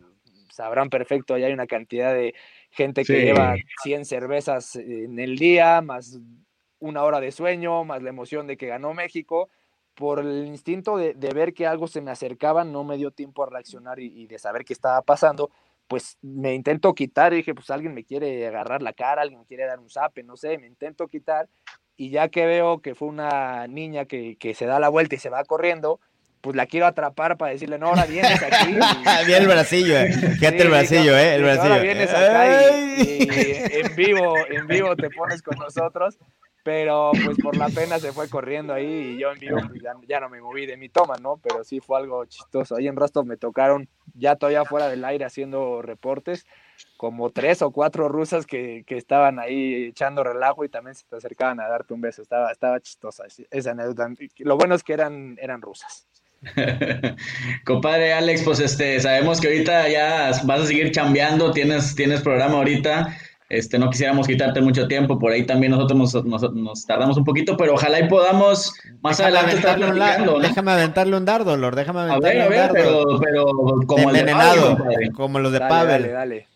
sabrán 0.55 0.89
perfecto, 0.89 1.33
allá 1.33 1.47
hay 1.47 1.53
una 1.53 1.67
cantidad 1.67 2.13
de 2.13 2.33
gente 2.71 3.03
que 3.03 3.21
lleva 3.21 3.55
100 3.83 4.05
cervezas 4.05 4.75
en 4.75 5.19
el 5.19 5.37
día, 5.37 5.81
más 5.81 6.19
una 6.79 7.03
hora 7.03 7.19
de 7.19 7.31
sueño, 7.31 7.83
más 7.83 8.01
la 8.01 8.09
emoción 8.09 8.47
de 8.47 8.57
que 8.57 8.67
ganó 8.67 8.93
México. 8.93 9.49
Por 9.95 10.19
el 10.19 10.45
instinto 10.47 10.97
de, 10.97 11.13
ver 11.13 11.53
que 11.53 11.67
algo 11.67 11.87
se 11.87 12.01
me 12.01 12.11
acercaba, 12.11 12.63
no 12.65 12.83
me 12.83 12.97
dio 12.97 13.11
tiempo 13.11 13.43
a 13.43 13.49
reaccionar 13.49 13.99
y, 13.99 14.07
y 14.07 14.27
de 14.27 14.39
saber 14.39 14.65
qué 14.65 14.73
estaba 14.73 15.01
pasando 15.01 15.51
pues 15.87 16.17
me 16.23 16.55
intento 16.55 16.95
quitar 16.95 17.31
y 17.33 17.37
dije, 17.37 17.53
pues 17.53 17.69
alguien 17.69 17.93
me 17.93 18.03
quiere 18.03 18.47
agarrar 18.47 18.81
la 18.81 18.93
cara, 18.93 19.21
alguien 19.21 19.41
me 19.41 19.45
quiere 19.45 19.65
dar 19.65 19.79
un 19.79 19.87
zape, 19.87 20.23
no 20.23 20.35
sé, 20.35 20.57
me 20.57 20.65
intento 20.65 21.07
quitar 21.07 21.47
y 21.95 22.09
ya 22.09 22.29
que 22.29 22.45
veo 22.45 22.81
que 22.81 22.95
fue 22.95 23.07
una 23.07 23.67
niña 23.67 24.05
que, 24.05 24.35
que 24.37 24.53
se 24.53 24.65
da 24.65 24.79
la 24.79 24.89
vuelta 24.89 25.15
y 25.15 25.19
se 25.19 25.29
va 25.29 25.43
corriendo, 25.43 25.99
pues 26.45 26.55
la 26.55 26.67
quiero 26.67 26.85
atrapar 26.85 27.37
para 27.37 27.53
decirle, 27.53 27.79
no, 27.79 27.87
ahora 27.87 28.05
vienes 28.05 28.39
aquí. 28.39 28.73
Bien 29.25 29.41
el 29.41 29.47
bracillo, 29.47 29.97
eh. 29.97 30.13
Fíjate 30.13 30.61
el 30.61 30.69
bracillo, 30.69 31.17
eh, 31.17 31.35
el 31.37 31.41
bracillo. 31.41 31.73
Ahora 31.73 31.79
vienes 31.79 32.09
acá 32.11 32.77
y, 32.99 33.27
en 33.71 33.95
vivo, 33.95 34.35
en 34.51 34.67
vivo 34.67 34.95
te 34.95 35.09
pones 35.09 35.41
con 35.41 35.57
nosotros 35.57 36.19
pero 36.65 37.11
pues 37.23 37.37
por 37.37 37.55
la 37.55 37.69
pena 37.69 37.99
se 37.99 38.11
fue 38.11 38.27
corriendo 38.27 38.73
ahí 38.73 39.13
y 39.13 39.19
yo 39.19 39.31
en 39.31 39.37
vivo 39.37 39.59
pues, 39.69 39.83
ya, 40.07 40.19
no 40.19 40.29
me 40.29 40.41
moví 40.41 40.65
de 40.65 40.77
mi 40.77 40.89
toma, 40.89 41.13
¿no? 41.21 41.37
Pero 41.37 41.63
sí 41.63 41.79
fue 41.79 41.99
algo 41.99 42.25
chistoso. 42.25 42.75
Ahí 42.75 42.87
en 42.87 42.95
Rostov 42.95 43.23
me 43.23 43.37
tocaron 43.37 43.87
ya 44.15 44.35
todavía 44.35 44.65
fuera 44.65 44.89
del 44.89 45.05
aire 45.05 45.25
haciendo 45.25 45.83
reportes, 45.83 46.47
como 46.97 47.29
tres 47.29 47.61
o 47.61 47.69
cuatro 47.69 48.09
rusas 48.09 48.47
que, 48.47 48.83
que 48.87 48.97
estaban 48.97 49.37
ahí 49.37 49.89
echando 49.89 50.23
relajo 50.23 50.65
y 50.65 50.69
también 50.69 50.95
se 50.95 51.05
te 51.05 51.15
acercaban 51.15 51.59
a 51.59 51.67
darte 51.67 51.93
un 51.93 52.01
beso. 52.01 52.23
Estaba, 52.23 52.51
estaba 52.51 52.79
chistosa 52.79 53.25
esa 53.51 53.69
anécdota. 53.69 54.09
Lo 54.39 54.57
bueno 54.57 54.73
es 54.73 54.83
que 54.83 54.93
eran, 54.93 55.37
eran 55.39 55.61
rusas. 55.61 56.07
Compadre 57.65 58.13
Alex, 58.13 58.43
pues 58.43 58.59
este, 58.59 58.99
sabemos 58.99 59.41
que 59.41 59.47
ahorita 59.47 59.87
ya 59.89 60.31
vas 60.43 60.61
a 60.61 60.65
seguir 60.65 60.91
chambeando, 60.91 61.51
tienes, 61.51 61.95
tienes 61.95 62.21
programa 62.21 62.55
ahorita. 62.55 63.17
Este, 63.47 63.77
no 63.77 63.91
quisiéramos 63.91 64.25
quitarte 64.27 64.59
mucho 64.59 64.87
tiempo, 64.87 65.19
por 65.19 65.31
ahí 65.31 65.45
también 65.45 65.71
nosotros 65.71 66.25
nos, 66.25 66.85
tardamos 66.87 67.15
un 67.15 67.23
poquito, 67.23 67.55
pero 67.55 67.75
ojalá 67.75 67.99
y 67.99 68.07
podamos 68.09 68.73
más 69.01 69.19
adelante 69.19 69.57
estar 69.57 69.77
platicando, 69.77 70.39
Déjame 70.39 70.71
aventarle 70.71 71.15
un 71.15 71.25
dardo, 71.25 71.55
Lord, 71.55 71.75
déjame 71.75 71.99
aventarle 72.01 72.41
a 72.41 72.49
ver, 72.49 72.59
a 72.61 72.71
ver, 72.71 72.71
Pero, 72.73 73.19
pero 73.19 73.45
como 73.85 74.09
envenenado, 74.09 74.77
como 75.13 75.39
los 75.39 75.51
de 75.51 75.59
Pavel. 75.59 76.01
Dale, 76.01 76.11
dale. 76.11 76.47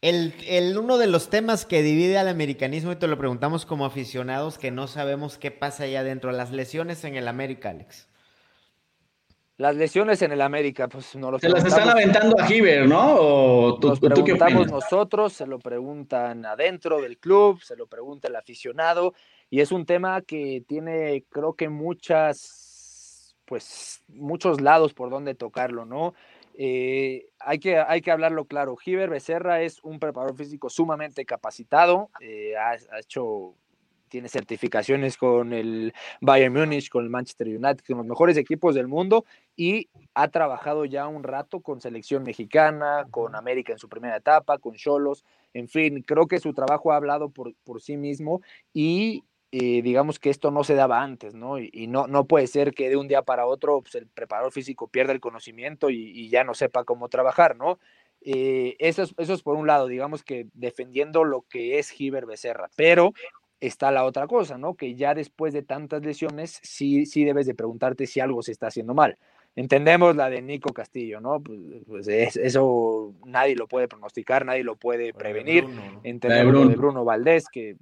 El, 0.00 0.34
el, 0.48 0.76
uno 0.76 0.98
de 0.98 1.06
los 1.06 1.30
temas 1.30 1.64
que 1.64 1.80
divide 1.80 2.18
al 2.18 2.26
americanismo, 2.26 2.90
y 2.90 2.96
te 2.96 3.06
lo 3.06 3.16
preguntamos 3.18 3.64
como 3.64 3.84
aficionados 3.84 4.58
que 4.58 4.72
no 4.72 4.88
sabemos 4.88 5.38
qué 5.38 5.52
pasa 5.52 5.84
allá 5.84 6.00
adentro, 6.00 6.32
las 6.32 6.50
lesiones 6.50 7.04
en 7.04 7.14
el 7.14 7.28
América, 7.28 7.70
Alex. 7.70 8.08
Las 9.58 9.76
lesiones 9.76 10.22
en 10.22 10.32
el 10.32 10.40
América, 10.40 10.88
pues 10.88 11.14
no 11.14 11.30
lo 11.30 11.38
Se 11.38 11.48
las 11.48 11.64
están 11.64 11.88
aventando 11.88 12.38
a 12.40 12.46
Giver, 12.46 12.88
¿no? 12.88 13.14
¿O 13.16 13.78
tú, 13.78 13.88
nos 13.88 14.00
preguntamos 14.00 14.70
nosotros, 14.70 15.34
se 15.34 15.46
lo 15.46 15.58
preguntan 15.58 16.46
adentro 16.46 17.00
del 17.00 17.18
club, 17.18 17.62
se 17.62 17.76
lo 17.76 17.86
pregunta 17.86 18.28
el 18.28 18.36
aficionado, 18.36 19.14
y 19.50 19.60
es 19.60 19.70
un 19.70 19.84
tema 19.84 20.22
que 20.22 20.64
tiene, 20.66 21.24
creo 21.28 21.52
que 21.54 21.68
muchas, 21.68 23.36
pues, 23.44 24.02
muchos 24.08 24.60
lados 24.62 24.94
por 24.94 25.10
donde 25.10 25.34
tocarlo, 25.34 25.84
¿no? 25.84 26.14
Eh, 26.54 27.28
hay, 27.38 27.58
que, 27.58 27.78
hay 27.78 28.00
que 28.00 28.10
hablarlo 28.10 28.46
claro. 28.46 28.76
Giver 28.76 29.10
Becerra 29.10 29.62
es 29.62 29.82
un 29.82 29.98
preparador 29.98 30.36
físico 30.36 30.70
sumamente 30.70 31.24
capacitado, 31.24 32.10
eh, 32.20 32.54
ha, 32.56 32.76
hecho 32.98 33.54
tiene 34.12 34.28
certificaciones 34.28 35.16
con 35.16 35.54
el 35.54 35.94
Bayern 36.20 36.52
Múnich, 36.52 36.90
con 36.90 37.02
el 37.02 37.08
Manchester 37.08 37.48
United, 37.48 37.78
con 37.86 37.96
los 37.96 38.06
mejores 38.06 38.36
equipos 38.36 38.74
del 38.74 38.86
mundo 38.86 39.24
y 39.56 39.88
ha 40.12 40.28
trabajado 40.28 40.84
ya 40.84 41.08
un 41.08 41.22
rato 41.22 41.60
con 41.60 41.80
selección 41.80 42.22
mexicana, 42.22 43.06
con 43.10 43.34
América 43.34 43.72
en 43.72 43.78
su 43.78 43.88
primera 43.88 44.18
etapa, 44.18 44.58
con 44.58 44.74
Cholos, 44.74 45.24
en 45.54 45.66
fin, 45.66 46.02
creo 46.02 46.26
que 46.26 46.40
su 46.40 46.52
trabajo 46.52 46.92
ha 46.92 46.96
hablado 46.96 47.30
por, 47.30 47.54
por 47.64 47.80
sí 47.80 47.96
mismo 47.96 48.42
y 48.74 49.24
eh, 49.50 49.80
digamos 49.80 50.18
que 50.18 50.28
esto 50.28 50.50
no 50.50 50.62
se 50.62 50.74
daba 50.74 51.02
antes, 51.02 51.34
¿no? 51.34 51.58
Y, 51.58 51.86
no, 51.86 52.06
no 52.06 52.26
puede 52.26 52.48
ser 52.48 52.74
que 52.74 52.90
de 52.90 52.96
un 52.96 53.08
día 53.08 53.22
para 53.22 53.46
otro 53.46 53.80
pues, 53.80 53.94
el 53.94 54.08
preparador 54.08 54.52
físico 54.52 54.88
pierda 54.88 55.14
el 55.14 55.20
conocimiento 55.20 55.88
y, 55.88 56.28
ya 56.28 56.44
no 56.44 56.52
sepa 56.52 56.84
cómo 56.84 57.08
trabajar, 57.08 57.56
¿no? 57.56 57.78
Eh, 58.20 58.76
eso, 58.78 59.02
es, 59.02 59.14
eso 59.16 59.32
es 59.32 59.42
por 59.42 59.56
un 59.56 59.66
lado, 59.66 59.86
digamos 59.88 60.22
que 60.22 60.48
defendiendo 60.52 61.24
lo 61.24 61.42
que 61.48 61.78
es 61.78 61.88
Giver 61.88 62.26
Becerra, 62.26 62.68
pero 62.76 63.14
está 63.62 63.92
la 63.92 64.04
otra 64.04 64.26
cosa, 64.26 64.58
¿no? 64.58 64.74
Que 64.74 64.96
ya 64.96 65.14
después 65.14 65.52
de 65.52 65.62
tantas 65.62 66.02
lesiones, 66.02 66.58
sí, 66.62 67.06
sí 67.06 67.24
debes 67.24 67.46
de 67.46 67.54
preguntarte 67.54 68.08
si 68.08 68.18
algo 68.18 68.42
se 68.42 68.50
está 68.50 68.66
haciendo 68.66 68.92
mal. 68.92 69.16
Entendemos 69.54 70.16
la 70.16 70.28
de 70.28 70.42
Nico 70.42 70.72
Castillo, 70.72 71.20
¿no? 71.20 71.40
Pues, 71.40 71.60
pues 71.86 72.08
eso 72.08 73.14
nadie 73.24 73.54
lo 73.54 73.68
puede 73.68 73.86
pronosticar, 73.86 74.44
nadie 74.44 74.64
lo 74.64 74.74
puede 74.74 75.14
prevenir. 75.14 75.66
Entendemos 76.02 76.52
lo 76.52 76.66
de 76.66 76.74
Bruno 76.74 77.04
Valdés, 77.04 77.48
que 77.48 77.76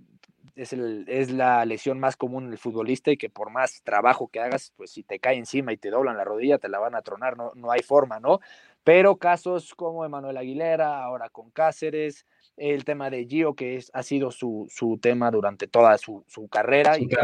es, 0.54 0.74
el, 0.74 1.06
es 1.08 1.30
la 1.30 1.64
lesión 1.64 1.98
más 1.98 2.16
común 2.16 2.46
en 2.46 2.52
el 2.52 2.58
futbolista 2.58 3.10
y 3.10 3.16
que 3.16 3.30
por 3.30 3.50
más 3.50 3.82
trabajo 3.82 4.28
que 4.28 4.40
hagas, 4.40 4.74
pues 4.76 4.90
si 4.90 5.02
te 5.02 5.18
cae 5.18 5.36
encima 5.36 5.72
y 5.72 5.78
te 5.78 5.88
doblan 5.88 6.18
la 6.18 6.24
rodilla, 6.24 6.58
te 6.58 6.68
la 6.68 6.78
van 6.78 6.94
a 6.94 7.00
tronar, 7.00 7.38
no, 7.38 7.52
no 7.54 7.70
hay 7.70 7.82
forma, 7.82 8.20
¿no? 8.20 8.40
Pero 8.84 9.16
casos 9.16 9.74
como 9.74 10.04
Emanuel 10.04 10.36
Aguilera, 10.36 11.02
ahora 11.02 11.28
con 11.28 11.50
Cáceres, 11.50 12.24
el 12.56 12.84
tema 12.84 13.08
de 13.08 13.26
Gio, 13.26 13.54
que 13.54 13.76
es, 13.76 13.90
ha 13.94 14.02
sido 14.02 14.30
su, 14.30 14.66
su 14.68 14.98
tema 15.00 15.30
durante 15.30 15.66
toda 15.66 15.96
su, 15.96 16.24
su 16.28 16.48
carrera 16.48 16.98
y 16.98 17.08
que 17.08 17.16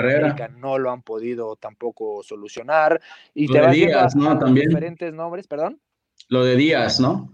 no 0.57 0.79
lo 0.79 0.91
han 0.91 1.03
podido 1.03 1.57
tampoco 1.57 2.23
solucionar. 2.23 3.01
Y 3.35 3.47
te 3.53 3.61
de 3.61 3.71
Díaz, 3.71 4.17
¿no? 4.17 4.39
También. 4.39 4.69
Diferentes 4.69 5.13
nombres, 5.13 5.47
perdón. 5.47 5.79
Lo 6.29 6.45
de 6.45 6.57
Díaz, 6.57 7.01
¿no? 7.01 7.33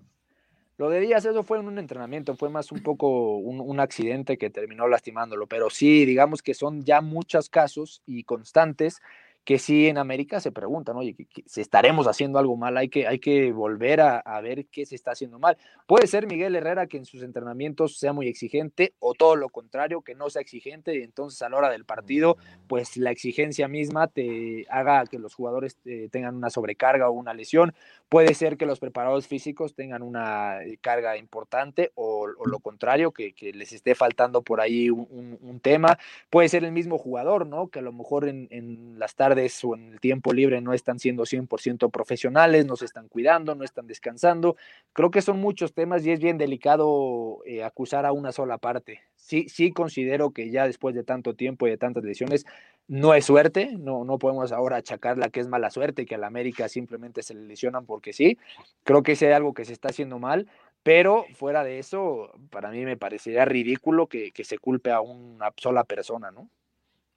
Lo 0.79 0.91
de 0.91 0.99
Díaz, 0.99 1.25
eso 1.25 1.45
fue 1.45 1.61
en 1.61 1.67
un 1.67 1.79
entrenamiento, 1.79 2.35
fue 2.35 2.51
más 2.51 2.73
un 2.73 2.83
poco 2.83 3.37
un, 3.37 3.61
un, 3.61 3.79
accidente 3.79 4.37
que 4.37 4.51
terminó 4.51 4.89
lastimándolo, 4.89 5.47
pero 5.47 5.71
sí, 5.71 6.05
digamos 6.05 6.43
que 6.43 6.55
son 6.55 6.83
ya 6.83 7.01
muchos 7.01 7.49
casos 7.49 8.03
y 8.05 8.25
constantes 8.25 9.01
que 9.45 9.59
sí 9.59 9.89
en 9.89 9.99
América 9.99 10.41
se 10.41 10.53
preguntan, 10.53 10.97
oye, 10.97 11.17
si 11.47 11.61
estaremos 11.61 12.07
haciendo 12.07 12.39
algo 12.39 12.57
mal, 12.57 12.77
hay 12.77 12.89
que, 12.89 13.09
hay 13.09 13.19
que 13.19 13.51
volver 13.53 14.01
a, 14.01 14.23
ver 14.41 14.67
qué 14.67 14.87
se 14.87 14.95
está 14.95 15.13
haciendo 15.13 15.39
mal. 15.39 15.57
Puede 15.87 16.07
ser 16.07 16.27
Miguel 16.27 16.55
Herrera 16.55 16.87
que 16.87 16.97
en 16.97 17.05
sus 17.05 17.23
entrenamientos 17.23 17.99
sea 17.99 18.13
muy 18.13 18.29
exigente 18.29 18.95
o 19.01 19.15
todo 19.15 19.37
lo 19.37 19.49
contrario, 19.49 20.03
que 20.03 20.15
no 20.15 20.31
sea 20.31 20.43
exigente 20.43 20.97
y 20.97 21.03
entonces 21.03 21.43
a 21.43 21.49
la 21.49 21.57
hora 21.57 21.71
del 21.71 21.85
partido, 21.85 22.37
pues 22.69 22.97
la 22.97 23.11
exigencia 23.11 23.67
misma 23.69 24.07
te 24.07 24.67
haga 24.71 25.05
que 25.07 25.19
los 25.19 25.35
jugadores 25.35 25.77
eh, 25.85 26.09
tengan 26.11 26.37
una 26.37 26.51
sobrecarga 26.51 27.09
o 27.09 27.13
una 27.13 27.35
lesión. 27.35 27.75
Puede 28.09 28.35
ser 28.35 28.57
que 28.57 28.67
los 28.67 28.79
preparados 28.79 29.27
físicos 29.27 29.75
tengan 29.75 30.03
una 30.03 30.63
eh, 30.63 30.79
carga 30.81 31.17
importante 31.17 31.91
o, 31.95 32.27
lo 32.27 32.59
contrario, 32.61 33.11
que, 33.11 33.33
les 33.55 33.73
esté 33.73 33.95
faltando 33.95 34.43
por 34.43 34.61
ahí 34.61 34.89
un, 34.91 35.61
tema. 35.63 35.99
Puede 36.31 36.49
ser 36.49 36.65
el 36.65 36.73
mismo 36.73 36.99
jugador, 36.99 37.47
¿no? 37.47 37.69
Que 37.69 37.81
a 37.81 37.83
lo 37.83 37.93
mejor 37.93 38.29
en, 38.29 38.49
en 38.51 38.99
las 38.99 39.15
tardes 39.15 39.32
o 39.65 39.75
en 39.75 39.93
el 39.93 40.01
tiempo 40.01 40.33
libre 40.33 40.61
no 40.61 40.73
están 40.73 40.99
siendo 40.99 41.25
100% 41.25 41.91
profesionales, 41.91 42.67
no 42.67 42.77
se 42.77 42.85
están 42.85 43.09
cuidando, 43.09 43.55
no 43.55 43.65
están 43.65 43.87
descansando. 43.87 44.57
Creo 44.93 45.11
que 45.11 45.23
son 45.23 45.41
muchos 45.41 45.73
temas 45.73 46.05
y 46.05 46.11
es 46.11 46.21
bien 46.21 46.39
delicado 46.39 47.41
eh, 47.47 47.65
acusar 47.65 48.07
a 48.07 48.13
una 48.13 48.33
sola 48.33 48.59
parte. 48.59 49.01
Sí, 49.17 49.49
sí 49.49 49.73
considero 49.73 50.31
que 50.31 50.51
ya 50.51 50.67
después 50.67 50.95
de 50.95 51.05
tanto 51.05 51.35
tiempo 51.35 51.67
y 51.67 51.71
de 51.71 51.79
tantas 51.79 52.05
lesiones, 52.05 52.45
no 52.89 53.15
es 53.15 53.25
suerte, 53.25 53.77
no, 53.79 54.05
no 54.05 54.19
podemos 54.19 54.53
ahora 54.53 54.77
achacarla 54.77 55.31
que 55.31 55.41
es 55.41 55.49
mala 55.49 55.71
suerte, 55.71 56.05
que 56.05 56.17
a 56.17 56.19
la 56.19 56.27
América 56.27 56.69
simplemente 56.69 57.23
se 57.23 57.35
le 57.35 57.43
lesionan 57.43 57.87
porque 57.87 58.13
sí. 58.13 58.39
Creo 58.85 59.03
que 59.03 59.13
es 59.13 59.23
algo 59.23 59.55
que 59.55 59.65
se 59.65 59.73
está 59.73 59.89
haciendo 59.89 60.19
mal, 60.19 60.49
pero 60.83 61.27
fuera 61.35 61.63
de 61.65 61.79
eso, 61.79 62.33
para 62.51 62.71
mí 62.71 62.85
me 62.85 62.97
parecería 62.97 63.45
ridículo 63.45 64.09
que, 64.09 64.33
que 64.33 64.45
se 64.45 64.59
culpe 64.59 64.91
a 64.91 65.01
una 65.01 65.53
sola 65.57 65.85
persona, 65.85 66.31
¿no? 66.31 66.49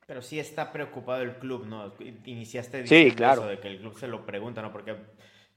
Pero 0.05 0.21
sí 0.21 0.39
está 0.39 0.71
preocupado 0.71 1.21
el 1.23 1.37
club, 1.37 1.65
¿no? 1.65 1.93
Iniciaste 2.25 2.83
diciendo 2.83 3.11
sí, 3.11 3.15
claro. 3.15 3.41
eso 3.41 3.49
de 3.49 3.59
que 3.59 3.67
el 3.67 3.79
club 3.79 3.97
se 3.97 4.07
lo 4.07 4.25
pregunta, 4.25 4.61
¿no? 4.61 4.71
Porque 4.71 4.95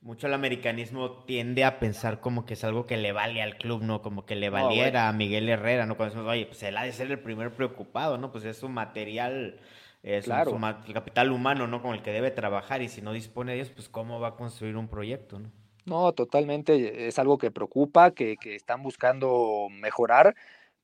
mucho 0.01 0.27
el 0.27 0.35
americanismo 0.35 1.25
tiende 1.25 1.65
a 1.65 1.79
pensar 1.79 2.21
como 2.21 2.47
que 2.47 2.55
es 2.55 2.65
algo 2.65 2.87
que 2.87 2.97
le 2.97 3.13
vale 3.13 3.43
al 3.43 3.57
club, 3.57 3.83
¿no? 3.83 4.01
Como 4.01 4.25
que 4.25 4.37
le 4.37 4.49
valiera 4.49 5.09
a 5.09 5.13
Miguel 5.13 5.49
Herrera, 5.49 5.87
¿no? 5.87 5.97
Cuando 5.97 6.15
decimos, 6.15 6.33
oye, 6.33 6.47
pues 6.47 6.63
él 6.63 6.77
ha 6.77 6.85
de 6.85 6.93
ser 6.93 7.11
el 7.11 7.19
primer 7.19 7.53
preocupado, 7.53 8.17
¿no? 8.17 8.31
Pues 8.33 8.45
es 8.45 8.57
su 8.57 8.69
material, 8.69 9.61
es 10.03 10.25
claro. 10.25 10.53
su, 10.53 10.93
capital 10.95 11.31
humano, 11.31 11.67
¿no? 11.67 11.83
Con 11.83 11.95
el 11.95 12.03
que 12.03 12.13
debe 12.13 12.31
trabajar 12.31 12.81
y 12.81 12.89
si 12.89 13.03
no 13.03 13.13
dispone 13.13 13.53
de 13.53 13.59
ellos, 13.59 13.73
pues 13.75 13.89
cómo 13.89 14.21
va 14.21 14.29
a 14.29 14.37
construir 14.37 14.77
un 14.77 14.89
proyecto, 14.89 15.41
¿no? 15.41 15.51
No, 15.85 16.13
totalmente, 16.13 17.09
es 17.09 17.19
algo 17.19 17.39
que 17.39 17.51
preocupa, 17.51 18.11
que, 18.11 18.37
que 18.37 18.55
están 18.55 18.83
buscando 18.83 19.69
mejorar 19.71 20.35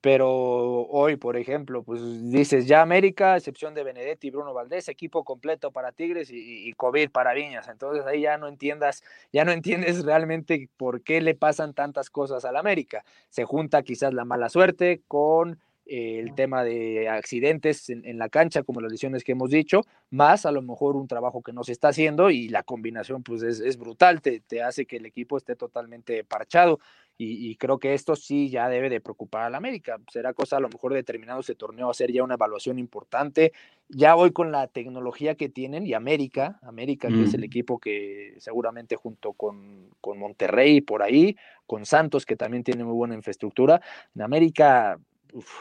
pero 0.05 0.31
hoy, 0.31 1.17
por 1.17 1.39
ejemplo, 1.39 1.83
pues 1.83 2.31
dices 2.31 2.67
ya 2.67 2.83
América, 2.83 3.39
excepción 3.39 3.73
de 3.73 3.85
Benedetti 3.85 4.27
y 4.27 4.31
Bruno 4.31 4.53
Valdés, 4.53 4.91
equipo 4.91 5.25
completo 5.25 5.71
para 5.73 5.93
Tigres 5.93 6.29
y, 6.31 6.71
COVID 6.75 7.09
para 7.09 7.33
Viñas. 7.33 7.69
Entonces 7.69 8.05
ahí 8.05 8.21
ya 8.21 8.37
no 8.37 8.47
entiendas, 8.47 9.03
ya 9.33 9.47
no 9.47 9.53
entiendes 9.53 10.05
realmente 10.05 10.69
por 10.77 11.01
qué 11.01 11.23
le 11.23 11.35
pasan 11.35 11.73
tantas 11.73 12.11
cosas 12.11 12.45
al 12.45 12.59
América. 12.59 13.03
Se 13.31 13.45
junta 13.45 13.83
quizás 13.83 14.13
la 14.13 14.27
mala 14.27 14.51
suerte 14.51 15.01
con 15.09 15.59
el 15.87 16.35
tema 16.35 16.65
de 16.65 17.09
accidentes 17.09 17.89
en, 17.89 18.19
la 18.19 18.29
cancha, 18.29 18.63
como 18.63 18.83
las 18.83 18.93
lesiones 18.93 19.25
que 19.25 19.33
hemos 19.33 19.49
dicho, 19.51 19.83
más 20.11 20.45
a 20.45 20.53
lo 20.53 20.61
mejor 20.61 20.97
un 20.97 21.09
trabajo 21.09 21.43
que 21.43 21.53
no 21.55 21.65
se 21.65 21.73
está 21.73 21.89
haciendo 21.89 22.31
y 22.31 22.49
la 22.49 22.63
combinación 22.63 23.23
pues 23.23 23.43
es, 23.43 23.77
brutal, 23.79 24.21
te, 24.21 24.41
te, 24.41 24.63
hace 24.63 24.85
que 24.87 24.97
el 24.97 25.07
equipo 25.07 25.39
esté 25.39 25.57
totalmente 25.57 26.25
parchado 26.25 26.79
y, 27.17 27.55
creo 27.57 27.79
que 27.79 27.95
esto 27.95 28.17
sí 28.17 28.51
ya 28.51 28.69
debe 28.69 28.91
de 28.91 29.01
preocupar 29.01 29.43
a 29.43 29.51
la 29.51 29.59
América. 29.59 30.01
Será 30.11 30.35
cosa 30.35 30.57
a 30.57 30.61
lo 30.61 30.69
mejor 30.69 30.93
de 30.95 31.05
terminado 31.05 31.41
ese 31.41 31.55
torneo 31.55 31.89
hacer 31.89 32.11
ya 32.11 32.25
una 32.25 32.35
evaluación 32.35 32.79
importante. 32.79 33.53
Ya 33.89 34.17
hoy 34.17 34.33
con 34.33 34.51
la 34.51 34.67
tecnología 34.67 35.37
que 35.37 35.49
tienen 35.49 35.87
y 35.87 35.95
América, 35.95 36.59
América 36.63 37.09
que 37.09 37.23
es 37.23 37.35
el 37.35 37.45
equipo 37.45 37.79
que 37.79 38.35
seguramente 38.39 38.97
junto 38.97 39.33
con, 39.33 39.91
con 40.01 40.19
Monterrey 40.19 40.81
por 40.81 41.03
ahí, 41.03 41.37
con 41.67 41.87
Santos 41.87 42.27
que 42.27 42.35
también 42.35 42.65
tiene 42.65 42.83
muy 42.83 42.95
buena 42.95 43.15
infraestructura, 43.15 43.81
en 44.15 44.23
América 44.23 44.99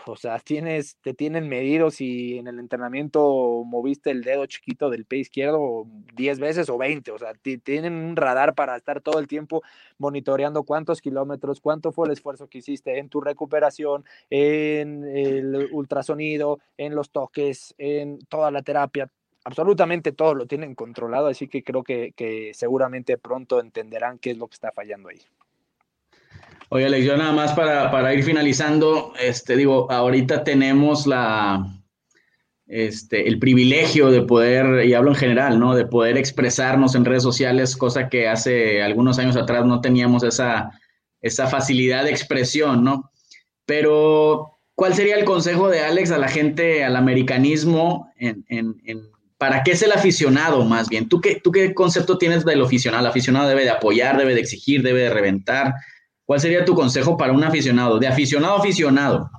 o 0.05 0.15
sea, 0.15 0.39
tienes, 0.39 0.97
te 1.01 1.13
tienen 1.13 1.49
medidos 1.49 1.99
y 1.99 2.37
en 2.37 2.47
el 2.47 2.59
entrenamiento 2.59 3.63
moviste 3.65 4.11
el 4.11 4.21
dedo 4.21 4.45
chiquito 4.45 4.89
del 4.89 5.05
pie 5.05 5.19
izquierdo 5.19 5.87
10 6.15 6.39
veces 6.39 6.69
o 6.69 6.77
20, 6.77 7.11
o 7.11 7.17
sea, 7.17 7.33
tienen 7.63 7.93
un 7.93 8.15
radar 8.15 8.53
para 8.53 8.75
estar 8.75 9.01
todo 9.01 9.19
el 9.19 9.27
tiempo 9.27 9.63
monitoreando 9.97 10.63
cuántos 10.63 11.01
kilómetros, 11.01 11.59
cuánto 11.59 11.91
fue 11.91 12.07
el 12.07 12.13
esfuerzo 12.13 12.47
que 12.47 12.59
hiciste 12.59 12.99
en 12.99 13.09
tu 13.09 13.21
recuperación, 13.21 14.05
en 14.29 15.03
el 15.05 15.69
ultrasonido, 15.71 16.59
en 16.77 16.95
los 16.95 17.09
toques, 17.09 17.73
en 17.77 18.19
toda 18.29 18.51
la 18.51 18.61
terapia, 18.61 19.09
absolutamente 19.43 20.11
todo 20.11 20.35
lo 20.35 20.45
tienen 20.45 20.75
controlado, 20.75 21.27
así 21.27 21.47
que 21.47 21.63
creo 21.63 21.83
que, 21.83 22.13
que 22.15 22.51
seguramente 22.53 23.17
pronto 23.17 23.59
entenderán 23.59 24.19
qué 24.19 24.31
es 24.31 24.37
lo 24.37 24.47
que 24.47 24.53
está 24.53 24.71
fallando 24.71 25.09
ahí. 25.09 25.19
Oye, 26.73 26.87
Alex, 26.87 27.05
yo 27.05 27.15
nada 27.15 27.33
más 27.33 27.51
para, 27.53 28.13
ir 28.15 28.23
finalizando, 28.23 29.13
este, 29.19 29.55
digo, 29.55 29.91
ahorita 29.91 30.43
tenemos 30.43 31.05
la, 31.05 31.71
este, 32.65 33.27
el 33.27 33.37
privilegio 33.37 34.09
de 34.09 34.23
poder, 34.23 34.83
y 34.83 34.95
hablo 34.95 35.11
en 35.11 35.15
general, 35.15 35.59
¿no? 35.59 35.75
De 35.75 35.85
poder 35.85 36.17
expresarnos 36.17 36.95
en 36.95 37.05
redes 37.05 37.21
sociales, 37.21 37.77
cosa 37.77 38.09
que 38.09 38.27
hace 38.27 38.81
algunos 38.81 39.19
años 39.19 39.35
atrás 39.35 39.67
no 39.67 39.81
teníamos 39.81 40.23
esa, 40.23 40.71
esa 41.21 41.45
facilidad 41.45 42.05
de 42.05 42.09
expresión, 42.09 42.83
¿no? 42.83 43.11
Pero, 43.67 44.57
¿cuál 44.73 44.95
sería 44.95 45.17
el 45.17 45.25
consejo 45.25 45.69
de 45.69 45.81
Alex 45.81 46.09
a 46.09 46.17
la 46.17 46.27
gente, 46.27 46.83
al 46.83 46.95
americanismo, 46.95 48.11
en, 48.17 48.45
en, 48.49 49.11
para 49.37 49.61
qué 49.61 49.73
es 49.73 49.83
el 49.83 49.91
aficionado 49.91 50.65
más 50.65 50.89
bien? 50.89 51.07
¿Tú 51.07 51.21
qué, 51.21 51.39
¿Tú 51.39 51.51
qué 51.51 51.75
concepto 51.75 52.17
tienes 52.17 52.43
del 52.43 52.63
aficionado? 52.63 53.03
El 53.03 53.11
aficionado 53.11 53.47
debe 53.47 53.61
de 53.61 53.69
apoyar, 53.69 54.17
debe 54.17 54.33
de 54.33 54.41
exigir, 54.41 54.81
debe 54.81 55.01
de 55.01 55.09
reventar. 55.11 55.75
¿Cuál 56.25 56.39
sería 56.39 56.65
tu 56.65 56.75
consejo 56.75 57.17
para 57.17 57.33
un 57.33 57.43
aficionado? 57.43 57.99
De 57.99 58.07
aficionado 58.07 58.55
a 58.55 58.59
aficionado. 58.59 59.29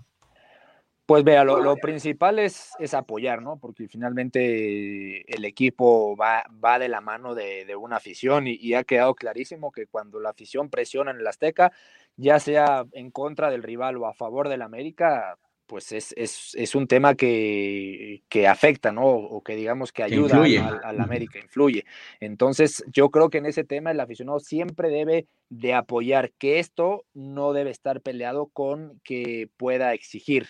Pues 1.07 1.23
vea, 1.23 1.45
lo, 1.45 1.77
principal 1.77 2.39
es, 2.39 2.71
es, 2.79 2.95
apoyar, 2.95 3.43
¿no? 3.43 3.59
Porque 3.59 3.89
finalmente 3.89 5.31
el 5.31 5.45
equipo 5.45 6.17
va, 6.17 6.45
va 6.65 6.79
de 6.79 6.89
la 6.89 7.03
mano 7.03 7.35
de, 7.35 7.77
una 7.77 7.97
afición 7.97 8.47
y, 8.47 8.73
ha 8.73 8.85
quedado 8.85 9.15
clarísimo 9.15 9.71
que 9.71 9.87
cuando 9.87 10.19
la 10.19 10.31
afición 10.31 10.71
presiona 10.71 11.11
en 11.11 11.19
el 11.19 11.27
Azteca, 11.27 11.73
ya 12.17 12.41
sea 12.41 12.87
en 12.93 13.11
contra 13.11 13.51
del 13.51 13.63
rival 13.63 13.99
o 13.99 14.07
a 14.07 14.15
favor 14.15 14.49
del 14.49 14.63
América, 14.63 15.37
pues 15.67 15.93
es, 15.93 16.13
es, 16.17 16.55
es 16.55 16.75
un 16.75 16.87
tema 16.87 17.15
que, 17.15 18.23
que, 18.29 18.47
afecta, 18.47 18.93
¿no? 18.93 19.07
O 19.07 19.43
que 19.43 19.57
digamos 19.57 19.93
que 19.93 20.03
ayuda 20.03 20.43
a, 20.83 20.93
la 20.93 21.03
América, 21.05 21.39
influye. 21.39 21.85
Entonces, 22.21 22.85
yo 22.93 23.11
creo 23.11 23.31
que 23.31 23.39
en 23.39 23.47
ese 23.47 23.65
tema 23.65 23.91
el 23.91 24.01
aficionado 24.01 24.41
siempre 24.41 24.91
debe 24.91 25.27
de 25.49 25.75
apoyar 25.75 26.33
que 26.33 26.59
esto 26.59 27.05
no 27.15 27.53
debe 27.53 27.71
estar 27.71 28.01
peleado 28.01 28.47
con 28.47 29.01
que 29.05 29.49
pueda 29.57 29.95
exigir. 29.95 30.47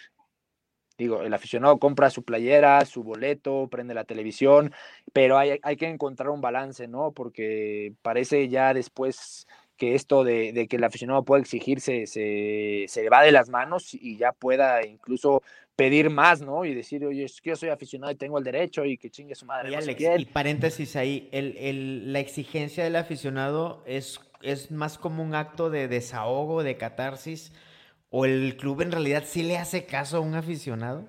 Digo, 0.97 1.23
el 1.23 1.35
aficionado 1.35 1.79
compra 1.79 2.09
su 2.09 2.23
playera, 2.23 2.85
su 2.85 3.03
boleto, 3.03 3.69
prende 3.69 3.95
la 3.95 4.05
televisión, 4.05 4.73
pero 5.13 5.39
hay, 5.39 5.59
hay 5.63 5.77
que 5.77 5.89
encontrar 5.89 6.31
un 6.31 6.41
balance, 6.41 6.87
¿no? 6.87 7.11
Porque 7.11 7.95
parece 8.03 8.49
ya 8.49 8.73
después 8.73 9.49
que 9.85 9.95
esto 9.95 10.25
de, 10.25 10.67
que 10.69 10.77
el 10.77 10.85
aficionado 10.85 11.25
pueda 11.25 11.43
exigirse 11.43 12.07
se, 12.07 12.87
se, 12.89 13.09
va 13.09 13.23
de 13.23 13.33
las 13.33 13.49
manos 13.49 13.95
y 13.95 14.17
ya 14.17 14.33
pueda 14.33 14.85
incluso 14.87 15.43
pedir 15.77 16.09
más, 16.11 16.41
¿no? 16.41 16.65
Y 16.65 16.75
decir, 16.75 17.05
oye, 17.05 17.25
es 17.25 17.41
que 17.41 17.51
yo 17.51 17.57
soy 17.57 17.69
aficionado 17.69 18.13
y 18.13 18.17
tengo 18.17 18.39
el 18.39 18.45
derecho 18.45 18.85
y 18.85 18.97
que 18.97 19.11
chingue 19.11 19.35
su 19.35 19.45
madre. 19.45 19.71
y 20.19 20.25
paréntesis 20.25 20.97
ahí, 20.97 21.29
el, 21.33 22.13
la 22.13 22.21
exigencia 22.21 22.85
del 22.85 22.97
aficionado 22.97 23.83
es, 23.87 24.21
es 24.43 24.71
más 24.71 24.99
como 24.99 25.23
un 25.23 25.35
acto 25.35 25.69
de 25.71 25.89
desahogo, 25.89 26.63
de 26.63 26.77
catarsis, 26.77 27.53
o 28.11 28.25
el 28.25 28.57
club 28.57 28.83
en 28.83 28.93
realidad 28.93 29.25
sí 29.27 29.43
le 29.43 29.59
hace 29.59 29.85
caso 29.85 30.19
a 30.19 30.21
un 30.21 30.35
aficionado. 30.35 31.05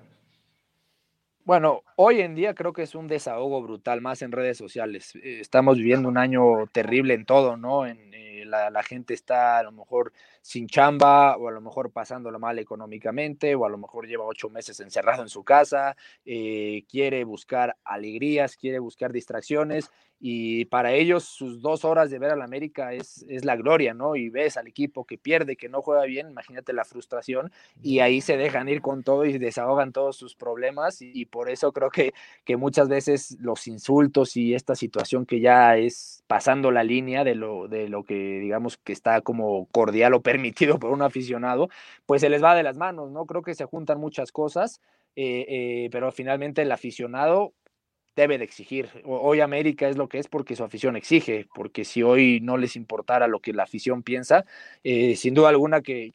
Bueno, 1.44 1.82
hoy 1.94 2.20
en 2.20 2.34
día 2.34 2.54
creo 2.54 2.72
que 2.72 2.82
es 2.82 2.96
un 2.96 3.06
desahogo 3.06 3.62
brutal, 3.62 4.00
más 4.00 4.20
en 4.20 4.32
redes 4.32 4.58
sociales. 4.58 5.14
Estamos 5.22 5.78
viviendo 5.78 6.08
un 6.08 6.18
año 6.18 6.66
terrible 6.72 7.14
en 7.14 7.24
todo, 7.24 7.56
¿no? 7.56 7.86
En, 7.86 8.12
eh, 8.12 8.35
la, 8.44 8.70
la, 8.70 8.82
gente 8.82 9.14
está 9.14 9.58
a 9.58 9.62
lo 9.62 9.72
mejor 9.72 10.12
sin 10.42 10.66
chamba 10.66 11.36
o 11.36 11.48
a 11.48 11.52
lo 11.52 11.60
mejor 11.60 11.90
pasándolo 11.90 12.38
mal 12.38 12.58
económicamente 12.58 13.54
o 13.54 13.64
a 13.64 13.68
lo 13.68 13.78
mejor 13.78 14.06
lleva 14.06 14.24
ocho 14.24 14.48
meses 14.48 14.78
encerrado 14.80 15.22
en 15.22 15.28
su 15.28 15.44
casa, 15.44 15.96
eh, 16.24 16.84
quiere 16.88 17.24
buscar 17.24 17.76
alegrías, 17.84 18.56
quiere 18.56 18.78
buscar 18.78 19.12
distracciones 19.12 19.90
y 20.18 20.64
para 20.66 20.92
ellos 20.92 21.24
sus 21.24 21.60
dos 21.60 21.84
horas 21.84 22.10
de 22.10 22.18
ver 22.18 22.30
al 22.30 22.40
América 22.40 22.94
es, 22.94 23.24
es 23.28 23.44
la 23.44 23.54
gloria, 23.54 23.92
¿no? 23.92 24.16
Y 24.16 24.30
ves 24.30 24.56
al 24.56 24.66
equipo 24.66 25.04
que 25.04 25.18
pierde, 25.18 25.56
que 25.56 25.68
no 25.68 25.82
juega 25.82 26.04
bien, 26.04 26.30
imagínate 26.30 26.72
la 26.72 26.86
frustración 26.86 27.52
y 27.82 27.98
ahí 27.98 28.22
se 28.22 28.36
dejan 28.36 28.68
ir 28.68 28.80
con 28.80 29.02
todo 29.02 29.26
y 29.26 29.36
desahogan 29.36 29.92
todos 29.92 30.16
sus 30.16 30.34
problemas 30.34 31.02
y, 31.02 31.26
por 31.26 31.50
eso 31.50 31.72
creo 31.72 31.90
que, 31.90 32.14
que 32.44 32.56
muchas 32.56 32.88
veces 32.88 33.36
los 33.40 33.66
insultos 33.66 34.36
y 34.36 34.54
esta 34.54 34.74
situación 34.74 35.26
que 35.26 35.40
ya 35.40 35.76
es 35.76 36.24
pasando 36.26 36.70
la 36.70 36.82
línea 36.82 37.24
de 37.24 37.34
lo, 37.34 37.68
de 37.68 37.88
lo 37.88 38.04
que 38.04 38.35
digamos 38.38 38.76
que 38.78 38.92
está 38.92 39.20
como 39.20 39.66
cordial 39.66 40.14
o 40.14 40.22
permitido 40.22 40.78
por 40.78 40.90
un 40.90 41.02
aficionado, 41.02 41.68
pues 42.06 42.20
se 42.20 42.28
les 42.28 42.42
va 42.42 42.54
de 42.54 42.62
las 42.62 42.76
manos, 42.76 43.10
¿no? 43.10 43.26
Creo 43.26 43.42
que 43.42 43.54
se 43.54 43.64
juntan 43.64 44.00
muchas 44.00 44.32
cosas, 44.32 44.80
eh, 45.14 45.46
eh, 45.48 45.88
pero 45.90 46.10
finalmente 46.12 46.62
el 46.62 46.72
aficionado 46.72 47.52
debe 48.16 48.38
de 48.38 48.44
exigir. 48.44 48.88
Hoy 49.04 49.40
América 49.40 49.88
es 49.88 49.96
lo 49.96 50.08
que 50.08 50.18
es 50.18 50.26
porque 50.26 50.56
su 50.56 50.64
afición 50.64 50.96
exige, 50.96 51.46
porque 51.54 51.84
si 51.84 52.02
hoy 52.02 52.40
no 52.42 52.56
les 52.56 52.74
importara 52.74 53.28
lo 53.28 53.40
que 53.40 53.52
la 53.52 53.64
afición 53.64 54.02
piensa, 54.02 54.46
eh, 54.82 55.14
sin 55.16 55.34
duda 55.34 55.50
alguna 55.50 55.82
que, 55.82 56.12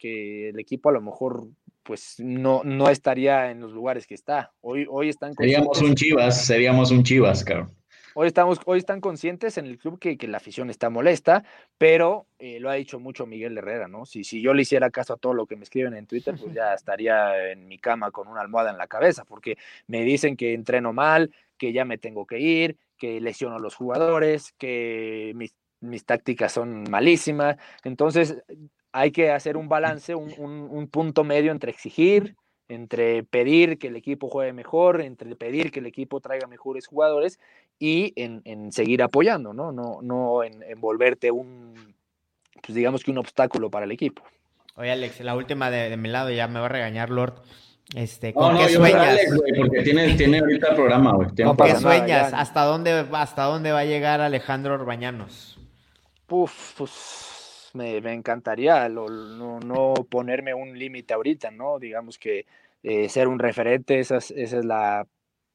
el 0.50 0.60
equipo 0.60 0.90
a 0.90 0.94
lo 0.94 1.02
mejor 1.02 1.48
pues 1.84 2.16
no, 2.20 2.62
no 2.64 2.90
estaría 2.90 3.52
en 3.52 3.60
los 3.60 3.72
lugares 3.72 4.08
que 4.08 4.16
está. 4.16 4.52
Hoy, 4.62 4.86
hoy 4.90 5.10
están... 5.10 5.34
Seríamos 5.34 5.82
un 5.82 5.96
Chivas, 5.96 6.46
seríamos 6.46 6.92
un 6.92 7.04
Chivas, 7.04 7.44
claro. 7.44 7.70
Hoy, 8.14 8.28
estamos, 8.28 8.60
hoy 8.66 8.80
están 8.80 9.00
conscientes 9.00 9.58
en 9.58 9.66
el 9.66 9.78
club 9.78 9.98
que, 9.98 10.18
que 10.18 10.28
la 10.28 10.38
afición 10.38 10.70
está 10.70 10.90
molesta, 10.90 11.44
pero 11.78 12.26
eh, 12.40 12.60
lo 12.60 12.70
ha 12.70 12.74
dicho 12.74 13.00
mucho 13.00 13.26
Miguel 13.26 13.58
Herrera, 13.58 13.88
¿no? 13.88 14.06
Si, 14.06 14.24
si 14.24 14.42
yo 14.42 14.54
le 14.54 14.64
hiciera 14.64 14.90
caso 14.90 15.14
a 15.14 15.18
todo 15.18 15.34
lo 15.34 15.46
que 15.46 15.56
me 15.56 15.64
escriben 15.64 15.94
en 15.96 16.08
Twitter, 16.08 16.36
pues 16.40 16.54
ya 16.54 16.74
estaría 16.74 17.52
en 17.52 17.68
mi 17.68 17.78
cama 17.78 18.12
con 18.12 18.28
una 18.28 18.42
almohada 18.42 18.72
en 18.72 18.78
la 18.78 18.88
cabeza, 18.88 19.24
porque 19.24 19.58
me 19.88 20.02
dicen 20.04 20.36
que 20.36 20.54
entreno 20.54 20.92
mal, 20.92 21.34
que 21.58 21.72
ya 21.72 21.86
me 21.86 21.98
tengo 21.98 22.26
que 22.26 22.40
ir, 22.40 22.78
que 22.98 23.22
lesiono 23.22 23.56
a 23.56 23.60
los 23.60 23.76
jugadores, 23.76 24.54
que 24.58 25.32
mis, 25.36 25.56
mis 25.80 26.06
tácticas 26.06 26.52
son 26.52 26.84
malísimas. 26.90 27.58
Entonces, 27.84 28.44
hay 28.92 29.12
que 29.12 29.32
hacer 29.32 29.58
un 29.58 29.70
balance, 29.70 30.16
un, 30.16 30.34
un, 30.38 30.88
punto 30.88 31.24
medio 31.24 31.52
entre 31.52 31.72
exigir, 31.72 32.36
entre 32.72 33.24
pedir 33.24 33.78
que 33.78 33.88
el 33.88 33.98
equipo 33.98 34.30
juegue 34.30 34.54
mejor, 34.54 35.02
entre 35.02 35.36
pedir 35.36 35.72
que 35.72 35.80
el 35.80 35.88
equipo 35.88 36.22
traiga 36.22 36.48
mejores 36.48 36.88
jugadores 36.88 37.38
y 37.80 38.14
en, 38.16 38.42
en 38.46 38.72
seguir 38.72 39.04
apoyando, 39.04 39.54
¿no? 39.54 39.74
No, 39.74 40.00
no 40.02 40.44
en, 40.44 40.64
en, 40.64 40.80
volverte 40.80 41.32
un, 41.32 41.94
pues 42.62 42.74
digamos 42.74 43.04
que 43.04 43.12
un 43.12 43.18
obstáculo 43.18 43.70
para 43.70 43.86
el 43.86 43.92
equipo. 43.92 44.24
Oye, 44.76 44.90
Alex, 44.90 45.20
la 45.20 45.36
última 45.36 45.70
de, 45.70 45.90
de 45.90 45.98
mi 45.98 46.08
lado, 46.08 46.32
ya 46.32 46.48
me 46.48 46.62
va 46.62 46.68
a 46.68 46.70
regañar 46.70 47.10
Lord. 47.10 47.42
Este, 47.94 48.34
¿con 48.34 48.58
qué 48.58 48.70
sueñas? 48.70 49.20
porque 49.58 49.82
tiene, 49.82 50.14
tiene 50.16 50.40
ahorita 50.40 50.70
el 50.70 50.76
programa, 50.76 51.12
güey. 51.14 51.28
¿Con 51.44 51.58
qué 51.58 51.76
sueñas? 51.76 52.32
¿Hasta 52.34 52.64
dónde, 52.64 53.06
¿Hasta 53.12 53.44
dónde 53.44 53.74
va 53.74 53.80
a 53.80 53.86
llegar 53.86 54.22
Alejandro 54.22 54.76
Orbañanos? 54.76 55.60
Puf, 56.26 56.76
pues 56.78 57.41
me, 57.76 58.02
me 58.02 58.14
encantaría 58.14 58.88
no, 58.90 59.08
no, 59.60 59.94
ponerme 60.10 60.54
un 60.54 60.78
límite 60.78 61.14
ahorita, 61.14 61.52
¿no? 61.52 61.80
Digamos 61.80 62.18
que 62.18 62.46
eh, 62.84 63.10
ser 63.10 63.28
un 63.28 63.40
referente, 63.40 64.00
esa 64.00 64.18
es, 64.18 64.32
esa 64.32 64.60
es 64.60 64.66
la 64.66 65.08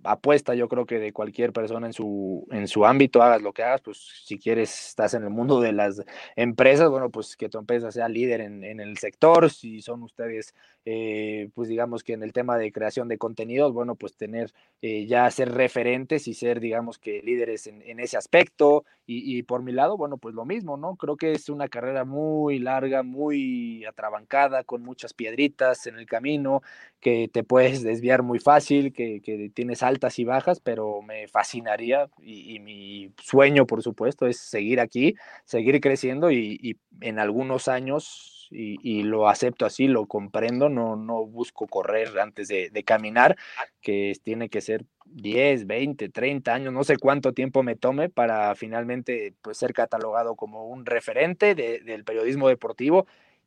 apuesta, 0.05 0.55
yo 0.55 0.69
creo 0.69 0.87
que 0.87 0.99
de 0.99 1.12
cualquier 1.12 1.53
persona 1.53 1.87
en 1.87 1.93
su, 1.93 2.47
en 2.51 2.69
su 2.69 2.85
ámbito, 2.85 3.23
hagas 3.23 3.43
lo 3.43 3.53
que 3.53 3.62
hagas, 3.62 3.81
pues 3.81 3.99
si 4.25 4.39
quieres, 4.39 4.89
estás 4.89 5.14
en 5.14 5.25
el 5.25 5.31
mundo 5.31 5.61
de 5.61 5.73
las 5.73 6.03
empresas, 6.37 6.89
bueno, 6.91 7.11
pues 7.11 7.37
que 7.37 7.49
tu 7.49 7.59
empresa 7.59 7.91
sea 7.91 8.09
líder 8.09 8.41
en, 8.41 8.81
el 8.81 8.99
sector, 8.99 9.51
si 9.51 9.81
son 9.83 10.03
ustedes, 10.03 10.55
eh, 10.89 11.51
pues 11.55 11.68
digamos 11.68 12.05
que 12.05 12.12
en 12.12 12.22
el 12.22 12.32
tema 12.32 12.57
de 12.57 12.70
creación 12.70 13.09
de 13.09 13.18
contenidos, 13.18 13.72
bueno, 13.72 13.97
pues 13.97 14.16
tener 14.16 14.53
eh, 14.82 15.05
ya 15.07 15.28
ser 15.32 15.51
referentes 15.53 16.28
y 16.28 16.34
ser, 16.34 16.61
digamos 16.61 16.99
que 16.99 17.20
líderes 17.22 17.66
en, 17.66 17.99
ese 17.99 18.16
aspecto, 18.16 18.84
y, 19.09 19.45
por 19.45 19.62
mi 19.62 19.70
lado, 19.70 19.97
bueno, 19.97 20.18
pues 20.18 20.34
lo 20.34 20.45
mismo, 20.45 20.76
¿no? 20.76 20.97
Creo 20.97 21.16
que 21.16 21.32
es 21.32 21.49
una 21.49 21.68
carrera 21.68 22.05
muy 22.05 22.59
larga, 22.59 23.05
muy 23.05 23.84
atrabancada, 23.84 24.64
con 24.64 24.82
muchas 24.82 25.14
piedritas 25.14 25.87
en 25.87 25.97
el 25.97 26.07
camino, 26.07 26.62
que 27.01 27.28
te 27.32 27.45
puedes 27.45 27.84
desviar 27.84 28.24
muy 28.24 28.41
fácil, 28.41 28.93
que, 28.93 29.20
que 29.20 29.49
tienes 29.55 29.84
altas 29.84 30.18
y 30.18 30.24
bajas, 30.24 30.59
pero 30.59 31.03
me 31.03 31.28
fascinaría 31.28 32.09
y, 32.20 32.59
mi 32.61 33.12
sueño, 33.22 33.66
por 33.66 33.82
supuesto, 33.82 34.26
es 34.26 34.39
seguir 34.39 34.80
aquí, 34.80 35.14
seguir 35.45 35.80
creciendo 35.80 36.30
y, 36.30 36.78
en 37.01 37.18
algunos 37.18 37.68
años, 37.68 38.36
y, 38.51 39.03
lo 39.03 39.28
acepto 39.28 39.66
así, 39.66 39.86
lo 39.86 40.07
comprendo, 40.07 40.68
no, 40.68 40.97
no 40.97 41.26
busco 41.26 41.66
correr 41.66 42.18
antes 42.18 42.49
de, 42.49 42.84
caminar, 42.84 43.36
que 43.80 44.12
tiene 44.22 44.49
que 44.49 44.61
ser 44.61 44.84
10, 45.07 45.66
20, 45.66 46.09
30 46.09 46.55
años, 46.55 46.72
no 46.72 46.84
sé 46.84 46.97
cuánto 46.97 47.32
tiempo 47.32 47.62
me 47.62 47.76
tome 47.76 48.09
para 48.09 48.55
finalmente 48.55 49.34
pues, 49.42 49.59
ser 49.59 49.72
catalogado 49.72 50.36
como 50.36 50.66
un 50.68 50.86
referente 50.86 51.55
del 51.55 52.05
periodismo 52.05 52.49
deportivo 52.49 53.07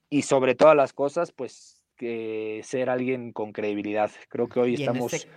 y 0.10 0.24
sobre 0.24 0.56
todas 0.56 0.76
las 0.76 0.94
cosas, 0.94 1.32
pues 1.32 1.84
que 1.96 2.62
ser 2.64 2.90
alguien 2.90 3.34
con 3.34 3.52
credibilidad. 3.52 4.10
Creo 4.30 4.48
que 4.48 4.60
hoy 4.60 4.74
estamos... 4.76 5.14
Este 5.14 5.30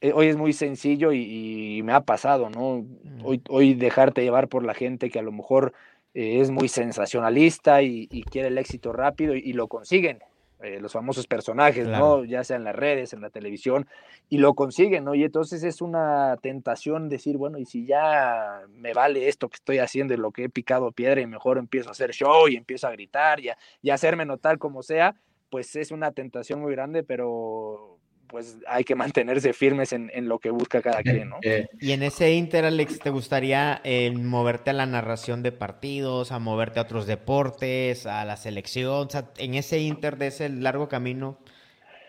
eh, 0.00 0.12
hoy 0.14 0.28
es 0.28 0.36
muy 0.36 0.52
sencillo 0.52 1.12
y, 1.12 1.80
me 1.82 1.92
ha 1.92 2.02
pasado, 2.02 2.50
¿no? 2.50 2.86
Hoy, 3.24 3.42
hoy 3.48 3.74
dejarte 3.74 4.22
llevar 4.22 4.46
por 4.46 4.64
la 4.64 4.74
gente 4.74 5.10
que 5.10 5.18
a 5.18 5.22
lo 5.22 5.32
mejor 5.32 5.72
eh, 6.18 6.40
es 6.40 6.50
muy 6.50 6.66
sensacionalista 6.66 7.80
y, 7.80 8.08
quiere 8.28 8.48
el 8.48 8.58
éxito 8.58 8.92
rápido 8.92 9.36
y, 9.36 9.52
lo 9.52 9.68
consiguen. 9.68 10.18
Eh, 10.60 10.80
los 10.80 10.92
famosos 10.92 11.28
personajes, 11.28 11.86
¿no? 11.86 12.24
Ya 12.24 12.42
sea 12.42 12.56
en 12.56 12.64
las 12.64 12.74
redes, 12.74 13.12
en 13.12 13.20
la 13.20 13.30
televisión, 13.30 13.86
y 14.28 14.38
lo 14.38 14.54
consiguen, 14.54 15.04
¿no? 15.04 15.14
Y 15.14 15.22
entonces 15.22 15.62
es 15.62 15.80
una 15.80 16.36
tentación 16.42 17.08
decir, 17.08 17.36
bueno, 17.36 17.58
y 17.58 17.66
si 17.66 17.86
ya 17.86 18.62
me 18.70 18.92
vale 18.92 19.28
esto 19.28 19.48
que 19.48 19.54
estoy 19.54 19.78
haciendo 19.78 20.14
y 20.14 20.16
lo 20.16 20.32
que 20.32 20.44
he 20.44 20.48
picado 20.48 20.90
piedra 20.90 21.20
y 21.20 21.28
mejor 21.28 21.58
empiezo 21.58 21.90
a 21.90 21.92
hacer 21.92 22.10
show 22.10 22.48
y 22.48 22.56
empiezo 22.56 22.88
a 22.88 22.90
gritar 22.90 23.38
y 23.38 23.50
y 23.82 23.90
a 23.90 23.94
hacerme 23.94 24.26
notar 24.26 24.58
como 24.58 24.82
sea, 24.82 25.14
pues 25.50 25.76
es 25.76 25.92
una 25.92 26.10
tentación 26.10 26.60
muy 26.60 26.72
grande, 26.72 27.04
pero 27.04 27.97
pues 28.28 28.58
hay 28.68 28.84
que 28.84 28.94
mantenerse 28.94 29.52
firmes 29.52 29.92
en, 29.92 30.28
lo 30.28 30.38
que 30.38 30.50
busca 30.50 30.82
cada 30.82 31.02
quien, 31.02 31.30
¿no? 31.30 31.38
Eh, 31.42 31.68
y 31.80 31.92
en 31.92 32.02
ese 32.02 32.34
Inter, 32.34 32.64
Alex, 32.64 32.98
¿te 32.98 33.10
gustaría 33.10 33.80
eh, 33.84 34.10
moverte 34.10 34.70
a 34.70 34.72
la 34.74 34.86
narración 34.86 35.42
de 35.42 35.52
partidos, 35.52 36.30
a 36.30 36.38
moverte 36.38 36.78
a 36.78 36.82
otros 36.82 37.06
deportes, 37.06 38.06
a 38.06 38.24
la 38.24 38.36
selección? 38.36 39.06
O 39.06 39.10
sea, 39.10 39.30
en 39.38 39.54
ese 39.54 39.78
Inter 39.80 40.18
de 40.18 40.28
ese 40.28 40.48
largo 40.50 40.88
camino, 40.88 41.38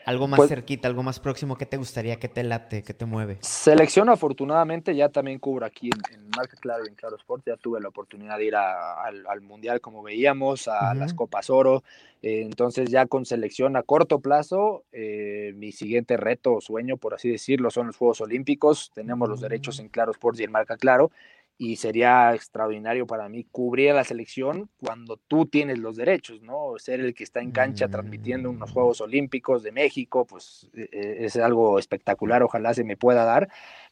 algo 0.10 0.28
más 0.28 0.38
pues 0.38 0.50
cerquita, 0.50 0.88
algo 0.88 1.04
más 1.04 1.20
próximo, 1.20 1.56
¿qué 1.56 1.68
te 1.68 1.78
gustaría, 1.78 2.16
qué 2.18 2.28
te 2.28 2.42
late, 2.42 2.82
qué 2.82 2.96
te 2.96 3.06
mueve? 3.06 3.38
Selección, 3.42 4.10
afortunadamente, 4.10 4.96
ya 4.96 5.10
también 5.10 5.38
cubro 5.38 5.68
aquí 5.68 5.92
en, 6.12 6.30
Marca 6.36 6.58
Claro 6.60 6.84
y 6.86 6.90
en 6.90 6.96
Claro 6.96 7.16
Sport. 7.16 7.44
Ya 7.46 7.58
tuve 7.58 7.80
la 7.80 7.90
oportunidad 7.90 8.38
de 8.40 8.46
ir 8.46 8.56
al, 8.56 9.42
Mundial, 9.42 9.82
como 9.82 10.02
veíamos, 10.02 10.68
a 10.68 10.96
las 10.96 11.14
Copas 11.14 11.52
Oro. 11.52 11.84
Eh, 12.24 12.42
entonces, 12.42 12.90
ya 12.90 13.06
con 13.06 13.26
selección 13.26 13.76
a 13.76 13.84
corto 13.84 14.20
plazo, 14.20 14.84
eh, 14.92 15.54
mi 15.56 15.72
siguiente 15.72 16.18
reto 16.18 16.56
o 16.56 16.62
sueño, 16.62 16.98
por 16.98 17.14
así 17.14 17.30
decirlo, 17.30 17.70
son 17.70 17.88
los 17.88 17.96
Juegos 17.96 18.20
Olímpicos. 18.22 18.92
Tenemos 18.96 19.30
los 19.30 19.42
derechos 19.42 19.78
mm. 19.78 19.82
en 19.82 19.90
Claro 19.90 20.12
Sports 20.12 20.40
y 20.40 20.44
en 20.44 20.52
Marca 20.52 20.76
Claro 20.78 21.12
y 21.62 21.76
sería 21.76 22.34
extraordinario 22.34 23.06
para 23.06 23.28
mí 23.28 23.46
cubrir 23.52 23.92
a 23.92 23.94
la 23.94 24.06
selección 24.06 24.70
cuando 24.82 25.18
tú 25.18 25.46
tienes 25.46 25.78
los 25.78 25.98
derechos, 25.98 26.42
¿no? 26.42 26.76
Ser 26.78 27.02
el 27.02 27.14
que 27.14 27.26
está 27.26 27.42
en 27.42 27.52
cancha 27.52 27.90
transmitiendo 27.90 28.50
unos 28.50 28.72
Juegos 28.72 29.02
Olímpicos 29.02 29.62
de 29.62 29.74
México, 29.74 30.26
pues 30.26 30.70
e, 30.74 30.88
e, 30.90 31.26
es 31.26 31.36
algo 31.36 31.78
espectacular, 31.78 32.44
ojalá 32.44 32.74
se 32.74 32.86
me 32.86 32.96
pueda 32.96 33.26
dar, 33.26 33.50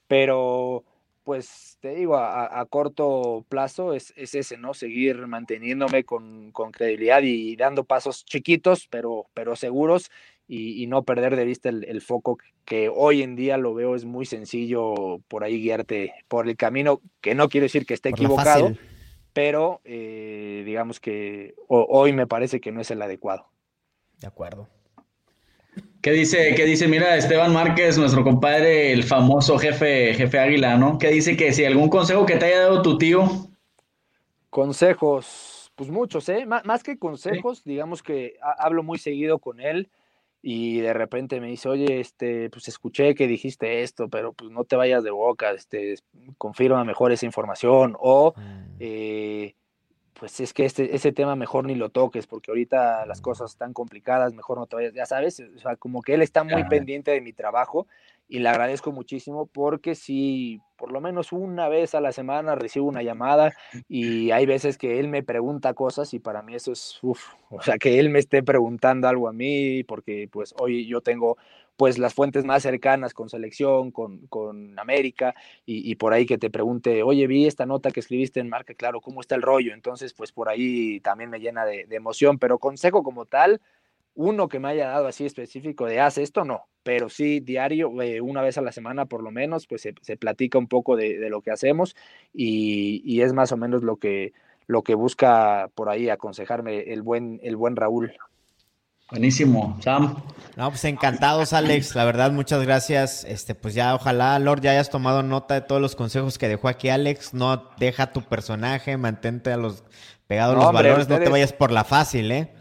pero 0.08 0.86
pues 1.28 1.78
te 1.82 1.94
digo, 1.94 2.16
a, 2.16 2.66
corto 2.70 3.46
plazo 3.50 3.94
es, 3.94 4.14
ese, 4.16 4.56
¿no? 4.56 4.74
Seguir 4.74 5.28
manteniéndome 5.28 6.06
con, 6.06 6.54
con, 6.54 6.72
credibilidad 6.72 7.22
y 7.22 7.58
dando 7.58 7.84
pasos 7.84 8.24
chiquitos, 8.24 8.88
pero, 8.90 9.26
pero 9.34 9.58
seguros 9.58 10.10
y, 10.48 10.88
no 10.88 11.04
perder 11.04 11.36
de 11.36 11.44
vista 11.44 11.68
el, 11.68 12.02
foco 12.02 12.38
que 12.64 12.88
hoy 12.88 13.24
en 13.24 13.36
día 13.36 13.58
lo 13.58 13.74
veo 13.74 13.94
es 13.94 14.06
muy 14.06 14.26
sencillo 14.26 15.20
por 15.28 15.44
ahí 15.44 15.62
guiarte 15.62 16.14
por 16.30 16.48
el 16.48 16.56
camino, 16.56 17.02
que 17.20 17.36
no 17.36 17.50
quiero 17.50 17.66
decir 17.66 17.86
que 17.86 17.96
esté 17.96 18.08
equivocado, 18.08 18.72
pero 19.34 19.82
eh, 19.84 20.64
digamos 20.66 21.02
que 21.02 21.56
hoy 21.68 22.14
me 22.14 22.26
parece 22.26 22.62
que 22.62 22.72
no 22.72 22.80
es 22.80 22.90
el 22.90 23.02
adecuado. 23.02 23.50
De 24.22 24.28
acuerdo. 24.28 24.70
¿Qué 26.08 26.14
dice, 26.14 26.56
qué 26.56 26.64
dice? 26.64 26.88
Mira, 26.88 27.18
Esteban 27.18 27.52
Márquez, 27.52 27.98
nuestro 27.98 28.24
compadre, 28.24 28.94
el 28.94 29.04
famoso 29.04 29.58
jefe, 29.58 30.14
jefe 30.14 30.40
Águila, 30.40 30.78
¿no? 30.78 30.98
¿Qué 30.98 31.10
dice 31.10 31.36
que 31.36 31.52
si 31.52 31.66
algún 31.66 31.90
consejo 31.90 32.26
que 32.26 32.38
te 32.38 32.46
haya 32.46 32.62
dado 32.62 32.82
tu 32.82 32.98
tío? 32.98 33.28
Consejos, 34.50 35.70
pues 35.76 35.90
muchos, 35.90 36.30
¿eh? 36.30 36.46
más 36.46 36.82
que 36.82 36.98
consejos, 36.98 37.62
digamos 37.66 38.04
que 38.04 38.38
hablo 38.58 38.84
muy 38.84 39.00
seguido 39.00 39.40
con 39.40 39.60
él 39.60 39.90
y 40.42 40.80
de 40.80 40.94
repente 40.94 41.42
me 41.42 41.48
dice, 41.48 41.68
oye, 41.68 42.00
este, 42.00 42.50
pues 42.52 42.70
escuché 42.70 43.14
que 43.14 43.28
dijiste 43.28 43.82
esto, 43.82 44.08
pero 44.08 44.32
pues 44.32 44.50
no 44.50 44.64
te 44.64 44.78
vayas 44.78 45.04
de 45.04 45.12
boca, 45.12 45.52
este, 45.52 45.96
confirma 46.38 46.86
mejor 46.86 47.12
esa 47.12 47.26
información, 47.26 47.98
o 48.00 48.34
mm. 48.34 48.76
eh, 48.80 49.56
pues 50.20 50.40
es 50.40 50.54
que 50.54 50.66
este, 50.66 50.96
ese 50.96 51.12
tema 51.12 51.36
mejor 51.36 51.66
ni 51.66 51.76
lo 51.76 51.90
toques, 51.90 52.28
porque 52.28 52.52
ahorita 52.52 53.06
las 53.06 53.22
cosas 53.22 53.52
están 53.52 53.74
complicadas, 53.74 54.34
mejor 54.34 54.58
no 54.58 54.66
te 54.66 54.76
vayas, 54.76 54.94
ya 54.94 55.06
sabes, 55.06 55.40
o 55.40 55.60
sea, 55.60 55.76
como 55.76 56.02
que 56.02 56.14
él 56.16 56.22
está 56.22 56.44
muy 56.44 56.64
pendiente 56.66 57.12
de 57.12 57.22
mi 57.22 57.34
trabajo 57.34 57.88
y 58.30 58.40
le 58.40 58.50
agradezco 58.50 58.92
muchísimo 58.92 59.46
porque 59.46 59.96
si 59.96 60.60
por 60.76 60.92
lo 60.92 61.00
menos 61.00 61.32
una 61.32 61.70
vez 61.70 61.96
a 61.96 62.02
la 62.02 62.12
semana 62.12 62.56
recibo 62.56 62.88
una 62.88 63.02
llamada 63.02 63.54
y 63.88 64.32
hay 64.32 64.46
veces 64.46 64.78
que 64.78 65.00
él 65.00 65.08
me 65.08 65.24
pregunta 65.24 65.74
cosas 65.74 66.14
y 66.14 66.20
para 66.20 66.42
mí 66.42 66.56
eso 66.56 66.72
es, 66.72 67.00
uff, 67.02 67.34
o 67.50 67.62
sea, 67.62 67.78
que 67.78 68.00
él 68.00 68.10
me 68.10 68.20
esté 68.20 68.44
preguntando 68.44 69.08
algo 69.08 69.30
a 69.30 69.34
mí 69.34 69.84
porque 69.84 70.28
pues 70.32 70.54
hoy 70.60 70.88
yo 70.88 71.02
tengo 71.02 71.38
pues 71.78 71.98
las 71.98 72.14
fuentes 72.14 72.44
más 72.44 72.64
cercanas 72.64 73.14
con 73.14 73.30
selección, 73.30 73.92
con, 73.92 74.28
con 74.28 74.78
América, 74.80 75.36
y, 75.66 75.96
por 75.96 76.14
ahí 76.14 76.26
que 76.26 76.38
te 76.38 76.50
pregunte, 76.50 77.04
oye, 77.04 77.28
vi 77.28 77.46
esta 77.46 77.66
nota 77.66 77.92
que 77.92 78.00
escribiste 78.02 78.40
en 78.40 78.50
Marca, 78.50 78.74
claro, 78.74 79.00
¿cómo 79.00 79.22
está 79.22 79.36
el 79.36 79.42
rollo? 79.44 79.74
Entonces, 79.74 80.14
pues 80.14 80.32
por 80.32 80.50
ahí 80.50 81.00
también 81.02 81.30
me 81.30 81.40
llena 81.40 81.66
de, 81.66 81.86
de 81.86 81.96
emoción, 81.96 82.40
pero 82.40 82.60
consejo 82.60 83.04
como 83.04 83.26
tal, 83.26 83.62
uno 84.18 84.50
que 84.50 84.60
me 84.60 84.70
haya 84.70 84.88
dado 84.88 85.08
así 85.08 85.26
específico 85.26 85.86
de 85.86 86.00
haz 86.00 86.18
esto, 86.18 86.44
no, 86.44 86.64
pero 86.82 87.08
sí 87.08 87.40
diario, 87.40 88.02
eh, 88.02 88.20
una 88.20 88.42
vez 88.42 88.58
a 88.58 88.62
la 88.62 88.72
semana 88.72 89.06
por 89.06 89.22
lo 89.22 89.30
menos, 89.30 89.68
pues 89.68 89.82
se, 89.82 90.18
platica 90.18 90.58
un 90.58 90.68
poco 90.68 90.96
de, 90.96 91.30
lo 91.30 91.42
que 91.42 91.52
hacemos 91.52 91.96
y, 92.34 93.22
es 93.22 93.34
más 93.34 93.52
o 93.52 93.58
menos 93.58 93.84
lo 93.84 93.98
que, 93.98 94.34
lo 94.66 94.82
que 94.82 94.96
busca 94.96 95.70
por 95.76 95.90
ahí 95.90 96.10
aconsejarme 96.10 96.94
el 96.94 97.04
buen, 97.04 97.40
el 97.44 97.56
buen 97.56 97.76
Raúl. 97.76 98.14
Buenísimo, 99.10 99.78
Sam. 99.82 100.22
No, 100.58 100.70
pues 100.70 100.84
encantados, 100.86 101.54
Alex. 101.54 101.96
La 101.96 102.04
verdad, 102.04 102.32
muchas 102.32 102.64
gracias. 102.64 103.24
Este, 103.24 103.56
pues 103.56 103.74
ya, 103.74 103.94
ojalá, 103.96 104.38
Lord, 104.40 104.62
ya 104.62 104.72
hayas 104.72 104.90
tomado 104.90 105.24
nota 105.24 105.54
de 105.54 105.62
todos 105.62 105.82
los 105.82 105.96
consejos 105.96 106.38
que 106.38 106.48
dejó 106.48 106.68
aquí 106.68 106.90
Alex. 106.90 107.34
No 107.34 107.70
deja 107.78 108.12
tu 108.12 108.22
personaje, 108.24 108.98
mantente 108.98 109.52
a 109.54 109.58
los 109.58 109.84
pegados 110.28 110.56
los 110.56 110.74
valores, 110.74 111.08
no 111.08 111.20
te 111.20 111.30
vayas 111.30 111.54
por 111.54 111.72
la 111.72 111.84
fácil, 111.84 112.32
¿eh? 112.32 112.54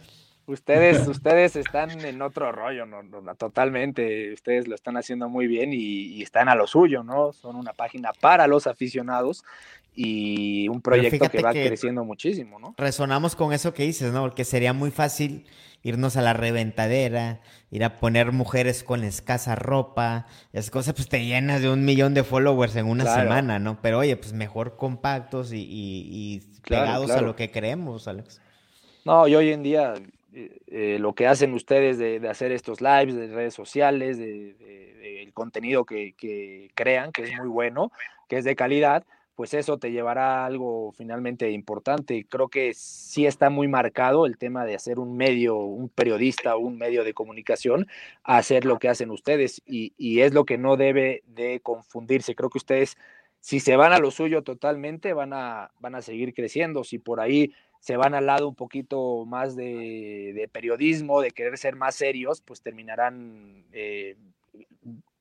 Ustedes, 0.47 1.09
ustedes 1.09 1.57
están 1.57 2.05
en 2.05 2.22
otro 2.22 2.53
rollo, 2.53 2.86
no, 2.86 3.03
totalmente. 3.34 4.32
Ustedes 4.32 4.68
lo 4.68 4.74
están 4.74 4.97
haciendo 4.97 5.28
muy 5.28 5.47
bien 5.47 5.70
y, 5.72 6.22
están 6.22 6.49
a 6.49 6.55
lo 6.55 6.66
suyo, 6.66 7.03
¿no? 7.03 7.32
Son 7.32 7.57
una 7.57 7.72
página 7.72 8.12
para 8.12 8.47
los 8.47 8.66
aficionados 8.66 9.44
y 9.97 10.68
un 10.68 10.82
proyecto 10.82 11.28
que 11.30 11.42
va 11.42 11.53
creciendo 11.53 12.05
muchísimo, 12.05 12.59
¿no? 12.59 12.74
Resonamos 12.76 13.34
con 13.34 13.53
eso 13.55 13.72
que 13.72 13.84
dices, 13.84 14.12
¿no? 14.12 14.20
Porque 14.20 14.44
sería 14.44 14.74
muy 14.74 14.90
fácil 14.90 15.47
irnos 15.82 16.16
a 16.16 16.22
la 16.22 16.32
reventadera, 16.32 17.40
ir 17.70 17.82
a 17.82 17.97
poner 17.97 18.32
mujeres 18.32 18.84
con 18.84 19.05
escasa 19.05 19.55
ropa, 19.55 20.26
esas 20.53 20.70
cosas, 20.70 20.94
pues 20.94 21.09
te 21.09 21.24
llenas 21.24 21.62
de 21.62 21.70
un 21.70 21.84
millón 21.84 22.12
de 22.12 22.24
followers 22.24 22.76
en 22.76 22.86
una 22.86 23.07
semana, 23.07 23.59
¿no? 23.59 23.80
Pero 23.80 23.99
oye, 23.99 24.16
pues 24.16 24.32
mejor 24.32 24.76
compactos 24.76 25.53
y, 25.55 26.42
pegados 26.68 27.11
a 27.12 27.22
lo 27.22 27.34
que 27.34 27.51
creemos, 27.51 28.07
Alex. 28.07 28.42
No, 29.05 29.26
y 29.28 29.36
hoy 29.36 29.51
en 29.53 29.62
día 29.62 29.94
eh, 30.34 30.59
eh, 30.66 30.99
lo 31.01 31.14
que 31.14 31.26
hacen 31.26 31.55
ustedes 31.55 31.97
de, 31.97 32.28
hacer 32.28 32.53
estos 32.53 32.80
lives, 32.80 33.14
de 33.14 33.28
redes 33.28 33.55
sociales, 33.55 34.18
de, 34.18 35.22
el 35.22 35.32
contenido 35.32 35.84
que, 35.84 36.14
crean, 36.74 37.12
que 37.12 37.22
es 37.22 37.38
muy 37.38 37.49
bueno, 37.49 37.92
que 38.28 38.38
es 38.38 38.44
de 38.44 38.57
calidad, 38.57 39.05
pues 39.37 39.53
eso 39.53 39.78
te 39.78 39.93
llevará 39.93 40.43
a 40.43 40.47
algo 40.47 40.93
finalmente 40.93 41.51
importante. 41.51 42.26
Creo 42.28 42.49
que 42.49 42.72
sí 42.74 43.26
está 43.26 43.51
muy 43.51 43.68
marcado 43.68 44.24
el 44.24 44.39
tema 44.39 44.64
de 44.64 44.74
hacer 44.74 44.99
un 44.99 45.14
medio, 45.16 45.57
un 45.59 45.91
periodista 45.91 46.57
un 46.57 46.78
medio 46.78 47.05
de 47.05 47.12
comunicación, 47.12 47.87
a 48.24 48.39
hacer 48.39 48.64
lo 48.64 48.78
que 48.78 48.89
hacen 48.89 49.11
ustedes 49.11 49.62
y, 49.66 49.93
es 50.20 50.32
lo 50.32 50.47
que 50.47 50.57
no 50.57 50.76
debe 50.78 51.22
de 51.26 51.61
confundirse. 51.61 52.34
Creo 52.34 52.49
que 52.49 52.59
ustedes, 52.59 52.97
si 53.41 53.61
se 53.61 53.76
van 53.76 53.93
a 53.93 53.99
lo 53.99 54.11
suyo 54.11 54.43
totalmente, 54.43 55.12
van 55.12 55.34
a, 55.34 55.70
van 55.80 55.95
a 55.95 56.03
seguir 56.03 56.32
creciendo. 56.32 56.82
Si 56.82 56.99
por 56.99 57.20
ahí 57.20 57.53
se 57.78 57.99
van 57.99 58.14
al 58.14 58.26
lado 58.26 58.49
un 58.49 58.55
poquito 58.55 59.26
más 59.26 59.55
de, 59.55 60.32
de 60.34 60.49
periodismo, 60.51 61.20
de 61.20 61.30
querer 61.30 61.59
ser 61.59 61.76
más 61.76 61.95
serios, 61.95 62.41
pues 62.41 62.62
terminarán... 62.62 63.64
Eh, 63.72 64.16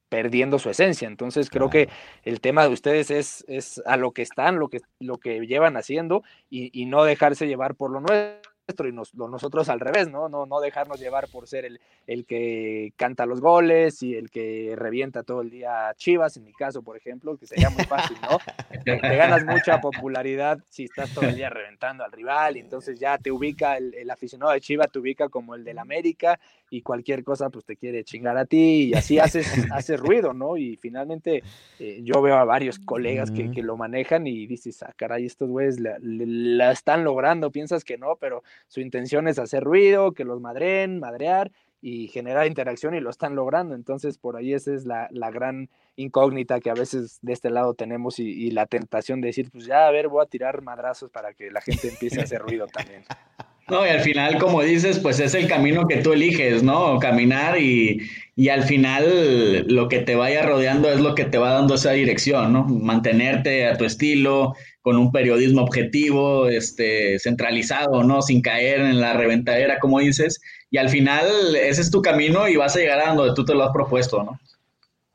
perdiendo 0.10 0.60
su 0.60 0.70
esencia. 0.70 1.08
Entonces 1.08 1.50
creo 1.50 1.70
que 1.70 1.90
el 2.24 2.42
tema 2.42 2.64
de 2.64 2.74
ustedes 2.74 3.12
es, 3.12 3.44
es 3.48 3.82
a 3.86 3.98
lo 3.98 4.12
que 4.12 4.22
están, 4.22 4.60
lo 4.60 4.70
que, 4.70 4.82
lo 5.00 5.18
que 5.18 5.46
llevan 5.46 5.78
haciendo 5.78 6.24
y, 6.50 6.70
y 6.80 6.86
no 6.86 7.04
dejarse 7.04 7.48
llevar 7.48 7.76
por 7.76 7.92
lo 7.92 8.00
nuestro 8.00 8.55
y 8.68 8.92
nosotros 8.92 9.70
al 9.70 9.80
revés, 9.80 10.10
¿no? 10.10 10.28
¿no? 10.28 10.46
No 10.46 10.60
dejarnos 10.60 11.00
llevar 11.00 11.28
por 11.28 11.48
ser 11.48 11.66
el, 11.66 11.80
el 12.08 12.26
que 12.26 12.94
canta 12.96 13.26
los 13.26 13.40
goles 13.40 14.02
y 14.02 14.16
el 14.16 14.32
que 14.32 14.74
revienta 14.76 15.24
todo 15.24 15.42
el 15.42 15.52
día 15.52 15.94
Chivas, 15.98 16.36
en 16.38 16.46
mi 16.46 16.54
caso, 16.54 16.82
por 16.82 16.98
ejemplo, 16.98 17.38
que 17.38 17.46
sería 17.46 17.70
muy 17.70 17.84
fácil, 17.84 18.18
¿no? 18.22 18.40
Te, 18.84 18.98
ganas 18.98 19.46
mucha 19.46 19.80
popularidad 19.80 20.60
si 20.70 20.86
estás 20.86 21.14
todo 21.14 21.26
el 21.26 21.36
día 21.36 21.50
reventando 21.50 22.04
al 22.04 22.12
rival 22.12 22.58
y 22.58 22.60
entonces 22.60 23.00
ya 23.00 23.18
te 23.18 23.32
ubica, 23.32 23.78
el, 23.78 23.94
el 23.94 24.10
aficionado 24.10 24.52
de 24.52 24.62
Chivas 24.62 24.92
te 24.92 25.00
ubica 25.00 25.30
como 25.30 25.56
el 25.56 25.64
del 25.64 25.80
América 25.80 26.40
y 26.70 26.82
cualquier 26.82 27.24
cosa 27.24 27.50
pues 27.50 27.66
te 27.66 27.76
quiere 27.76 28.04
chingar 28.04 28.38
a 28.38 28.46
ti 28.46 28.90
y 28.90 28.94
así 28.94 29.20
haces, 29.20 29.48
haces 29.72 30.00
ruido, 30.00 30.34
¿no? 30.34 30.58
Y 30.58 30.76
finalmente 30.78 31.44
eh, 31.80 32.02
yo 32.04 32.22
veo 32.22 32.36
a 32.36 32.44
varios 32.44 32.80
colegas 32.80 33.32
que, 33.32 33.52
que, 33.52 33.62
lo 33.62 33.78
manejan 33.78 34.28
y 34.28 34.46
dices, 34.48 34.84
ah, 34.84 34.94
caray, 34.96 35.26
estos 35.26 35.50
güeyes 35.50 35.80
la, 35.80 35.98
la, 36.02 36.72
están 36.72 37.04
logrando, 37.04 37.52
piensas 37.52 37.84
que 37.84 37.98
no, 37.98 38.16
pero 38.20 38.44
su 38.68 38.82
intención 38.82 39.28
es 39.28 39.40
hacer 39.40 39.64
ruido, 39.64 40.14
que 40.14 40.26
los 40.26 40.42
madren, 40.42 41.00
madrear 41.00 41.52
y 41.82 42.08
generar 42.08 42.48
interacción 42.48 42.96
y 42.96 43.00
lo 43.00 43.10
están 43.10 43.36
logrando. 43.36 43.76
Entonces, 43.76 44.18
por 44.18 44.38
ahí 44.38 44.54
esa 44.54 44.74
es 44.74 44.86
la, 44.86 45.08
la 45.12 45.30
gran 45.30 45.70
incógnita 45.96 46.60
que 46.60 46.70
a 46.70 46.74
veces 46.74 47.20
de 47.22 47.34
este 47.34 47.50
lado 47.50 47.74
tenemos 47.74 48.20
y, 48.20 48.28
y, 48.28 48.52
la 48.52 48.66
tentación 48.66 49.22
de 49.22 49.28
decir, 49.28 49.52
pues 49.52 49.66
ya, 49.66 49.88
a 49.88 49.92
ver, 49.92 50.08
voy 50.08 50.24
a 50.24 50.28
tirar 50.28 50.62
madrazos 50.62 51.12
para 51.12 51.34
que 51.34 51.52
la 51.52 51.62
gente 51.62 51.90
empiece 51.90 52.20
a 52.20 52.24
hacer 52.24 52.42
ruido 52.42 52.68
también. 52.68 53.04
No, 53.68 53.84
y 53.84 53.90
al 53.90 54.02
final, 54.02 54.38
como 54.38 54.62
dices, 54.62 55.00
pues 55.00 55.20
es 55.20 55.34
el 55.34 55.48
camino 55.48 55.88
que 55.88 55.98
tú 55.98 56.14
eliges, 56.14 56.62
¿no? 56.62 57.00
Caminar 57.00 57.60
y, 57.60 58.00
y, 58.36 58.50
al 58.50 58.62
final 58.62 59.66
lo 59.68 59.88
que 59.88 60.00
te 60.02 60.14
vaya 60.16 60.44
rodeando 60.44 60.92
es 60.92 61.00
lo 61.00 61.16
que 61.16 61.26
te 61.26 61.40
va 61.40 61.54
dando 61.54 61.74
esa 61.74 61.92
dirección, 61.94 62.54
¿no? 62.54 62.66
Mantenerte 62.66 63.66
a 63.66 63.76
tu 63.76 63.86
estilo, 63.86 64.54
con 64.86 64.98
un 64.98 65.12
periodismo 65.12 65.64
objetivo, 65.64 66.48
este, 66.48 67.18
centralizado, 67.18 68.04
¿no? 68.04 68.22
Sin 68.22 68.44
caer 68.44 68.82
en 68.82 69.02
la 69.02 69.14
reventadera, 69.14 69.80
como 69.80 70.00
dices. 70.00 70.40
Y 70.70 70.78
al 70.78 70.90
final 70.90 71.56
ese 71.56 71.82
es 71.82 71.90
tu 71.90 72.04
camino 72.04 72.48
y 72.48 72.56
vas 72.56 72.76
a 72.76 72.80
llegar 72.82 73.00
a 73.00 73.16
donde 73.16 73.34
tú 73.34 73.44
te 73.44 73.56
lo 73.56 73.64
has 73.64 73.74
propuesto, 73.74 74.22
¿no? 74.22 74.40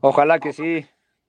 Ojalá 0.00 0.40
que 0.40 0.52
sí. 0.52 0.84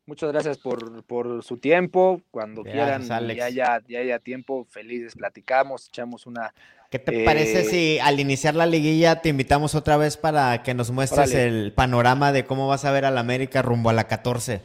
Muchas 0.07 0.31
gracias 0.31 0.57
por, 0.57 1.03
por 1.03 1.43
su 1.43 1.57
tiempo. 1.57 2.19
Cuando 2.31 2.63
gracias, 2.63 3.01
quieran, 3.01 3.11
Alex. 3.11 3.37
ya 3.37 3.45
haya, 3.45 3.81
ya 3.87 3.99
haya 3.99 4.17
tiempo, 4.17 4.65
felices 4.71 5.13
platicamos, 5.13 5.89
echamos 5.89 6.25
una 6.25 6.51
¿Qué 6.89 6.97
te 6.97 7.21
eh, 7.21 7.25
parece 7.25 7.63
si 7.65 7.99
al 7.99 8.19
iniciar 8.19 8.55
la 8.55 8.65
liguilla 8.65 9.21
te 9.21 9.29
invitamos 9.29 9.75
otra 9.75 9.97
vez 9.97 10.17
para 10.17 10.63
que 10.63 10.73
nos 10.73 10.89
muestres 10.89 11.29
órale. 11.29 11.47
el 11.47 11.73
panorama 11.73 12.31
de 12.31 12.45
cómo 12.45 12.67
vas 12.67 12.85
a 12.85 12.91
ver 12.91 13.05
al 13.05 13.19
América 13.19 13.61
rumbo 13.61 13.91
a 13.91 13.93
la 13.93 14.07
14? 14.07 14.61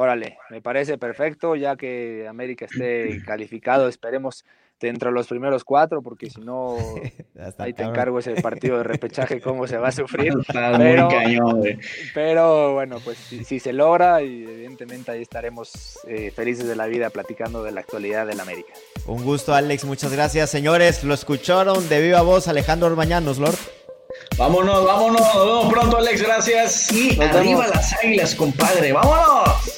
Órale, 0.00 0.38
me 0.48 0.62
parece 0.62 0.96
perfecto, 0.96 1.56
ya 1.56 1.74
que 1.74 2.28
América 2.28 2.66
esté 2.66 3.20
calificado, 3.26 3.88
esperemos 3.88 4.44
dentro 4.78 5.10
de 5.10 5.14
los 5.16 5.26
primeros 5.26 5.64
cuatro, 5.64 6.02
porque 6.02 6.30
si 6.30 6.40
no, 6.40 6.76
ahí 7.58 7.72
te 7.72 7.82
encargo 7.82 8.20
ese 8.20 8.40
partido 8.40 8.78
de 8.78 8.84
repechaje, 8.84 9.40
cómo 9.40 9.66
se 9.66 9.76
va 9.76 9.88
a 9.88 9.92
sufrir. 9.92 10.34
pero, 12.14 12.74
bueno, 12.74 13.00
pues 13.04 13.18
si, 13.18 13.42
si, 13.42 13.58
se 13.58 13.72
logra, 13.72 14.22
y 14.22 14.44
evidentemente 14.44 15.10
ahí 15.10 15.22
estaremos 15.22 15.98
eh, 16.06 16.30
felices 16.30 16.68
de 16.68 16.76
la 16.76 16.86
vida 16.86 17.10
platicando 17.10 17.64
de 17.64 17.72
la 17.72 17.80
actualidad 17.80 18.24
del 18.24 18.38
América. 18.38 18.72
Un 19.04 19.24
gusto, 19.24 19.52
Alex, 19.52 19.84
muchas 19.84 20.12
gracias. 20.12 20.48
Señores, 20.48 21.02
lo 21.02 21.12
escucharon 21.12 21.88
de 21.88 22.00
viva 22.00 22.22
voz 22.22 22.46
Alejandro 22.46 22.86
Orbañanos, 22.86 23.38
Lord. 23.38 23.58
Vámonos, 24.36 24.84
vámonos, 24.84 25.20
nos 25.20 25.44
vemos 25.44 25.72
pronto, 25.72 25.96
Alex, 25.96 26.22
gracias. 26.22 26.92
Y 26.92 27.16
nos 27.16 27.30
arriba 27.30 27.62
vemos. 27.62 27.74
las 27.74 27.92
águilas, 27.94 28.34
compadre, 28.36 28.92
vámonos. 28.92 29.77